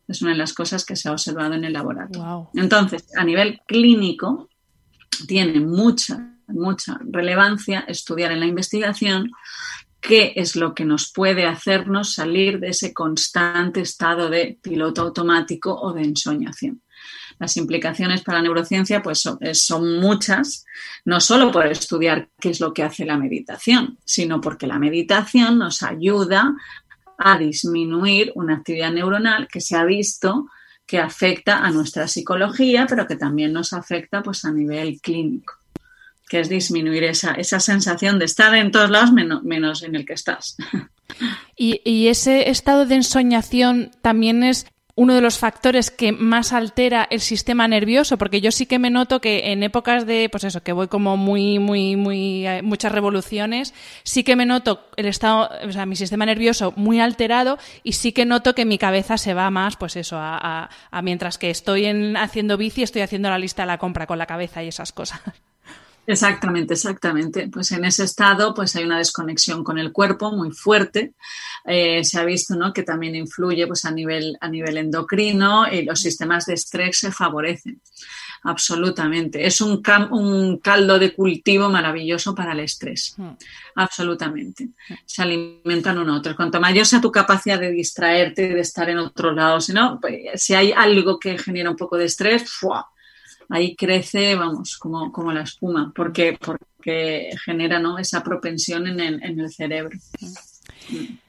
Es 0.08 0.22
una 0.22 0.32
de 0.32 0.38
las 0.38 0.54
cosas 0.54 0.86
que 0.86 0.96
se 0.96 1.08
ha 1.08 1.14
observado 1.14 1.54
en 1.54 1.64
el 1.64 1.74
laboratorio. 1.74 2.24
Wow. 2.24 2.50
Entonces, 2.56 3.06
a 3.16 3.24
nivel 3.24 3.62
clínico, 3.66 4.50
tiene 5.28 5.60
mucha, 5.60 6.33
mucha 6.48 7.00
relevancia 7.10 7.86
estudiar 7.88 8.32
en 8.32 8.40
la 8.40 8.46
investigación 8.46 9.32
qué 10.04 10.34
es 10.36 10.58
lo 10.58 10.76
que 10.76 10.84
nos 10.84 11.12
puede 11.12 11.46
hacernos 11.46 12.14
salir 12.14 12.60
de 12.60 12.70
ese 12.70 12.94
constante 12.94 13.80
estado 13.80 14.30
de 14.30 14.60
piloto 14.62 15.02
automático 15.02 15.74
o 15.74 15.94
de 15.94 16.04
ensoñación. 16.04 16.82
Las 17.40 17.56
implicaciones 17.58 18.22
para 18.22 18.40
la 18.40 18.44
neurociencia 18.44 19.02
pues, 19.02 19.22
son, 19.22 19.40
son, 19.54 20.00
muchas, 20.00 20.66
no 21.06 21.20
solo 21.20 21.52
por 21.52 21.66
estudiar 21.68 22.30
qué 22.40 22.50
es 22.50 22.60
lo 22.60 22.74
que 22.74 22.84
hace 22.84 23.06
la 23.06 23.18
meditación, 23.18 23.98
sino 24.04 24.42
porque 24.42 24.68
la 24.68 24.78
meditación 24.78 25.58
nos 25.58 25.84
ayuda 25.84 26.54
a 27.18 27.38
disminuir 27.38 28.34
una 28.36 28.56
actividad 28.56 28.92
neuronal 28.92 29.48
que 29.48 29.62
se 29.62 29.78
ha 29.78 29.86
visto 29.86 30.48
que 30.86 31.00
afecta 31.00 31.60
a 31.60 31.72
nuestra 31.72 32.10
psicología, 32.10 32.86
pero 32.88 33.08
que 33.08 33.16
también 33.16 33.54
nos 33.54 33.72
afecta 33.72 34.22
pues, 34.22 34.44
a 34.44 34.52
nivel 34.52 35.00
clínico 35.00 35.63
que 36.34 36.40
es 36.40 36.50
disminuir 36.50 37.04
esa, 37.04 37.34
esa 37.34 37.60
sensación 37.60 38.18
de 38.18 38.26
estar 38.26 38.56
en 38.56 38.72
todos 38.72 38.90
lados 38.90 39.12
menos, 39.12 39.44
menos 39.44 39.84
en 39.84 39.94
el 39.94 40.04
que 40.04 40.14
estás. 40.14 40.58
¿Y, 41.56 41.80
¿Y, 41.86 42.08
ese 42.08 42.50
estado 42.50 42.88
de 42.88 42.96
ensoñación 42.96 43.92
también 44.02 44.42
es 44.42 44.66
uno 44.96 45.14
de 45.14 45.22
los 45.22 45.38
factores 45.38 45.92
que 45.92 46.12
más 46.12 46.52
altera 46.52 47.08
el 47.12 47.20
sistema 47.20 47.68
nervioso, 47.68 48.18
porque 48.18 48.42
yo 48.42 48.52
sí 48.52 48.66
que 48.66 48.80
me 48.80 48.90
noto 48.90 49.22
que 49.22 49.52
en 49.52 49.62
épocas 49.62 50.08
de, 50.08 50.28
pues 50.32 50.44
eso, 50.44 50.64
que 50.64 50.74
voy 50.74 50.88
como 50.88 51.16
muy, 51.16 51.60
muy, 51.60 51.96
muy, 51.96 52.48
eh, 52.48 52.64
muchas 52.64 52.92
revoluciones, 52.92 53.76
sí 54.02 54.24
que 54.24 54.36
me 54.36 54.48
noto 54.48 54.88
el 54.96 55.06
estado, 55.06 55.52
o 55.68 55.72
sea, 55.72 55.86
mi 55.86 55.96
sistema 55.96 56.26
nervioso 56.26 56.74
muy 56.76 57.00
alterado 57.00 57.60
y 57.84 57.92
sí 57.92 58.12
que 58.12 58.26
noto 58.26 58.56
que 58.56 58.66
mi 58.66 58.80
cabeza 58.80 59.20
se 59.20 59.36
va 59.36 59.52
más, 59.52 59.76
pues 59.76 59.98
eso, 59.98 60.18
a, 60.18 60.40
a, 60.42 60.70
a 60.90 61.02
mientras 61.04 61.38
que 61.38 61.52
estoy 61.52 61.86
en, 61.86 62.18
haciendo 62.18 62.58
bici, 62.58 62.82
estoy 62.82 63.04
haciendo 63.04 63.30
la 63.30 63.38
lista 63.38 63.62
de 63.62 63.68
la 63.68 63.78
compra 63.78 64.08
con 64.08 64.18
la 64.18 64.26
cabeza 64.26 64.64
y 64.64 64.70
esas 64.70 64.92
cosas. 64.92 65.22
Exactamente, 66.06 66.74
exactamente. 66.74 67.48
Pues 67.48 67.72
en 67.72 67.86
ese 67.86 68.04
estado 68.04 68.54
pues 68.54 68.76
hay 68.76 68.84
una 68.84 68.98
desconexión 68.98 69.64
con 69.64 69.78
el 69.78 69.92
cuerpo 69.92 70.32
muy 70.32 70.52
fuerte. 70.52 71.14
Eh, 71.66 72.04
se 72.04 72.20
ha 72.20 72.26
visto 72.26 72.56
¿no? 72.56 72.74
que 72.74 72.84
también 72.84 73.16
influye 73.16 73.66
pues, 73.68 73.86
a, 73.86 73.92
nivel, 73.92 74.38
a 74.42 74.50
nivel 74.50 74.78
endocrino 74.78 75.66
y 75.72 75.84
los 75.84 76.02
sistemas 76.02 76.46
de 76.46 76.56
estrés 76.56 77.00
se 77.00 77.12
favorecen. 77.12 77.82
Absolutamente. 78.44 79.46
Es 79.46 79.62
un, 79.62 79.82
un 80.12 80.58
caldo 80.58 81.00
de 81.00 81.14
cultivo 81.14 81.70
maravilloso 81.70 82.36
para 82.36 82.52
el 82.52 82.60
estrés. 82.60 83.14
Mm. 83.16 83.30
Absolutamente. 83.76 84.70
Se 85.06 85.22
alimentan 85.22 85.98
uno 85.98 86.14
a 86.14 86.18
otro. 86.18 86.36
Cuanto 86.36 86.60
mayor 86.60 86.86
sea 86.86 87.00
tu 87.00 87.12
capacidad 87.12 87.58
de 87.58 87.72
distraerte, 87.72 88.50
de 88.50 88.60
estar 88.60 88.90
en 88.90 88.98
otro 88.98 89.32
lado, 89.32 89.62
si, 89.62 89.72
no, 89.72 89.98
pues, 90.02 90.42
si 90.42 90.54
hay 90.54 90.74
algo 90.74 91.18
que 91.18 91.38
genera 91.38 91.70
un 91.70 91.78
poco 91.78 91.98
de 91.98 92.06
estrés, 92.06 92.52
¡fua! 92.52 92.93
Ahí 93.50 93.76
crece, 93.76 94.36
vamos, 94.36 94.78
como, 94.78 95.12
como 95.12 95.32
la 95.32 95.44
espuma, 95.44 95.92
porque, 95.96 96.38
porque 96.40 97.32
genera 97.46 97.80
¿no? 97.80 97.98
esa 97.98 98.24
propensión 98.24 98.88
en 98.88 99.00
el, 99.00 99.24
en 99.24 99.40
el 99.40 99.52
cerebro. 99.52 99.98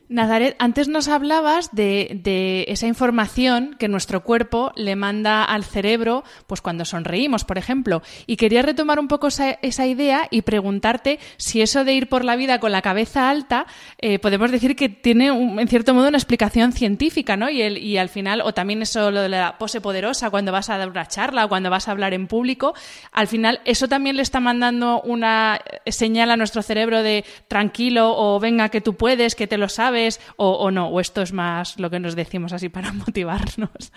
Nazaret, 0.09 0.55
antes 0.59 0.89
nos 0.89 1.09
hablabas 1.09 1.71
de, 1.73 2.67
esa 2.69 2.87
información 2.87 3.75
que 3.79 3.89
nuestro 3.89 4.23
cuerpo 4.23 4.71
le 4.77 4.97
manda 4.97 5.45
al 5.45 5.65
cerebro, 5.65 6.25
pues 6.47 6.61
cuando 6.61 6.85
sonreímos, 6.85 7.45
por 7.45 7.57
ejemplo. 7.57 8.03
Y 8.27 8.37
quería 8.37 8.61
retomar 8.61 8.99
un 8.99 9.09
poco 9.09 9.29
esa, 9.29 9.87
idea 9.87 10.29
y 10.31 10.43
preguntarte 10.43 11.19
si 11.39 11.63
eso 11.63 11.85
de 11.85 11.95
ir 11.95 12.09
por 12.09 12.25
la 12.25 12.37
vida 12.37 12.61
con 12.61 12.73
la 12.73 12.83
cabeza 12.83 13.31
alta, 13.31 13.67
eh, 13.99 14.19
podemos 14.19 14.51
decir 14.51 14.77
que 14.77 14.91
tiene, 14.91 15.31
un, 15.31 15.59
en 15.59 15.69
cierto 15.69 15.95
modo, 15.95 16.09
una 16.09 16.19
explicación 16.19 16.73
científica, 16.73 17.37
¿no? 17.37 17.49
Y, 17.49 17.63
el, 17.63 17.79
y 17.79 17.97
al 17.97 18.11
final, 18.11 18.43
o 18.43 18.53
también 18.53 18.83
eso 18.83 19.11
lo 19.11 19.23
de 19.23 19.31
la 19.31 19.57
pose 19.57 19.81
poderosa, 19.81 20.29
cuando 20.29 20.53
vas 20.53 20.69
a 20.69 20.77
dar 20.77 20.91
una 20.91 21.09
charla 21.09 21.47
o 21.47 21.49
cuando 21.49 21.71
vas 21.71 21.89
a 21.89 21.93
hablar 21.93 22.13
en 22.13 22.27
público, 22.27 22.75
al 23.11 23.27
final, 23.27 23.63
eso 23.65 23.89
también 23.89 24.17
le 24.17 24.23
está 24.23 24.41
mandando 24.41 25.01
una 25.01 25.61
señal 25.87 26.31
a 26.31 26.37
nuestro 26.37 26.63
cerebro 26.63 27.03
de 27.03 27.25
tranquilo 27.49 28.15
o 28.17 28.39
venga 28.39 28.69
que 28.69 28.83
tú 28.83 28.97
puedes, 28.97 29.35
que 29.35 29.47
te 29.47 29.57
lo 29.57 29.71
sabes 29.71 29.94
o, 30.37 30.51
o, 30.53 30.71
no, 30.71 30.89
o 30.89 31.01
esto 31.01 31.23
es 31.23 31.33
más 31.33 31.79
lo 31.79 31.91
que 31.91 32.01
nos 32.01 32.15
decimos 32.17 32.53
así 32.53 32.69
para 32.69 32.93
motivarnos. 33.07 33.93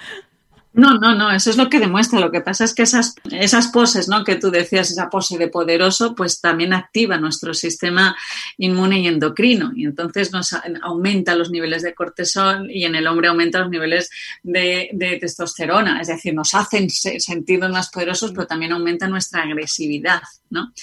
No, 0.77 0.93
no, 0.93 1.15
no, 1.15 1.31
eso 1.31 1.49
es 1.49 1.57
lo 1.57 1.71
que 1.71 1.79
demuestra. 1.79 2.19
Lo 2.19 2.29
que 2.29 2.41
pasa 2.41 2.63
es 2.63 2.75
que 2.75 2.83
esas, 2.83 3.15
esas 3.31 3.69
poses, 3.69 4.07
¿no? 4.07 4.23
Que 4.23 4.35
tú 4.35 4.51
decías, 4.51 4.91
esa 4.91 5.09
pose 5.09 5.35
de 5.35 5.47
poderoso, 5.47 6.13
pues 6.13 6.39
también 6.39 6.71
activa 6.71 7.17
nuestro 7.17 7.55
sistema 7.55 8.15
inmune 8.59 8.99
y 8.99 9.07
endocrino. 9.07 9.71
Y 9.75 9.85
entonces 9.85 10.31
nos 10.31 10.53
aumenta 10.83 11.35
los 11.35 11.49
niveles 11.49 11.81
de 11.81 11.95
cortisol 11.95 12.69
y 12.69 12.85
en 12.85 12.93
el 12.93 13.07
hombre 13.07 13.27
aumenta 13.27 13.57
los 13.57 13.71
niveles 13.71 14.11
de, 14.43 15.17
testosterona. 15.19 15.99
Es 15.99 16.09
decir, 16.09 16.35
nos 16.35 16.53
hacen 16.53 16.91
sentirnos 16.91 17.71
más 17.71 17.89
poderosos, 17.89 18.31
pero 18.31 18.45
también 18.45 18.71
aumenta 18.71 19.07
nuestra 19.07 19.41
agresividad, 19.41 20.21
¿no? 20.51 20.73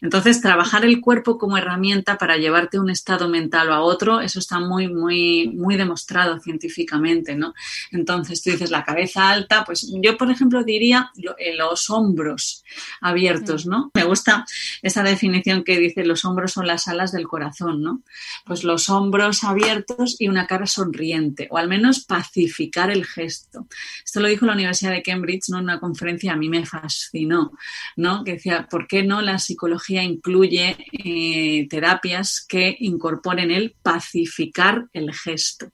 Entonces, 0.00 0.40
trabajar 0.40 0.86
el 0.86 1.02
cuerpo 1.02 1.36
como 1.36 1.58
herramienta 1.58 2.16
para 2.16 2.38
llevarte 2.38 2.78
un 2.78 2.88
estado 2.88 3.28
mental 3.28 3.68
o 3.68 3.74
a 3.74 3.82
otro, 3.82 4.22
eso 4.22 4.38
está 4.38 4.60
muy, 4.60 4.88
muy, 4.88 5.48
muy 5.48 5.76
demostrado 5.76 6.40
científicamente, 6.40 7.36
¿no? 7.36 7.52
Entonces, 7.90 8.42
tú 8.42 8.48
dices 8.48 8.70
la 8.70 8.82
cabeza 8.82 9.28
alta, 9.28 9.41
pues 9.66 9.90
yo, 10.02 10.16
por 10.16 10.30
ejemplo, 10.30 10.64
diría 10.64 11.10
los 11.56 11.90
hombros 11.90 12.64
abiertos, 13.00 13.66
¿no? 13.66 13.90
Me 13.94 14.04
gusta 14.04 14.44
esa 14.82 15.02
definición 15.02 15.64
que 15.64 15.78
dice 15.78 16.04
los 16.04 16.24
hombros 16.24 16.52
son 16.52 16.66
las 16.66 16.88
alas 16.88 17.12
del 17.12 17.28
corazón, 17.28 17.82
¿no? 17.82 18.02
Pues 18.44 18.64
los 18.64 18.88
hombros 18.88 19.44
abiertos 19.44 20.16
y 20.18 20.28
una 20.28 20.46
cara 20.46 20.66
sonriente, 20.66 21.48
o 21.50 21.58
al 21.58 21.68
menos 21.68 22.04
pacificar 22.04 22.90
el 22.90 23.04
gesto. 23.04 23.66
Esto 24.04 24.20
lo 24.20 24.28
dijo 24.28 24.46
la 24.46 24.54
Universidad 24.54 24.92
de 24.92 25.02
Cambridge, 25.02 25.48
¿no? 25.48 25.58
En 25.58 25.64
una 25.64 25.80
conferencia 25.80 26.32
a 26.32 26.36
mí 26.36 26.48
me 26.48 26.66
fascinó, 26.66 27.52
¿no? 27.96 28.24
Que 28.24 28.32
decía, 28.32 28.66
¿por 28.70 28.86
qué 28.86 29.02
no 29.02 29.22
la 29.22 29.38
psicología 29.38 30.02
incluye 30.02 30.76
eh, 30.92 31.66
terapias 31.68 32.44
que 32.48 32.76
incorporen 32.80 33.50
el 33.50 33.74
pacificar 33.82 34.86
el 34.92 35.12
gesto? 35.12 35.72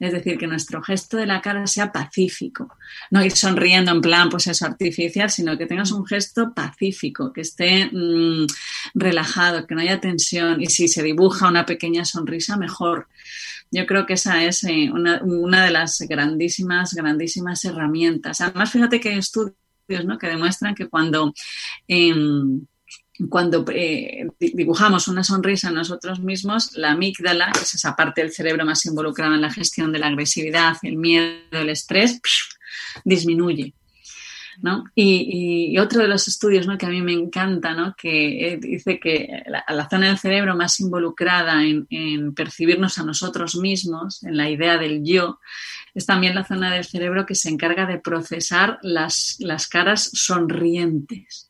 Es 0.00 0.12
decir, 0.12 0.38
que 0.38 0.46
nuestro 0.46 0.82
gesto 0.82 1.18
de 1.18 1.26
la 1.26 1.42
cara 1.42 1.66
sea 1.66 1.92
pacífico. 1.92 2.74
No 3.10 3.22
ir 3.22 3.32
sonriendo 3.32 3.90
en 3.90 4.00
plan, 4.00 4.30
pues 4.30 4.46
eso, 4.46 4.64
artificial, 4.64 5.30
sino 5.30 5.58
que 5.58 5.66
tengas 5.66 5.92
un 5.92 6.06
gesto 6.06 6.54
pacífico, 6.54 7.32
que 7.34 7.42
esté 7.42 7.90
mmm, 7.92 8.46
relajado, 8.94 9.66
que 9.66 9.74
no 9.74 9.82
haya 9.82 10.00
tensión. 10.00 10.62
Y 10.62 10.66
si 10.66 10.88
se 10.88 11.02
dibuja 11.02 11.48
una 11.48 11.66
pequeña 11.66 12.06
sonrisa, 12.06 12.56
mejor. 12.56 13.08
Yo 13.70 13.86
creo 13.86 14.06
que 14.06 14.14
esa 14.14 14.42
es 14.42 14.64
eh, 14.64 14.90
una, 14.90 15.64
de 15.64 15.70
las 15.70 16.00
grandísimas, 16.08 16.94
grandísimas 16.94 17.64
herramientas. 17.66 18.40
Además, 18.40 18.70
fíjate 18.70 19.00
que 19.00 19.10
hay 19.10 19.18
estudios 19.18 19.54
¿no? 20.04 20.18
que 20.18 20.28
demuestran 20.28 20.74
que 20.74 20.88
cuando... 20.88 21.34
Eh, 21.86 22.14
cuando 23.28 23.64
eh, 23.72 24.26
dibujamos 24.38 25.08
una 25.08 25.24
sonrisa 25.24 25.68
en 25.68 25.74
nosotros 25.74 26.20
mismos, 26.20 26.76
la 26.76 26.92
amígdala, 26.92 27.50
que 27.52 27.60
es 27.60 27.74
esa 27.74 27.94
parte 27.94 28.22
del 28.22 28.32
cerebro 28.32 28.64
más 28.64 28.84
involucrada 28.86 29.34
en 29.34 29.42
la 29.42 29.50
gestión 29.50 29.92
de 29.92 29.98
la 29.98 30.06
agresividad, 30.06 30.76
el 30.82 30.96
miedo, 30.96 31.36
el 31.52 31.70
estrés, 31.70 32.20
disminuye. 33.04 33.74
¿no? 34.62 34.84
Y, 34.94 35.78
otro 35.78 36.02
de 36.02 36.08
los 36.08 36.28
estudios 36.28 36.66
¿no? 36.66 36.76
que 36.76 36.86
a 36.86 36.90
mí 36.90 37.00
me 37.00 37.12
encanta, 37.12 37.72
¿no? 37.74 37.94
que 37.96 38.52
eh, 38.52 38.56
dice 38.58 39.00
que 39.00 39.42
la, 39.46 39.64
la, 39.68 39.88
zona 39.88 40.08
del 40.08 40.18
cerebro 40.18 40.54
más 40.54 40.80
involucrada 40.80 41.62
en, 41.62 41.86
en, 41.88 42.34
percibirnos 42.34 42.98
a 42.98 43.04
nosotros 43.04 43.56
mismos, 43.56 44.22
en 44.22 44.36
la 44.36 44.50
idea 44.50 44.76
del 44.76 45.02
yo, 45.02 45.38
es 45.94 46.06
también 46.06 46.34
la 46.34 46.44
zona 46.44 46.74
del 46.74 46.84
cerebro 46.84 47.26
que 47.26 47.34
se 47.34 47.48
encarga 47.48 47.86
de 47.86 47.98
procesar 47.98 48.78
las, 48.82 49.36
las 49.40 49.66
caras 49.66 50.10
sonrientes. 50.12 51.49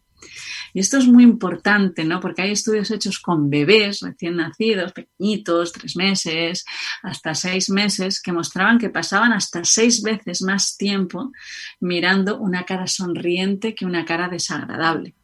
Y 0.73 0.81
esto 0.81 0.99
es 0.99 1.07
muy 1.07 1.25
importante, 1.25 2.05
¿no? 2.05 2.21
Porque 2.21 2.43
hay 2.43 2.53
estudios 2.53 2.91
hechos 2.91 3.18
con 3.18 3.51
bebés 3.51 4.01
recién 4.01 4.37
nacidos, 4.37 4.93
pequeñitos, 4.93 5.73
tres 5.73 5.97
meses, 5.97 6.64
hasta 7.03 7.35
seis 7.35 7.71
meses, 7.71 8.21
que 8.21 8.33
mostraban 8.33 8.79
que 8.79 8.91
pasaban 8.91 9.33
hasta 9.33 9.64
seis 9.64 10.03
veces 10.03 10.43
más 10.43 10.77
tiempo 10.77 11.33
mirando 11.81 12.39
una 12.39 12.64
cara 12.64 12.87
sonriente 12.87 13.75
que 13.75 13.87
una 13.87 14.05
cara 14.05 14.29
desagradable. 14.29 15.14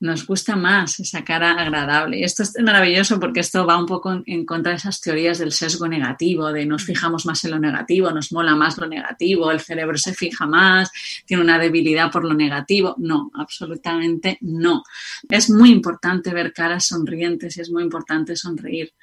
Nos 0.00 0.26
gusta 0.26 0.56
más 0.56 0.98
esa 0.98 1.22
cara 1.24 1.52
agradable. 1.52 2.18
Y 2.18 2.24
esto 2.24 2.42
es 2.42 2.54
maravilloso 2.62 3.20
porque 3.20 3.40
esto 3.40 3.66
va 3.66 3.78
un 3.78 3.86
poco 3.86 4.22
en 4.24 4.46
contra 4.46 4.72
de 4.72 4.78
esas 4.78 5.00
teorías 5.00 5.38
del 5.38 5.52
sesgo 5.52 5.86
negativo, 5.86 6.52
de 6.52 6.64
nos 6.64 6.84
fijamos 6.84 7.26
más 7.26 7.44
en 7.44 7.52
lo 7.52 7.58
negativo, 7.58 8.10
nos 8.10 8.32
mola 8.32 8.56
más 8.56 8.78
lo 8.78 8.86
negativo, 8.86 9.50
el 9.50 9.60
cerebro 9.60 9.98
se 9.98 10.14
fija 10.14 10.46
más, 10.46 10.90
tiene 11.26 11.42
una 11.42 11.58
debilidad 11.58 12.10
por 12.10 12.24
lo 12.24 12.34
negativo. 12.34 12.94
No, 12.98 13.30
absolutamente 13.34 14.38
no. 14.40 14.82
Es 15.28 15.50
muy 15.50 15.70
importante 15.70 16.32
ver 16.32 16.54
caras 16.54 16.86
sonrientes 16.86 17.56
y 17.56 17.60
es 17.60 17.70
muy 17.70 17.82
importante 17.82 18.36
sonreír. 18.36 18.94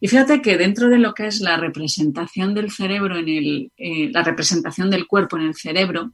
Y 0.00 0.08
fíjate 0.08 0.42
que 0.42 0.58
dentro 0.58 0.88
de 0.88 0.98
lo 0.98 1.14
que 1.14 1.28
es 1.28 1.40
la 1.40 1.56
representación 1.56 2.54
del 2.54 2.72
cerebro 2.72 3.16
en 3.16 3.28
el, 3.28 3.72
eh, 3.76 4.10
la 4.12 4.24
representación 4.24 4.90
del 4.90 5.06
cuerpo 5.06 5.36
en 5.36 5.44
el 5.44 5.54
cerebro, 5.54 6.12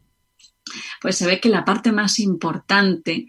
pues 1.01 1.17
se 1.17 1.27
ve 1.27 1.41
que 1.41 1.49
la 1.49 1.65
parte 1.65 1.93
más 1.93 2.19
importante 2.19 3.27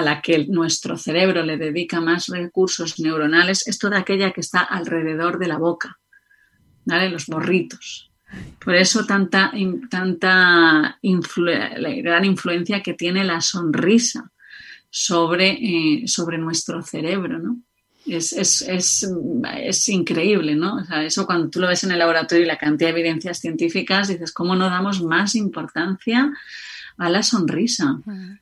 a 0.00 0.02
la 0.02 0.20
que 0.20 0.46
nuestro 0.46 0.96
cerebro 0.96 1.42
le 1.42 1.56
dedica 1.56 2.00
más 2.00 2.28
recursos 2.28 2.98
neuronales 2.98 3.66
es 3.66 3.78
toda 3.78 3.98
aquella 3.98 4.32
que 4.32 4.40
está 4.40 4.60
alrededor 4.60 5.38
de 5.38 5.48
la 5.48 5.58
boca, 5.58 5.98
¿vale? 6.84 7.10
Los 7.10 7.26
borritos. 7.26 8.10
Por 8.64 8.74
eso 8.74 9.04
tanta, 9.06 9.52
tanta 9.90 10.98
gran 11.02 12.24
influencia 12.24 12.82
que 12.82 12.94
tiene 12.94 13.24
la 13.24 13.40
sonrisa 13.40 14.30
sobre, 14.88 15.50
eh, 15.50 16.08
sobre 16.08 16.38
nuestro 16.38 16.82
cerebro, 16.82 17.38
¿no? 17.38 17.58
Es, 18.06 18.32
es, 18.32 18.62
es, 18.62 19.06
es, 19.58 19.88
increíble, 19.90 20.54
¿no? 20.54 20.76
O 20.76 20.84
sea, 20.84 21.04
eso 21.04 21.26
cuando 21.26 21.50
tú 21.50 21.60
lo 21.60 21.68
ves 21.68 21.84
en 21.84 21.92
el 21.92 21.98
laboratorio 21.98 22.44
y 22.44 22.48
la 22.48 22.56
cantidad 22.56 22.88
de 22.92 22.98
evidencias 22.98 23.38
científicas, 23.38 24.08
dices, 24.08 24.32
¿cómo 24.32 24.56
no 24.56 24.70
damos 24.70 25.02
más 25.02 25.34
importancia 25.34 26.32
a 27.00 27.08
la 27.08 27.22
sonrisa. 27.22 27.98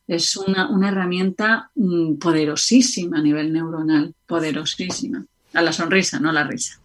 Es 0.07 0.37
una, 0.37 0.69
herramienta 0.87 1.71
mm, 1.77 2.15
poderosísima 2.15 3.19
a 3.19 3.23
nivel 3.23 3.53
neuronal, 3.53 4.15
poderosísima. 4.27 5.25
A 5.55 5.63
la 5.63 5.73
sonrisa, 5.73 6.19
no 6.19 6.31
a 6.31 6.33
la 6.33 6.45
risa. 6.45 6.79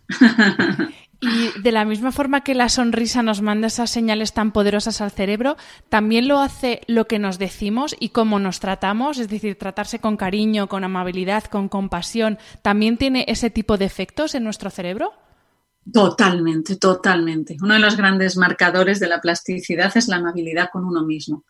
Y 1.19 1.61
de 1.61 1.71
la 1.71 1.85
misma 1.85 2.11
forma 2.11 2.41
que 2.41 2.53
la 2.53 2.67
sonrisa 2.67 3.23
nos 3.23 3.41
manda 3.41 3.67
esas 3.67 3.89
señales 3.89 4.33
tan 4.33 4.51
poderosas 4.51 4.99
al 4.99 5.11
cerebro, 5.11 5.55
también 5.87 6.27
lo 6.27 6.39
hace 6.39 6.81
lo 6.87 7.07
que 7.07 7.17
nos 7.17 7.39
decimos 7.39 7.95
y 7.97 8.09
cómo 8.09 8.39
nos 8.39 8.59
tratamos, 8.59 9.17
es 9.17 9.29
decir, 9.29 9.57
tratarse 9.57 9.99
con 9.99 10.17
cariño, 10.17 10.67
con 10.67 10.83
amabilidad, 10.83 11.45
con 11.45 11.69
compasión, 11.69 12.39
¿también 12.61 12.97
tiene 12.97 13.23
ese 13.29 13.49
tipo 13.49 13.77
de 13.77 13.85
efectos 13.85 14.35
en 14.35 14.43
nuestro 14.43 14.69
cerebro? 14.69 15.13
Totalmente, 15.91 16.77
totalmente. 16.77 17.57
Uno 17.61 17.73
de 17.73 17.79
los 17.79 17.97
grandes 17.97 18.37
marcadores 18.37 18.99
de 18.99 19.09
la 19.09 19.19
plasticidad 19.19 19.95
es 19.97 20.07
la 20.07 20.17
amabilidad 20.17 20.69
con 20.71 20.85
uno 20.85 21.03
mismo 21.03 21.43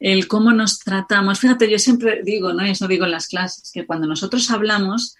el 0.00 0.28
cómo 0.28 0.52
nos 0.52 0.78
tratamos. 0.78 1.38
Fíjate, 1.38 1.70
yo 1.70 1.78
siempre 1.78 2.22
digo, 2.22 2.52
¿no? 2.52 2.66
Y 2.66 2.70
eso 2.70 2.88
digo 2.88 3.04
en 3.04 3.12
las 3.12 3.28
clases, 3.28 3.70
que 3.72 3.86
cuando 3.86 4.06
nosotros 4.06 4.50
hablamos, 4.50 5.16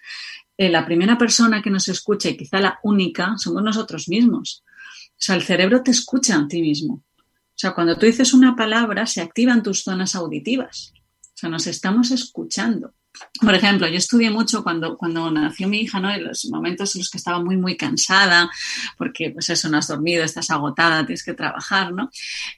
eh, 0.57 0.69
la 0.69 0.85
primera 0.85 1.17
persona 1.17 1.61
que 1.61 1.69
nos 1.69 1.87
escucha 1.87 2.29
y 2.29 2.37
quizá 2.37 2.59
la 2.59 2.79
única 2.83 3.35
somos 3.37 3.63
nosotros 3.63 4.07
mismos. 4.07 4.63
O 5.11 5.17
sea, 5.17 5.35
el 5.35 5.43
cerebro 5.43 5.81
te 5.81 5.91
escucha 5.91 6.37
a 6.37 6.47
ti 6.47 6.61
mismo. 6.61 7.03
O 7.17 7.57
sea, 7.57 7.73
cuando 7.73 7.97
tú 7.97 8.05
dices 8.05 8.33
una 8.33 8.55
palabra, 8.55 9.05
se 9.05 9.21
activan 9.21 9.63
tus 9.63 9.83
zonas 9.83 10.15
auditivas. 10.15 10.93
O 11.21 11.37
sea, 11.37 11.49
nos 11.49 11.67
estamos 11.67 12.11
escuchando. 12.11 12.93
Por 13.41 13.53
ejemplo, 13.53 13.87
yo 13.87 13.97
estudié 13.97 14.29
mucho 14.29 14.63
cuando, 14.63 14.97
cuando 14.97 15.29
nació 15.29 15.67
mi 15.67 15.81
hija, 15.81 15.99
¿no? 15.99 16.09
En 16.11 16.23
los 16.23 16.45
momentos 16.45 16.95
en 16.95 17.01
los 17.01 17.09
que 17.09 17.17
estaba 17.17 17.39
muy, 17.39 17.57
muy 17.57 17.75
cansada, 17.75 18.49
porque 18.97 19.31
pues 19.31 19.49
eso, 19.49 19.69
no 19.69 19.77
has 19.77 19.87
dormido, 19.87 20.23
estás 20.23 20.49
agotada, 20.51 21.05
tienes 21.05 21.23
que 21.23 21.33
trabajar, 21.33 21.91
¿no? 21.91 22.09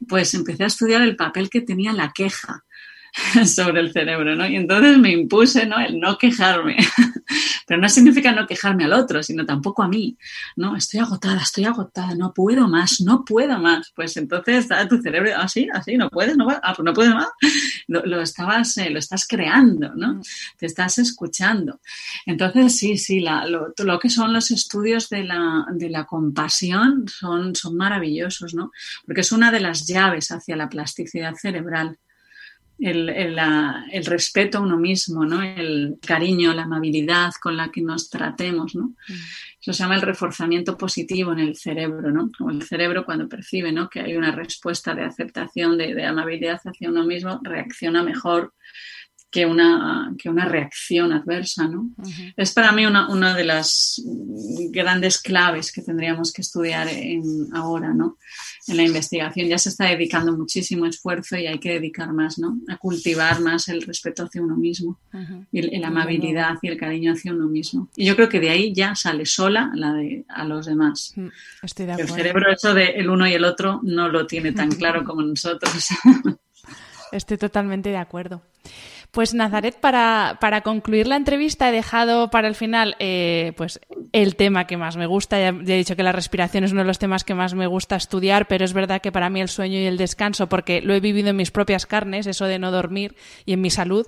Pues 0.07 0.33
empecé 0.33 0.63
a 0.63 0.67
estudiar 0.67 1.01
el 1.01 1.15
papel 1.15 1.49
que 1.49 1.61
tenía 1.61 1.93
la 1.93 2.11
queja 2.13 2.63
sobre 3.45 3.81
el 3.81 3.91
cerebro, 3.91 4.35
¿no? 4.35 4.47
Y 4.47 4.55
entonces 4.55 4.97
me 4.97 5.11
impuse, 5.11 5.65
¿no? 5.65 5.79
El 5.79 5.99
no 5.99 6.17
quejarme. 6.17 6.77
Pero 7.67 7.81
no 7.81 7.89
significa 7.89 8.31
no 8.31 8.47
quejarme 8.47 8.85
al 8.85 8.93
otro, 8.93 9.21
sino 9.21 9.45
tampoco 9.45 9.83
a 9.83 9.89
mí, 9.89 10.17
¿no? 10.55 10.75
Estoy 10.77 11.01
agotada, 11.01 11.41
estoy 11.41 11.65
agotada, 11.65 12.15
no 12.15 12.33
puedo 12.33 12.67
más, 12.67 13.01
no 13.01 13.25
puedo 13.25 13.59
más. 13.59 13.91
Pues 13.93 14.15
entonces 14.15 14.59
está 14.59 14.87
tu 14.87 15.01
cerebro, 15.01 15.31
así, 15.35 15.67
ah, 15.73 15.79
así, 15.79 15.97
no 15.97 16.09
puedes, 16.09 16.37
no 16.37 16.47
ah, 16.49 16.73
pues 16.75 16.85
no 16.85 16.93
puedes 16.93 17.13
más. 17.13 17.27
Lo, 17.87 18.21
estabas, 18.21 18.77
eh, 18.79 18.89
lo 18.89 18.99
estás 18.99 19.25
creando, 19.25 19.93
¿no? 19.95 20.15
Mm. 20.15 20.21
Te 20.57 20.65
estás 20.65 20.97
escuchando. 20.97 21.79
Entonces, 22.25 22.77
sí, 22.77 22.97
sí, 22.97 23.21
lo, 23.21 23.73
lo, 23.77 23.99
que 23.99 24.09
son 24.09 24.33
los 24.33 24.51
estudios 24.51 25.07
de 25.09 25.23
la, 25.23 25.65
de 25.71 25.89
la 25.89 26.05
compasión 26.05 27.05
son, 27.07 27.55
son 27.55 27.77
maravillosos, 27.77 28.53
¿no? 28.53 28.71
Porque 29.05 29.21
es 29.21 29.31
una 29.31 29.51
de 29.51 29.61
las 29.61 29.87
llaves 29.87 30.31
hacia 30.31 30.57
la 30.57 30.67
plasticidad 30.67 31.33
cerebral 31.35 31.97
el, 32.79 34.05
respeto 34.05 34.57
a 34.57 34.61
uno 34.61 34.77
mismo, 34.77 35.25
¿no? 35.25 35.41
el 35.41 35.97
cariño, 36.05 36.53
la 36.53 36.63
amabilidad 36.63 37.31
con 37.41 37.57
la 37.57 37.71
que 37.71 37.81
nos 37.81 38.09
tratemos. 38.09 38.75
¿no? 38.75 38.89
Mm. 39.07 39.13
Eso 39.59 39.73
se 39.73 39.83
llama 39.83 39.95
el 39.95 40.01
reforzamiento 40.01 40.77
positivo 40.77 41.33
en 41.33 41.39
el 41.39 41.55
cerebro, 41.55 42.11
¿no? 42.11 42.31
Como 42.37 42.51
el 42.51 42.63
cerebro 42.63 43.05
cuando 43.05 43.27
percibe 43.27 43.71
¿no? 43.71 43.89
que 43.89 44.01
hay 44.01 44.15
una 44.15 44.31
respuesta 44.31 44.93
de 44.93 45.03
aceptación, 45.03 45.77
de, 45.77 46.05
amabilidad 46.05 46.61
hacia 46.63 46.89
uno 46.89 47.05
mismo, 47.05 47.39
reacciona 47.43 48.03
mejor 48.03 48.53
que 49.29 49.45
una, 49.45 50.13
que 50.17 50.29
una 50.29 50.45
reacción 50.45 51.11
adversa. 51.11 51.67
¿no? 51.67 51.89
Es 52.35 52.53
para 52.53 52.71
mí 52.71 52.85
una, 52.85 53.09
una, 53.09 53.35
de 53.35 53.43
las 53.43 54.01
grandes 54.71 55.21
claves 55.21 55.71
que 55.71 55.81
tendríamos 55.81 56.31
que 56.31 56.41
estudiar 56.41 56.87
en, 56.87 57.23
ahora. 57.53 57.93
¿no? 57.93 58.17
en 58.67 58.77
la 58.77 58.83
investigación 58.83 59.47
ya 59.47 59.57
se 59.57 59.69
está 59.69 59.85
dedicando 59.85 60.35
muchísimo 60.35 60.85
esfuerzo 60.85 61.37
y 61.37 61.47
hay 61.47 61.57
que 61.57 61.73
dedicar 61.73 62.11
más, 62.11 62.37
¿no? 62.37 62.59
A 62.67 62.77
cultivar 62.77 63.39
más 63.39 63.69
el 63.69 63.81
respeto 63.81 64.23
hacia 64.23 64.41
uno 64.41 64.57
mismo 64.57 64.99
y, 65.51 65.77
la 65.79 65.87
amabilidad 65.87 66.55
y 66.61 66.67
el 66.67 66.77
cariño 66.77 67.13
hacia 67.13 67.33
uno 67.33 67.47
mismo. 67.47 67.89
Y 67.95 68.05
yo 68.05 68.15
creo 68.15 68.27
que 68.27 68.39
de 68.39 68.49
ahí 68.49 68.73
ya 68.73 68.93
sale 68.95 69.25
sola 69.25 69.71
la 69.73 69.93
de 69.93 70.25
a 70.27 70.43
los 70.43 70.65
demás. 70.65 71.13
Mm, 71.15 71.27
estoy 71.63 71.85
de 71.85 71.93
acuerdo. 71.93 72.15
El 72.15 72.21
cerebro 72.21 72.51
eso 72.51 72.73
de 72.73 72.85
el 72.87 73.09
uno 73.09 73.27
y 73.27 73.33
el 73.33 73.45
otro 73.45 73.79
no 73.83 74.09
lo 74.09 74.27
tiene 74.27 74.51
tan 74.51 74.69
claro 74.75 75.03
como 75.05 75.21
nosotros. 75.21 75.89
Estoy 77.11 77.37
totalmente 77.37 77.89
de 77.89 77.97
acuerdo. 77.97 78.43
Pues 79.11 79.33
Nazaret, 79.33 79.79
para, 79.79 80.37
para, 80.39 80.61
concluir 80.61 81.07
la 81.07 81.15
entrevista 81.15 81.69
he 81.69 81.71
dejado 81.71 82.29
para 82.29 82.47
el 82.47 82.55
final 82.55 82.95
eh, 82.99 83.53
pues 83.57 83.79
el 84.11 84.35
tema 84.35 84.67
que 84.67 84.77
más 84.77 84.97
me 84.97 85.07
gusta. 85.07 85.39
Ya, 85.39 85.49
he 85.49 85.77
dicho 85.77 85.95
que 85.95 86.03
la 86.03 86.11
respiración 86.11 86.63
es 86.63 86.71
uno 86.71 86.81
de 86.81 86.87
los 86.87 86.99
temas 86.99 87.23
que 87.23 87.33
más 87.33 87.53
me 87.55 87.67
gusta 87.67 87.95
estudiar, 87.95 88.47
pero 88.47 88.65
es 88.65 88.73
verdad 88.73 89.01
que 89.01 89.11
para 89.11 89.29
mí 89.29 89.41
el 89.41 89.49
sueño 89.49 89.79
y 89.79 89.85
el 89.85 89.97
descanso, 89.97 90.47
porque 90.47 90.81
lo 90.81 90.93
he 90.93 90.99
vivido 90.99 91.29
en 91.29 91.35
mis 91.35 91.51
propias 91.51 91.85
carnes, 91.85 92.27
eso 92.27 92.45
de 92.45 92.59
no 92.59 92.71
dormir 92.71 93.15
y 93.45 93.53
en 93.53 93.61
mi 93.61 93.69
salud, 93.69 94.05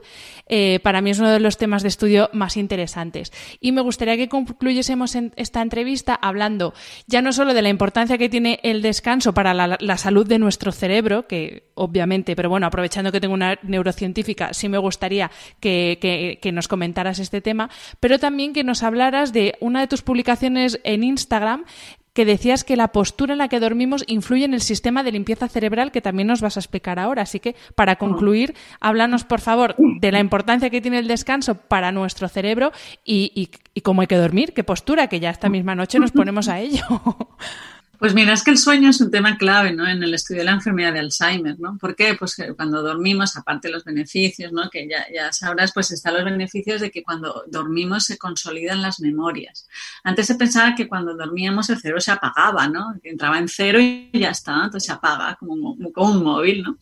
eh, 0.47 0.79
para 0.83 1.01
mí 1.01 1.09
es 1.09 1.19
uno 1.19 1.31
de 1.31 1.39
los 1.39 1.57
temas 1.57 1.81
de 1.81 1.89
estudio 1.89 2.29
más 2.33 2.57
interesantes. 2.57 3.31
Y 3.59 3.71
me 3.71 3.81
gustaría 3.81 4.17
que 4.17 4.29
concluyésemos 4.29 5.15
en 5.15 5.33
esta 5.37 5.61
entrevista 5.61 6.13
hablando 6.13 6.73
ya 7.07 7.21
no 7.21 7.33
solo 7.33 7.53
de 7.53 7.61
la 7.61 7.69
importancia 7.69 8.17
que 8.17 8.29
tiene 8.29 8.59
el 8.63 8.81
descanso 8.81 9.33
para 9.33 9.53
la, 9.53 9.97
salud 9.97 10.27
de 10.27 10.39
nuestro 10.39 10.71
cerebro, 10.71 11.27
que 11.27 11.71
obviamente, 11.75 12.35
pero 12.35 12.49
bueno, 12.49 12.67
aprovechando 12.67 13.11
que 13.11 13.19
tengo 13.19 13.33
una 13.33 13.57
neurocientífica, 13.63 14.53
sí 14.53 14.69
me 14.69 14.77
gusta 14.77 14.88
gustaría 14.89 15.29
que, 15.59 16.39
nos 16.51 16.67
comentaras 16.67 17.19
este 17.19 17.41
tema, 17.41 17.69
pero 17.99 18.17
también 18.17 18.53
que 18.53 18.63
nos 18.63 18.81
hablaras 18.81 19.31
de 19.33 19.55
una 19.59 19.81
de 19.81 19.87
tus 19.87 20.01
publicaciones 20.01 20.79
en 20.83 21.03
Instagram 21.03 21.65
que 22.13 22.25
decías 22.25 22.63
que 22.63 22.75
la 22.75 22.89
postura 22.89 23.33
en 23.33 23.37
la 23.37 23.47
que 23.47 23.59
dormimos 23.59 24.03
influye 24.07 24.43
en 24.43 24.55
el 24.55 24.61
sistema 24.61 25.03
de 25.03 25.11
limpieza 25.11 25.47
cerebral 25.47 25.91
que 25.91 26.01
también 26.01 26.27
nos 26.27 26.41
vas 26.41 26.57
a 26.57 26.59
explicar 26.59 26.97
ahora. 26.99 27.21
Así 27.21 27.39
que, 27.39 27.55
para 27.75 27.97
concluir, 27.97 28.55
háblanos, 28.81 29.23
por 29.23 29.41
favor, 29.41 29.75
de 29.77 30.11
la 30.11 30.19
importancia 30.19 30.71
que 30.71 30.81
tiene 30.81 30.99
el 30.99 31.07
descanso 31.07 31.55
para 31.55 31.91
nuestro 31.91 32.27
cerebro 32.27 32.73
y, 33.05 33.51
y 33.73 33.81
cómo 33.81 34.01
hay 34.01 34.07
que 34.07 34.17
dormir, 34.17 34.53
qué 34.53 34.63
postura, 34.63 35.07
que 35.07 35.19
ya 35.19 35.29
esta 35.29 35.49
misma 35.49 35.75
noche 35.75 35.99
nos 35.99 36.11
ponemos 36.11 36.49
a 36.49 36.59
ello. 36.59 36.83
Pues 37.99 38.13
mira, 38.13 38.31
es 38.31 38.43
que 38.43 38.51
el 38.51 38.57
sueño 38.57 38.89
es 38.89 39.01
un 39.01 39.11
tema 39.11 39.37
clave 39.37 39.73
¿no? 39.73 39.85
en 39.85 40.01
el 40.01 40.13
estudio 40.13 40.39
de 40.39 40.45
la 40.45 40.53
enfermedad 40.53 40.93
de 40.93 40.99
Alzheimer. 40.99 41.59
¿no? 41.59 41.77
¿Por 41.77 41.97
qué? 41.97 42.15
Pues 42.17 42.33
que 42.33 42.53
cuando 42.53 42.81
dormimos, 42.81 43.35
aparte 43.35 43.67
de 43.67 43.73
los 43.73 43.83
beneficios, 43.83 44.53
¿no? 44.53 44.69
que 44.69 44.87
ya, 44.87 45.05
ya 45.13 45.33
sabrás, 45.33 45.73
pues 45.73 45.91
están 45.91 46.13
los 46.13 46.23
beneficios 46.23 46.79
de 46.79 46.91
que 46.91 47.03
cuando 47.03 47.43
dormimos 47.47 48.05
se 48.05 48.17
consolidan 48.17 48.81
las 48.81 49.01
memorias. 49.01 49.67
Antes 50.05 50.27
se 50.27 50.35
pensaba 50.35 50.75
que 50.75 50.87
cuando 50.87 51.13
dormíamos 51.13 51.69
el 51.69 51.77
cerebro 51.77 51.99
se 51.99 52.11
apagaba, 52.11 52.69
¿no? 52.69 52.93
entraba 53.03 53.37
en 53.37 53.49
cero 53.49 53.79
y 53.81 54.09
ya 54.13 54.29
está, 54.29 54.53
entonces 54.53 54.85
se 54.85 54.93
apaga 54.93 55.35
como, 55.35 55.73
un 55.73 56.23
móvil. 56.23 56.63
¿no? 56.63 56.77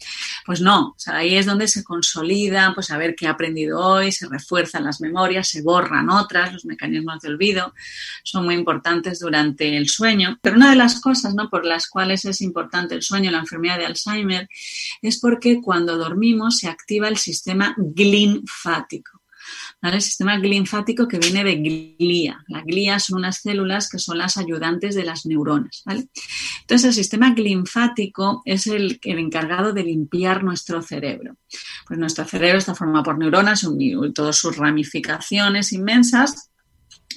Pues 0.46 0.62
no, 0.62 0.96
ahí 1.08 1.36
es 1.36 1.48
donde 1.48 1.68
se 1.68 1.84
consolida, 1.84 2.74
pues 2.76 2.92
a 2.92 2.98
ver 3.00 3.16
qué 3.16 3.26
he 3.26 3.30
aprendido 3.30 3.80
hoy, 3.80 4.12
se 4.12 4.28
refuerzan 4.30 4.84
las 4.84 5.02
memorias, 5.02 5.48
se 5.48 5.64
borran 5.64 6.12
otras, 6.12 6.54
los 6.54 6.66
mecanismos 6.66 7.22
de 7.22 7.30
olvido 7.30 7.74
son 8.22 8.46
muy 8.46 8.54
importantes 8.54 9.20
durante 9.20 9.78
el 9.78 9.90
sueño. 9.90 10.38
Pero 10.44 10.58
una 10.58 10.70
de 10.70 10.76
las 10.76 11.02
cosas 11.08 11.34
¿no? 11.34 11.50
por 11.50 11.66
las 11.66 11.88
cuales 11.88 12.26
es 12.26 12.42
importante 12.42 12.94
el 12.94 13.02
sueño, 13.02 13.32
la 13.32 13.40
enfermedad 13.40 13.78
de 13.78 13.86
Alzheimer, 13.86 14.50
es 15.02 15.22
porque 15.22 15.62
cuando 15.62 15.98
dormimos 15.98 16.58
se 16.58 16.68
activa 16.68 17.08
el 17.08 17.16
sistema 17.16 17.74
glinfático. 17.78 19.22
El 19.82 20.02
sistema 20.02 20.38
linfático 20.38 21.08
que 21.08 21.20
viene 21.20 21.46
de 21.46 21.56
glía. 21.56 22.44
La 22.50 22.62
glía 22.62 23.00
son 23.00 23.20
unas 23.20 23.38
células 23.38 23.90
que 23.90 24.00
son 24.00 24.18
las 24.18 24.36
ayudantes 24.36 24.96
de 24.96 25.06
las 25.06 25.26
neuronas. 25.26 25.86
Entonces, 25.86 26.90
el 26.90 26.94
sistema 26.94 27.34
linfático 27.34 28.42
es 28.44 28.68
el, 28.68 29.00
el, 29.02 29.20
encargado 29.20 29.72
de 29.72 29.84
limpiar 29.84 30.44
nuestro 30.44 30.82
cerebro. 30.82 31.38
Pues 31.88 31.98
nuestro 31.98 32.26
cerebro 32.26 32.58
está 32.58 32.76
formado 32.76 33.06
por 33.06 33.18
neuronas 33.18 33.66
y 33.80 33.96
todas 34.12 34.36
sus 34.36 34.58
ramificaciones 34.58 35.72
inmensas 35.72 36.50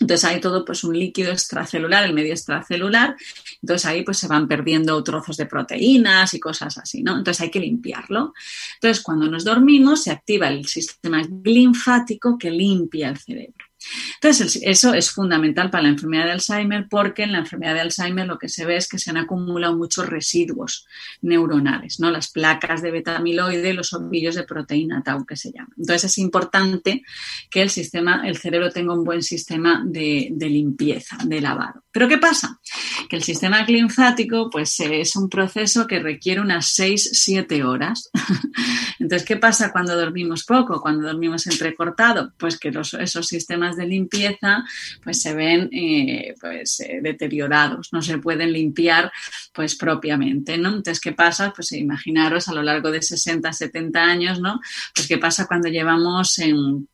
entonces 0.00 0.24
hay 0.24 0.40
todo 0.40 0.64
pues 0.64 0.82
un 0.82 0.98
líquido 0.98 1.30
extracelular, 1.30 2.04
el 2.04 2.14
medio 2.14 2.32
extracelular, 2.32 3.16
entonces 3.60 3.86
ahí 3.86 4.02
pues 4.02 4.18
se 4.18 4.28
van 4.28 4.48
perdiendo 4.48 5.02
trozos 5.04 5.36
de 5.36 5.46
proteínas 5.46 6.32
y 6.34 6.40
cosas 6.40 6.78
así, 6.78 7.02
¿no? 7.02 7.18
Entonces 7.18 7.42
hay 7.42 7.50
que 7.50 7.60
limpiarlo. 7.60 8.32
Entonces 8.74 9.02
cuando 9.02 9.28
nos 9.28 9.44
dormimos 9.44 10.02
se 10.02 10.10
activa 10.10 10.48
el 10.48 10.66
sistema 10.66 11.22
linfático 11.44 12.38
que 12.38 12.50
limpia 12.50 13.10
el 13.10 13.18
cerebro. 13.18 13.69
Entonces, 14.14 14.60
eso 14.62 14.94
es 14.94 15.10
fundamental 15.10 15.70
para 15.70 15.84
la 15.84 15.88
enfermedad 15.88 16.26
de 16.26 16.32
Alzheimer 16.32 16.86
porque 16.88 17.22
en 17.22 17.32
la 17.32 17.38
enfermedad 17.38 17.74
de 17.74 17.80
Alzheimer 17.80 18.26
lo 18.26 18.38
que 18.38 18.48
se 18.48 18.64
ve 18.64 18.76
es 18.76 18.88
que 18.88 18.98
se 18.98 19.10
han 19.10 19.16
acumulado 19.16 19.76
muchos 19.76 20.08
residuos 20.08 20.86
neuronales, 21.22 22.00
¿no? 22.00 22.10
Las 22.10 22.30
placas 22.30 22.82
de 22.82 22.90
betamiloide, 22.90 23.74
los 23.74 23.92
ovillos 23.92 24.34
de 24.34 24.44
proteína 24.44 25.02
tau 25.02 25.24
que 25.24 25.36
se 25.36 25.52
llaman. 25.52 25.72
Entonces, 25.78 26.04
es 26.04 26.18
importante 26.18 27.02
que 27.50 27.62
el 27.62 27.70
sistema, 27.70 28.22
el 28.26 28.36
cerebro 28.36 28.70
tenga 28.70 28.94
un 28.94 29.04
buen 29.04 29.22
sistema 29.22 29.82
de, 29.84 30.32
limpieza, 30.38 31.16
de 31.24 31.40
lavado. 31.40 31.84
Pero 31.92 32.08
¿qué 32.08 32.18
pasa? 32.18 32.60
Que 33.08 33.16
el 33.16 33.22
sistema 33.22 33.62
linfático, 33.64 34.50
pues 34.50 34.78
es 34.80 35.16
un 35.16 35.28
proceso 35.28 35.86
que 35.86 36.00
requiere 36.00 36.40
unas 36.40 36.78
6-7 36.78 37.64
horas. 37.64 38.10
Entonces, 38.98 39.26
¿qué 39.26 39.36
pasa 39.36 39.72
cuando 39.72 39.96
dormimos 39.96 40.44
poco? 40.44 40.80
Cuando 40.80 41.06
dormimos 41.06 41.46
entrecortado? 41.46 42.32
Pues 42.36 42.58
que 42.58 42.68
esos 42.68 43.26
sistemas 43.26 43.69
de 43.76 43.86
limpieza 43.86 44.64
pues 45.02 45.22
se 45.22 45.34
ven 45.34 45.68
eh, 45.72 46.34
pues, 46.40 46.80
eh, 46.80 47.00
deteriorados, 47.02 47.92
no 47.92 48.02
se 48.02 48.18
pueden 48.18 48.52
limpiar 48.52 49.12
pues 49.52 49.74
propiamente, 49.76 50.58
¿no? 50.58 50.68
Entonces, 50.68 51.00
¿qué 51.00 51.12
pasa? 51.12 51.52
Pues 51.54 51.72
imaginaros 51.72 52.48
a 52.48 52.54
lo 52.54 52.62
largo 52.62 52.90
de 52.90 53.02
60, 53.02 53.52
70 53.52 54.02
años, 54.02 54.40
¿no? 54.40 54.60
Pues 54.94 55.06
qué 55.06 55.18
pasa 55.18 55.46
cuando 55.46 55.68
llevamos 55.68 56.38
en 56.38 56.88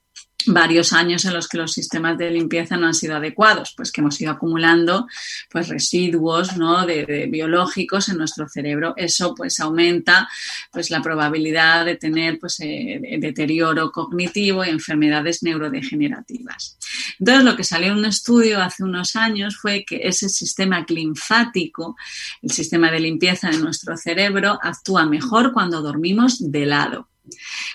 varios 0.46 0.92
años 0.92 1.24
en 1.24 1.34
los 1.34 1.48
que 1.48 1.58
los 1.58 1.72
sistemas 1.72 2.18
de 2.18 2.30
limpieza 2.30 2.76
no 2.76 2.86
han 2.86 2.94
sido 2.94 3.16
adecuados, 3.16 3.72
pues 3.76 3.90
que 3.90 4.00
hemos 4.00 4.20
ido 4.20 4.30
acumulando 4.30 5.06
pues 5.50 5.68
residuos 5.68 6.56
¿no? 6.56 6.86
de, 6.86 7.26
biológicos 7.30 8.08
en 8.08 8.18
nuestro 8.18 8.48
cerebro. 8.48 8.94
Eso 8.96 9.34
pues 9.34 9.58
aumenta 9.60 10.28
pues 10.72 10.90
la 10.90 11.02
probabilidad 11.02 11.84
de 11.84 11.96
tener 11.96 12.38
pues 12.38 12.60
eh, 12.60 13.00
deterioro 13.18 13.90
cognitivo 13.90 14.64
y 14.64 14.68
enfermedades 14.68 15.42
neurodegenerativas. 15.42 16.78
Entonces 17.18 17.44
lo 17.44 17.56
que 17.56 17.64
salió 17.64 17.92
en 17.92 17.98
un 17.98 18.04
estudio 18.04 18.62
hace 18.62 18.84
unos 18.84 19.16
años 19.16 19.56
fue 19.56 19.84
que 19.84 20.00
ese 20.04 20.28
sistema 20.28 20.84
linfático, 20.88 21.96
el 22.42 22.50
sistema 22.50 22.90
de 22.90 23.00
limpieza 23.00 23.50
de 23.50 23.58
nuestro 23.58 23.96
cerebro, 23.96 24.58
actúa 24.62 25.06
mejor 25.06 25.52
cuando 25.52 25.82
dormimos 25.82 26.50
de 26.52 26.66
lado. 26.66 27.08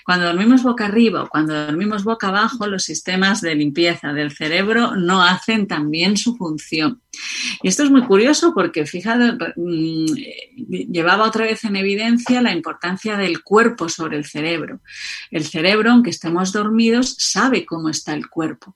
Cuando 0.06 0.26
dormimos 0.26 0.64
boca 0.64 0.86
arriba 0.86 1.24
o 1.24 1.30
cuando 1.30 1.54
dormimos 1.66 2.04
boca 2.04 2.30
abajo, 2.30 2.68
los 2.68 2.84
sistemas 2.84 3.42
de 3.42 3.56
limpieza 3.56 4.14
del 4.14 4.32
cerebro 4.32 4.96
no 4.96 5.24
hacen 5.24 5.68
tan 5.68 5.92
bien 5.92 6.18
su 6.18 6.38
función. 6.38 7.02
Y 7.62 7.68
esto 7.68 7.84
es 7.84 7.92
muy 7.92 8.04
curioso 8.04 8.54
porque, 8.54 8.86
fíjate, 8.86 9.54
mm, 9.56 10.06
llevaba 10.92 11.28
otra 11.28 11.46
vez 11.46 11.64
en 11.64 11.76
evidencia 11.76 12.42
la 12.42 12.54
importancia 12.54 13.18
del 13.18 13.44
cuerpo 13.44 13.90
sobre 13.90 14.18
el 14.18 14.26
cerebro. 14.26 14.80
El 15.30 15.46
cerebro, 15.46 15.92
aunque 15.92 16.10
estemos 16.10 16.52
dormidos, 16.52 17.16
sabe 17.20 17.66
cómo 17.66 17.90
está 17.90 18.14
el 18.14 18.30
cuerpo. 18.30 18.76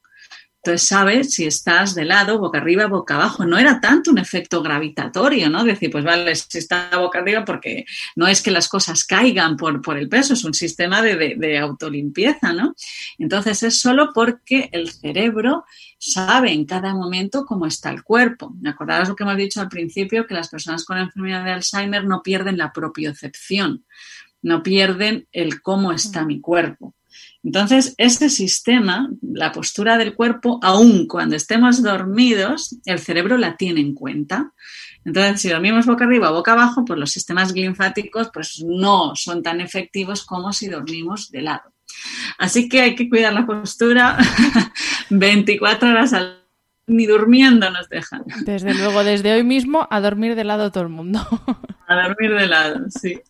Entonces 0.66 0.88
sabes 0.88 1.36
si 1.36 1.46
estás 1.46 1.94
de 1.94 2.06
lado, 2.06 2.40
boca 2.40 2.58
arriba, 2.58 2.88
boca 2.88 3.14
abajo. 3.14 3.46
No 3.46 3.60
era 3.60 3.80
tanto 3.80 4.10
un 4.10 4.18
efecto 4.18 4.64
gravitatorio, 4.64 5.48
¿no? 5.48 5.64
Decir, 5.64 5.92
pues 5.92 6.04
vale, 6.04 6.34
si 6.34 6.58
está 6.58 6.90
boca 6.98 7.20
arriba 7.20 7.46
porque 7.46 7.86
no 8.16 8.26
es 8.26 8.42
que 8.42 8.50
las 8.50 8.68
cosas 8.68 9.06
caigan 9.06 9.58
por, 9.58 9.80
por 9.84 9.96
el 9.96 10.10
peso, 10.10 10.34
es 10.34 10.44
un 10.44 10.56
sistema 10.56 11.04
de, 11.04 11.36
de, 11.38 11.58
autolimpieza, 11.60 12.52
¿no? 12.52 12.74
Entonces 13.20 13.62
es 13.62 13.80
solo 13.80 14.10
porque 14.12 14.70
el 14.72 14.90
cerebro 14.90 15.66
sabe 16.00 16.52
en 16.52 16.66
cada 16.66 16.96
momento 16.96 17.46
cómo 17.46 17.68
está 17.68 17.92
el 17.92 18.02
cuerpo. 18.02 18.52
¿Me 18.60 18.72
acordarás 18.72 19.08
lo 19.08 19.16
que 19.16 19.24
hemos 19.24 19.38
dicho 19.38 19.62
al 19.62 19.70
principio? 19.70 20.26
Que 20.26 20.34
las 20.34 20.50
personas 20.50 20.84
con 20.84 20.98
enfermedad 20.98 21.46
de 21.46 21.52
Alzheimer 21.52 22.06
no 22.06 22.24
pierden 22.24 22.58
la 22.58 22.74
propiocepción, 22.74 23.86
no 24.42 24.64
pierden 24.64 25.28
el 25.32 25.62
cómo 25.62 25.92
está 25.92 26.26
mi 26.26 26.42
cuerpo. 26.42 26.96
Entonces, 27.46 27.94
ese 28.00 28.30
sistema, 28.30 29.08
la 29.22 29.52
postura 29.52 29.98
del 29.98 30.16
cuerpo, 30.16 30.60
aun 30.64 31.08
cuando 31.08 31.36
estemos 31.36 31.84
dormidos, 31.84 32.76
el 32.86 32.98
cerebro 32.98 33.38
la 33.38 33.56
tiene 33.56 33.82
en 33.82 33.94
cuenta. 33.94 34.52
Entonces, 35.06 35.42
si 35.42 35.50
dormimos 35.50 35.86
boca 35.86 36.06
arriba 36.06 36.32
o 36.32 36.34
boca 36.34 36.54
abajo, 36.54 36.84
pues 36.84 37.00
los 37.00 37.12
sistemas 37.12 37.54
linfáticos 37.54 38.32
pues, 38.34 38.64
no 38.66 39.16
son 39.16 39.44
tan 39.44 39.62
efectivos 39.62 40.26
como 40.26 40.52
si 40.52 40.70
dormimos 40.70 41.30
de 41.30 41.44
lado. 41.44 41.72
Así 42.40 42.68
que 42.68 42.82
hay 42.82 42.96
que 42.96 43.08
cuidar 43.08 43.32
la 43.34 43.46
postura 43.46 44.18
24 45.12 45.90
horas 45.90 46.14
al 46.14 46.46
ni 46.88 47.06
durmiendo 47.06 47.70
nos 47.70 47.90
dejan. 47.90 48.24
Desde 48.44 48.74
luego, 48.74 49.04
desde 49.04 49.34
hoy 49.34 49.44
mismo 49.44 49.88
a 49.90 50.02
dormir 50.02 50.36
de 50.36 50.44
lado 50.44 50.72
todo 50.72 50.84
el 50.84 50.90
mundo. 50.90 51.20
A 51.88 51.96
dormir 51.96 52.34
de 52.34 52.48
lado, 52.48 52.86
sí. 52.90 53.22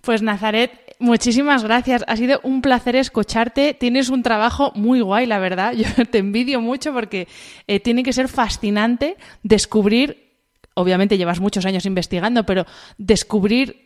Pues 0.00 0.22
Nazaret, 0.22 0.83
muchísimas 1.04 1.62
gracias. 1.62 2.04
Ha 2.08 2.16
sido 2.16 2.40
un 2.42 2.62
placer 2.62 2.96
escucharte. 2.96 3.74
Tienes 3.74 4.08
un 4.08 4.22
trabajo 4.22 4.72
muy 4.74 5.00
guay, 5.00 5.26
la 5.26 5.38
verdad. 5.38 5.72
Yo 5.76 5.86
te 6.06 6.18
envidio 6.18 6.60
mucho 6.60 6.92
porque 6.92 7.28
eh, 7.66 7.80
tiene 7.80 8.02
que 8.02 8.12
ser 8.12 8.28
fascinante 8.28 9.16
descubrir, 9.42 10.32
obviamente 10.74 11.18
llevas 11.18 11.40
muchos 11.40 11.66
años 11.66 11.86
investigando, 11.86 12.44
pero 12.44 12.66
descubrir 12.98 13.84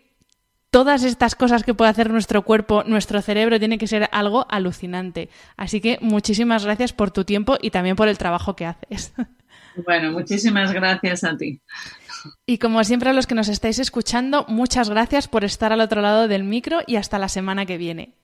todas 0.71 1.03
estas 1.03 1.35
cosas 1.35 1.65
que 1.65 1.75
puede 1.75 1.91
hacer 1.91 2.11
nuestro 2.11 2.43
cuerpo, 2.43 2.85
nuestro 2.85 3.21
cerebro, 3.23 3.59
tiene 3.59 3.79
que 3.79 3.87
ser 3.87 4.09
algo 4.13 4.47
alucinante. 4.49 5.29
Así 5.57 5.81
que 5.81 5.99
muchísimas 6.01 6.65
gracias 6.65 6.93
por 6.93 7.11
tu 7.11 7.25
tiempo 7.25 7.57
y 7.61 7.71
también 7.71 7.97
por 7.97 8.09
el 8.09 8.19
trabajo 8.19 8.55
que 8.55 8.67
haces. 8.67 9.13
Bueno, 9.77 10.13
muchísimas 10.13 10.73
gracias 10.73 11.25
a 11.25 11.37
ti. 11.37 11.61
Y 12.47 12.59
como 12.59 12.83
siempre 12.85 13.11
a 13.11 13.13
los 13.13 13.27
que 13.27 13.35
nos 13.35 13.49
estáis 13.49 13.79
escuchando, 13.79 14.45
muchas 14.49 14.91
gracias 14.91 15.29
por 15.29 15.45
estar 15.45 15.73
al 15.73 15.81
otro 15.81 16.01
lado 16.01 16.29
del 16.29 16.45
micro 16.45 16.81
y 16.87 16.97
hasta 16.97 17.19
la 17.19 17.29
semana 17.29 17.67
que 17.67 17.79
viene. 17.79 18.15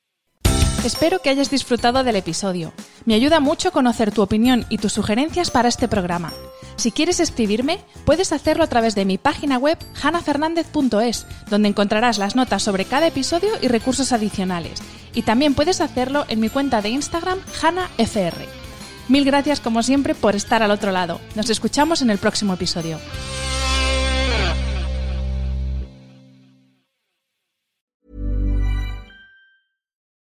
Espero 0.85 1.21
que 1.21 1.31
hayas 1.31 1.51
disfrutado 1.51 2.05
del 2.05 2.17
episodio. 2.17 2.75
Me 3.07 3.15
ayuda 3.15 3.41
mucho 3.41 3.73
conocer 3.73 4.13
tu 4.13 4.21
opinión 4.21 4.67
y 4.69 4.77
tus 4.77 4.93
sugerencias 4.93 5.51
para 5.51 5.69
este 5.69 5.89
programa. 5.89 6.31
Si 6.77 6.93
quieres 6.93 7.21
escribirme, 7.21 7.79
puedes 8.05 8.33
hacerlo 8.33 8.65
a 8.65 8.67
través 8.67 8.95
de 8.95 9.07
mi 9.07 9.17
página 9.17 9.57
web 9.57 9.79
hanafernandez.es, 10.03 11.27
donde 11.49 11.69
encontrarás 11.69 12.19
las 12.19 12.37
notas 12.37 12.63
sobre 12.63 12.85
cada 12.85 13.07
episodio 13.07 13.51
y 13.63 13.69
recursos 13.69 14.13
adicionales. 14.13 14.83
Y 15.15 15.23
también 15.23 15.55
puedes 15.55 15.81
hacerlo 15.81 16.27
en 16.29 16.41
mi 16.41 16.51
cuenta 16.51 16.83
de 16.83 16.91
Instagram 16.91 17.39
hanafr. 17.63 18.64
Mil 19.09 19.25
gracias 19.25 19.61
como 19.61 19.83
siempre 19.83 20.15
por 20.15 20.35
estar 20.35 20.63
al 20.63 20.71
otro 20.71 20.93
lado. 20.93 21.21
Nos 21.35 21.51
escuchamos 21.51 22.03
en 22.03 22.11
el 22.11 22.19
próximo 22.19 22.55
episodio. 22.55 22.99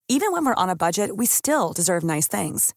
Even 0.06 0.32
when 0.32 0.44
we're 0.44 0.54
on 0.54 0.70
a 0.70 0.76
budget, 0.76 1.16
we 1.16 1.26
still 1.26 1.72
deserve 1.72 2.04
nice 2.04 2.28
things. 2.28 2.72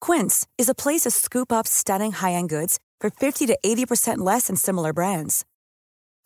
Quince 0.00 0.46
is 0.58 0.68
a 0.68 0.74
place 0.74 1.02
to 1.02 1.10
scoop 1.10 1.50
up 1.50 1.66
stunning 1.66 2.12
high-end 2.12 2.50
goods 2.50 2.78
for 3.00 3.10
50 3.10 3.46
to 3.46 3.58
80% 3.64 4.18
less 4.18 4.46
than 4.46 4.54
similar 4.54 4.92
brands. 4.92 5.44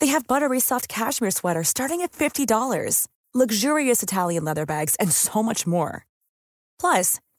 They 0.00 0.08
have 0.08 0.26
buttery 0.26 0.60
soft 0.60 0.88
cashmere 0.88 1.30
sweaters 1.30 1.68
starting 1.68 2.02
at 2.02 2.12
$50, 2.12 3.06
luxurious 3.32 4.02
Italian 4.02 4.44
leather 4.44 4.66
bags, 4.66 4.94
and 4.96 5.10
so 5.10 5.42
much 5.42 5.66
more. 5.66 6.06
Plus, 6.78 7.18